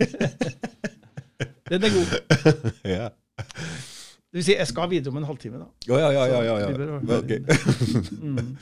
[1.69, 2.73] Den er god.
[2.89, 3.11] Ja,
[4.37, 5.67] Det vil si, jeg skal videre om en halvtime, da.
[5.89, 6.11] ja, ja.
[6.13, 6.57] ja, ja, ja.
[6.61, 8.11] ja bør- ok.
[8.21, 8.57] Mm.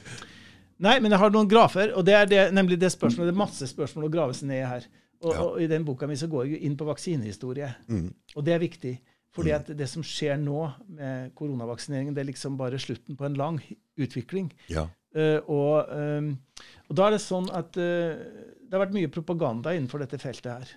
[0.85, 3.31] Nei, men jeg har noen grafer, og det er det, nemlig det spørsmålet.
[3.31, 4.87] Det er masse spørsmål å grave seg ned her.
[5.25, 5.41] Og, Ja.
[5.43, 7.73] og i den boka mi så går jeg jo inn på vaksinehistorie.
[7.89, 8.09] Mm.
[8.37, 8.95] Og det er viktig.
[9.35, 10.61] Fordi at det som skjer nå
[10.95, 13.59] med koronavaksineringen, det er liksom bare slutten på en lang
[13.99, 14.53] utvikling.
[14.71, 14.87] Ja.
[15.15, 18.19] Eh, og, eh, og da er det sånn at eh,
[18.65, 20.71] det har vært mye propaganda innenfor dette feltet her.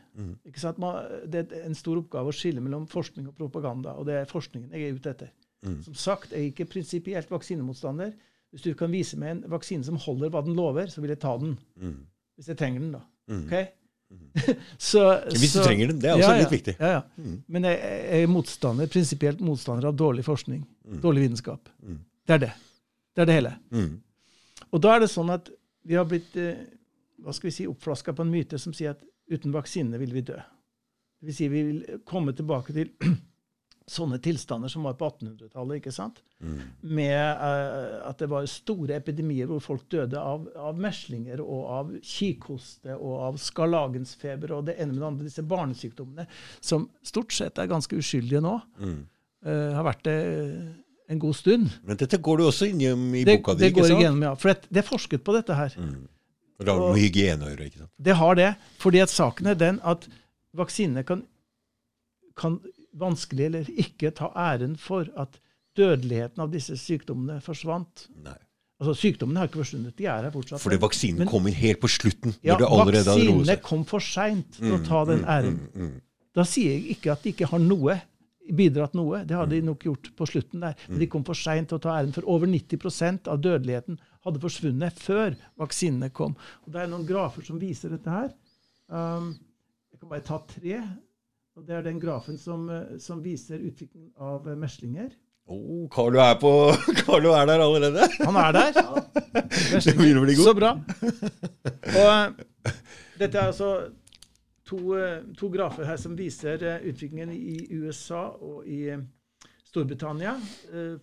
[0.45, 0.77] Ikke sant?
[0.81, 4.29] Man, det er en stor oppgave å skille mellom forskning og propaganda, og det er
[4.29, 5.31] forskningen jeg er ute etter.
[5.83, 8.11] Som sagt, jeg er ikke prinsipielt vaksinemotstander.
[8.53, 11.19] Hvis du kan vise meg en vaksine som holder hva den lover, så vil jeg
[11.23, 11.57] ta den.
[12.37, 13.01] Hvis jeg trenger den, da.
[13.39, 13.55] Ok?
[14.89, 15.01] så,
[15.33, 16.43] Hvis du så- trenger den, det er også ja, ja.
[16.45, 16.75] litt viktig.
[16.79, 17.33] Ja, ja.
[17.51, 17.79] Men jeg,
[18.13, 20.61] jeg er motstander, prinsipielt motstander av dårlig forskning.
[21.03, 21.73] Dårlig vitenskap.
[21.81, 22.53] Det er det.
[23.17, 23.55] Det er det hele.
[23.73, 23.89] Mm.
[24.71, 25.49] Og da er det sånn at
[25.87, 26.65] vi har blitt eh,
[27.23, 30.25] hva skal vi si, oppflaska på en myte som sier at uten vaksinene vil vi
[30.27, 30.37] dø.
[31.17, 32.91] Det vil si vi vil komme tilbake til
[33.97, 35.79] sånne tilstander som var på 1800-tallet.
[35.79, 36.21] ikke sant?
[36.83, 41.93] Med uh, at det var store epidemier hvor folk døde av, av meslinger og av
[42.05, 46.27] kikhoste og av skarlagensfeber og det ene med det andre, disse barnesykdommene,
[46.59, 48.59] som stort sett er ganske uskyldige nå.
[49.47, 50.19] eh, har vært det
[51.09, 51.69] en god stund.
[51.87, 54.01] Men dette går du også innom i Det, boka di, det går sant?
[54.03, 54.33] gjennom, ja.
[54.35, 55.69] For det, det er forsket på dette her.
[56.57, 57.91] Det har med hygiene å gjøre, ikke sant?
[58.09, 58.49] Det har det,
[58.81, 60.07] fordi at saken er den at
[60.57, 61.21] vaksinene kan,
[62.35, 62.59] kan
[62.97, 65.37] vanskelig eller ikke ta æren for at
[65.77, 68.07] dødeligheten av disse sykdommene forsvant.
[68.25, 68.35] Nei.
[68.81, 70.61] Altså Sykdommene har ikke forsvunnet, de er her fortsatt.
[70.61, 74.85] Fordi vaksinen Men- kom inn helt på slutten, ja, vaksinene kom for seint for å
[74.85, 75.59] ta den æren.
[75.73, 76.01] Mm,
[76.35, 77.95] Da sier jeg ikke at de ikke har noe,
[78.55, 79.23] bidratt noe.
[79.27, 80.75] Det hadde de nok gjort på slutten der.
[80.87, 80.99] Men Mm.
[80.99, 84.93] de kom for seint til å ta æren, for over 90% av dødeligheten hadde forsvunnet
[84.99, 86.35] før vaksinene kom.
[86.65, 88.31] Og Det er noen grafer som viser dette her.
[88.89, 89.37] Um,
[89.91, 90.81] jeg kan bare ta tre.
[91.57, 95.09] Og Det er den grafen som, eh, som viser utviklingen av eh, meslinger.
[95.49, 96.51] Oh, Carlo er på
[97.05, 98.07] Carlo er der allerede!
[98.25, 98.73] Han er der.
[99.85, 100.73] Det begynner å bli Så bra.
[101.95, 102.73] Og eh,
[103.17, 103.69] dette er altså
[104.67, 109.03] to, eh, to grafer her som viser eh, utviklingen i USA og i eh,
[109.67, 110.37] Storbritannia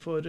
[0.00, 0.24] for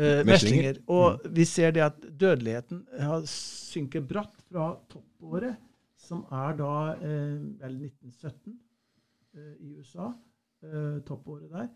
[0.00, 0.24] eh, Meslinger.
[0.24, 0.76] meslinger.
[0.86, 5.58] Og vi ser det at dødeligheten har synket bratt fra toppåret,
[5.98, 8.56] som er da eh, vel 1917
[9.36, 10.12] eh, i USA.
[11.08, 11.68] Toppåret der.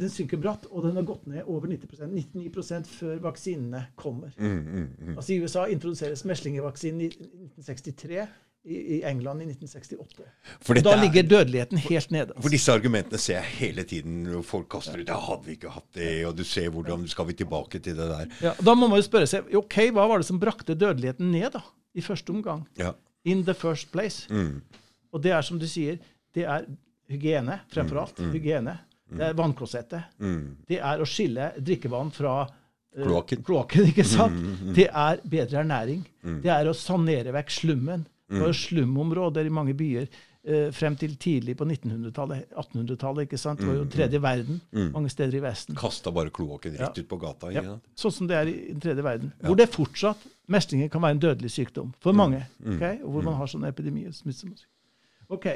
[0.00, 4.32] Den synker bratt, og den har gått ned over 90% 99% før vaksinene kommer.
[4.38, 5.10] Mm, mm, mm.
[5.18, 8.24] Altså I USA introduseres meslingevaksinen i 1963,
[8.68, 10.26] i, England i 1968.
[10.60, 12.26] For, dette da er- ligger dødeligheten helt nede.
[12.34, 12.50] for Altså.
[12.50, 14.42] disse argumentene ser jeg hele tiden.
[14.42, 17.32] Folk kaster ut 'ja, hadde vi ikke hatt det', og du ser hvordan skal vi
[17.32, 18.26] tilbake til det der.
[18.42, 21.52] Ja, da må man jo spørre seg ok, hva var det som brakte dødeligheten ned
[21.52, 21.62] da,
[21.94, 22.66] i første omgang?
[22.76, 22.92] Ja.
[23.24, 24.26] In the first place.
[24.30, 24.62] Mm.
[25.12, 25.98] Og det er som du sier,
[26.34, 26.66] det er
[27.08, 28.18] hygiene, fremfor alt.
[28.18, 28.78] Hygiene.
[29.10, 30.02] Det er vannklosettet.
[30.20, 30.56] Mm.
[30.68, 32.42] Det er å skille drikkevann fra
[32.96, 33.42] eh, Kloakken.
[33.42, 34.74] kloakken, ikke sant?
[34.76, 36.04] Det er bedre ernæring.
[36.42, 38.06] Det er å sanere vekk slummen.
[38.28, 40.06] Det var jo slumområder i mange byer
[40.44, 43.22] eh, frem til tidlig på 1900-tallet, 1800-tallet.
[43.26, 43.60] ikke sant?
[43.60, 44.60] Det var jo tredje verden
[44.92, 45.74] mange steder i Vesten.
[45.76, 47.02] Kasta bare kloakken rett Ja.
[47.02, 47.50] ut på gata.
[47.52, 49.32] Ja, sånn som det er i den tredje verden.
[49.40, 52.46] Hvor det fortsatt Meslinger kan være en dødelig sykdom for mange.
[52.64, 52.84] ok?
[53.04, 54.12] Og hvor man har sånne epidemier.
[55.28, 55.46] Ok,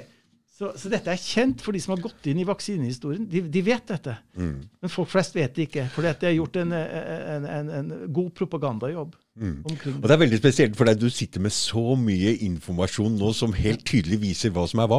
[0.53, 3.25] så, så dette er kjent for de som har gått inn i vaksinehistorien.
[3.27, 4.13] De, de vet dette.
[4.37, 5.87] Men folk flest vet det ikke.
[5.95, 9.63] For det er gjort en, en, en, en god propagandajobb Mm.
[9.65, 10.11] Og det.
[10.13, 14.19] er veldig spesielt, for deg, du sitter med så mye informasjon nå som helt tydelig
[14.21, 14.99] viser hva som er hva,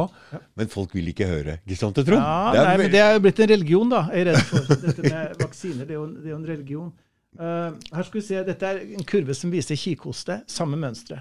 [0.58, 1.54] men folk vil ikke høre.
[1.62, 2.18] Ikke sant, Trond?
[2.18, 4.48] Ja, Det er nei, men det er jo blitt en religion, da, jeg er redd
[4.48, 4.66] for.
[4.88, 6.90] Dette med vaksiner, det er jo, det er jo en religion.
[7.38, 11.20] Uh, her skal vi se, Dette er en kurve som viser kikhoste, samme mønstre.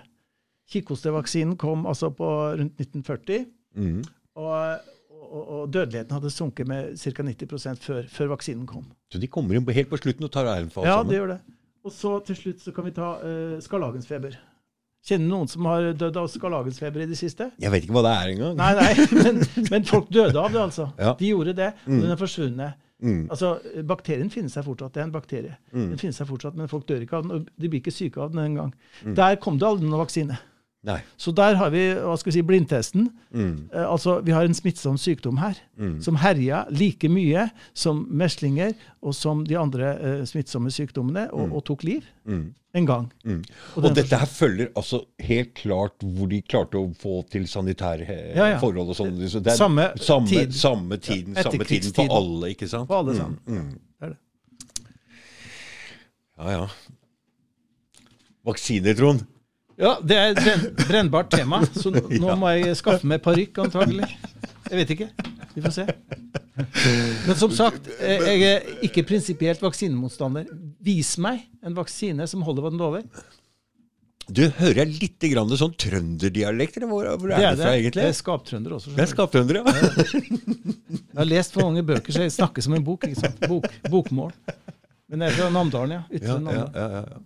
[0.74, 3.46] Kikhostevaksinen kom altså på rundt 1940,
[3.78, 4.02] Mhm.
[4.40, 4.94] Og,
[5.24, 7.26] og, og dødeligheten hadde sunket med ca.
[7.28, 8.88] 90 før, før vaksinen kom.
[9.14, 11.12] Så de kommer inn helt på slutten og tar æren for alt Ja, sammen?
[11.12, 11.40] det gjør det.
[11.84, 14.38] Og så til slutt så kan vi ta uh, skarlagensfeber.
[15.04, 17.50] Kjenner noen som har dødd av skarlagensfeber i det siste?
[17.60, 18.54] Jeg vet ikke hva det er engang.
[18.56, 20.86] Nei, nei, men, men folk døde av det, altså.
[20.96, 21.12] Ja.
[21.20, 22.80] De gjorde det, og den er forsvunnet.
[23.04, 23.26] Mm.
[23.28, 24.94] Altså, Bakterien finnes her fortsatt.
[24.96, 25.58] Det er en bakterie.
[25.76, 28.22] Den finnes her fortsatt, Men folk dør ikke av den, og de blir ikke syke
[28.24, 28.72] av den engang.
[29.18, 30.38] Der kom det aldri noen vaksine.
[30.84, 30.98] Nei.
[31.18, 33.06] Så der har vi hva skal vi si, blindtesten.
[33.32, 33.70] Mm.
[33.72, 35.56] Eh, altså, Vi har en smittsom sykdom her
[36.04, 41.64] som herjer like mye som meslinger og som de andre eh, smittsomme sykdommene, og, og
[41.66, 42.54] tok liv Mm.
[42.76, 43.08] en gang.
[43.26, 43.42] Mm.
[43.78, 48.08] Og Og dette her følger altså helt klart hvor de klarte å få til sanitære
[48.10, 48.60] eh, Ja, ja.
[48.60, 49.16] forhold og sånn.
[49.30, 50.52] Så det er Samme samme, tid.
[50.54, 52.88] samme tiden, Ja, samme tiden på alle, ikke sant?
[52.92, 53.40] På alle sammen.
[53.48, 53.80] Mm.
[54.00, 54.18] Det er det.
[56.40, 56.68] Ja, ja.
[58.44, 59.24] Vaksiner, Trond.
[59.84, 64.08] Ja, det er et brennbart tema, så nå nå må jeg skaffe meg parykk, antagelig.
[64.70, 65.10] Jeg vet ikke.
[65.54, 65.86] Vi får se.
[67.28, 70.48] Men som sagt, jeg er ikke prinsipielt vaksinemotstander.
[70.86, 73.08] Vis meg en vaksine som holder hva den lover.
[74.32, 78.06] Du, hører jeg litt grann sånn trønderdialekt, hvor, hvor er det, er Det egentlig?
[78.08, 78.94] er skaptrønder også.
[78.96, 79.74] Det er skaptrønder, ja.
[81.14, 83.04] Jeg har lest for mange bøker, så jeg snakker som en bok.
[83.10, 83.44] ikke sant?
[83.52, 84.32] Bok, bokmål.
[85.12, 86.02] Men jeg er fra Namdalen, ja.
[86.08, 87.04] Ytre ja, ja, ja.
[87.12, 87.22] ja.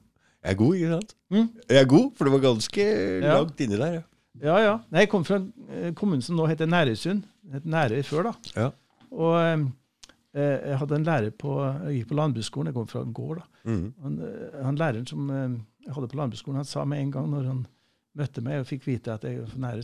[0.48, 1.15] Jeg er god, ikke sant?
[1.34, 1.48] Mm.
[1.69, 2.84] Jeg er god, for det var ganske
[3.22, 3.34] Ja.
[3.41, 3.98] langt inni der.
[3.98, 4.02] Ja.
[4.41, 4.74] Ja, ja.
[4.94, 7.24] Nei, jeg kom fra en eh, kommune som nå heter Næresund.
[7.52, 8.34] Het Nærøy før, da.
[8.56, 8.69] Ja.
[9.11, 9.65] Og eh,
[10.69, 11.56] jeg hadde en lærer på
[11.88, 13.41] Jeg gikk på landbruksskolen, jeg kom fra en gård.
[13.41, 13.72] da.
[13.72, 13.94] Mm.
[14.03, 15.57] Han, eh, han læreren som eh,
[15.88, 17.65] jeg hadde på landbruksskolen, han sa med en gang når han
[18.15, 19.84] møtte meg og fikk vite at jeg var fra Nærøy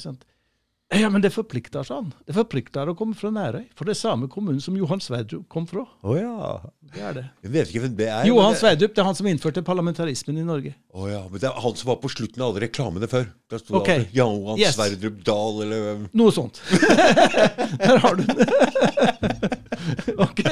[0.93, 2.11] Ja, men det forplikter, sånn.
[2.27, 3.63] Det forplikter å komme fra Nærøy.
[3.73, 5.87] For det er samme kommunen som Johan Sverdrup kom fra.
[6.05, 6.59] Oh, ja.
[6.93, 7.23] Det er det.
[7.41, 8.25] Jeg vet ikke hvem det er.
[8.29, 10.75] Johan det- Sverdrup det er han som innførte parlamentarismen i Norge.
[10.93, 13.25] Oh, ja, men det er han som var på slutten av alle reklamene før.
[13.49, 13.87] Der sto Ok.
[13.89, 14.75] det Johan Yes.
[14.77, 16.05] Sverdrup Dahl eller.
[16.13, 16.61] Noe sånt.
[17.81, 18.45] Her har du den.
[20.27, 20.43] ok.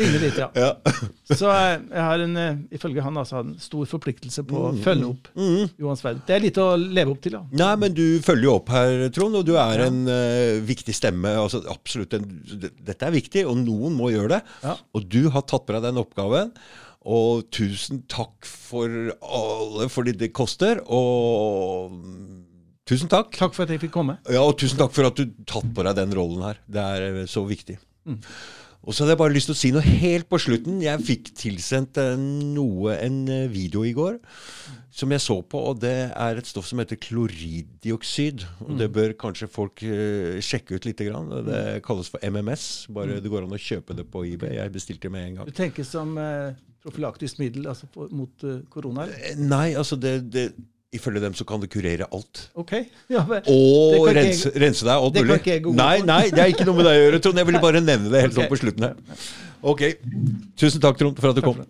[0.00, 0.48] Ligner litt, ja.
[0.56, 0.70] Ja.
[1.30, 5.10] Så eh, jeg har en, eh, ifølge han altså, en stor forpliktelse på å følge
[5.12, 6.26] opp Johan Sverdrup.
[6.28, 7.42] Det er litt å leve opp til, ja.
[7.60, 11.34] Nei, men du følger jo opp her, Trond, og du er en uh, viktig stemme.
[11.38, 14.44] Altså, absolutt en, Dette er viktig, og noen må gjøre det.
[14.64, 14.76] Ja.
[14.96, 16.54] Og du har tatt på deg den oppgaven.
[17.08, 20.82] Og tusen takk for alle fordi det koster.
[20.92, 22.40] Og mm,
[22.88, 23.32] tusen takk.
[23.38, 24.18] Takk for at jeg fikk komme.
[24.28, 26.60] Ja, og tusen takk for at du tatt på deg den rollen her.
[26.68, 27.78] Det er så viktig.
[28.80, 30.78] Og så hadde jeg bare lyst til å si noe helt på slutten.
[30.80, 34.16] Jeg fikk tilsendt eh, noe, en eh, video i går
[34.90, 38.42] som jeg så på, og det er et stoff som heter kloriddioksid.
[38.66, 41.30] Og det bør kanskje folk eh, sjekke ut lite grann.
[41.46, 42.66] Det kalles for MMS.
[42.94, 44.56] Bare det går an å kjøpe det på eBay.
[44.58, 45.52] Jeg bestilte med en gang.
[45.52, 49.06] Du tenker som eh, profylaktisk middel altså mot eh, korona?
[49.38, 50.48] Nei, altså det, det
[50.90, 52.50] Ifølge dem så kan det kurere alt.
[52.58, 52.72] OK.
[53.12, 54.94] Ja, men, Og rense, jeg, rense, deg.
[54.96, 55.38] Alt det kan mulig.
[55.38, 57.38] ikke jeg gå Nei, nei, det er ikke noe med deg å gjøre, Trond.
[57.38, 58.40] Jeg ville bare nevne det helt okay.
[58.40, 59.28] sånn på slutten her.
[59.70, 59.84] Ok.
[60.58, 61.62] Tusen takk, Trond, for at du Takk kom.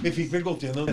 [0.00, 0.92] Vi fikk vel gått gjennom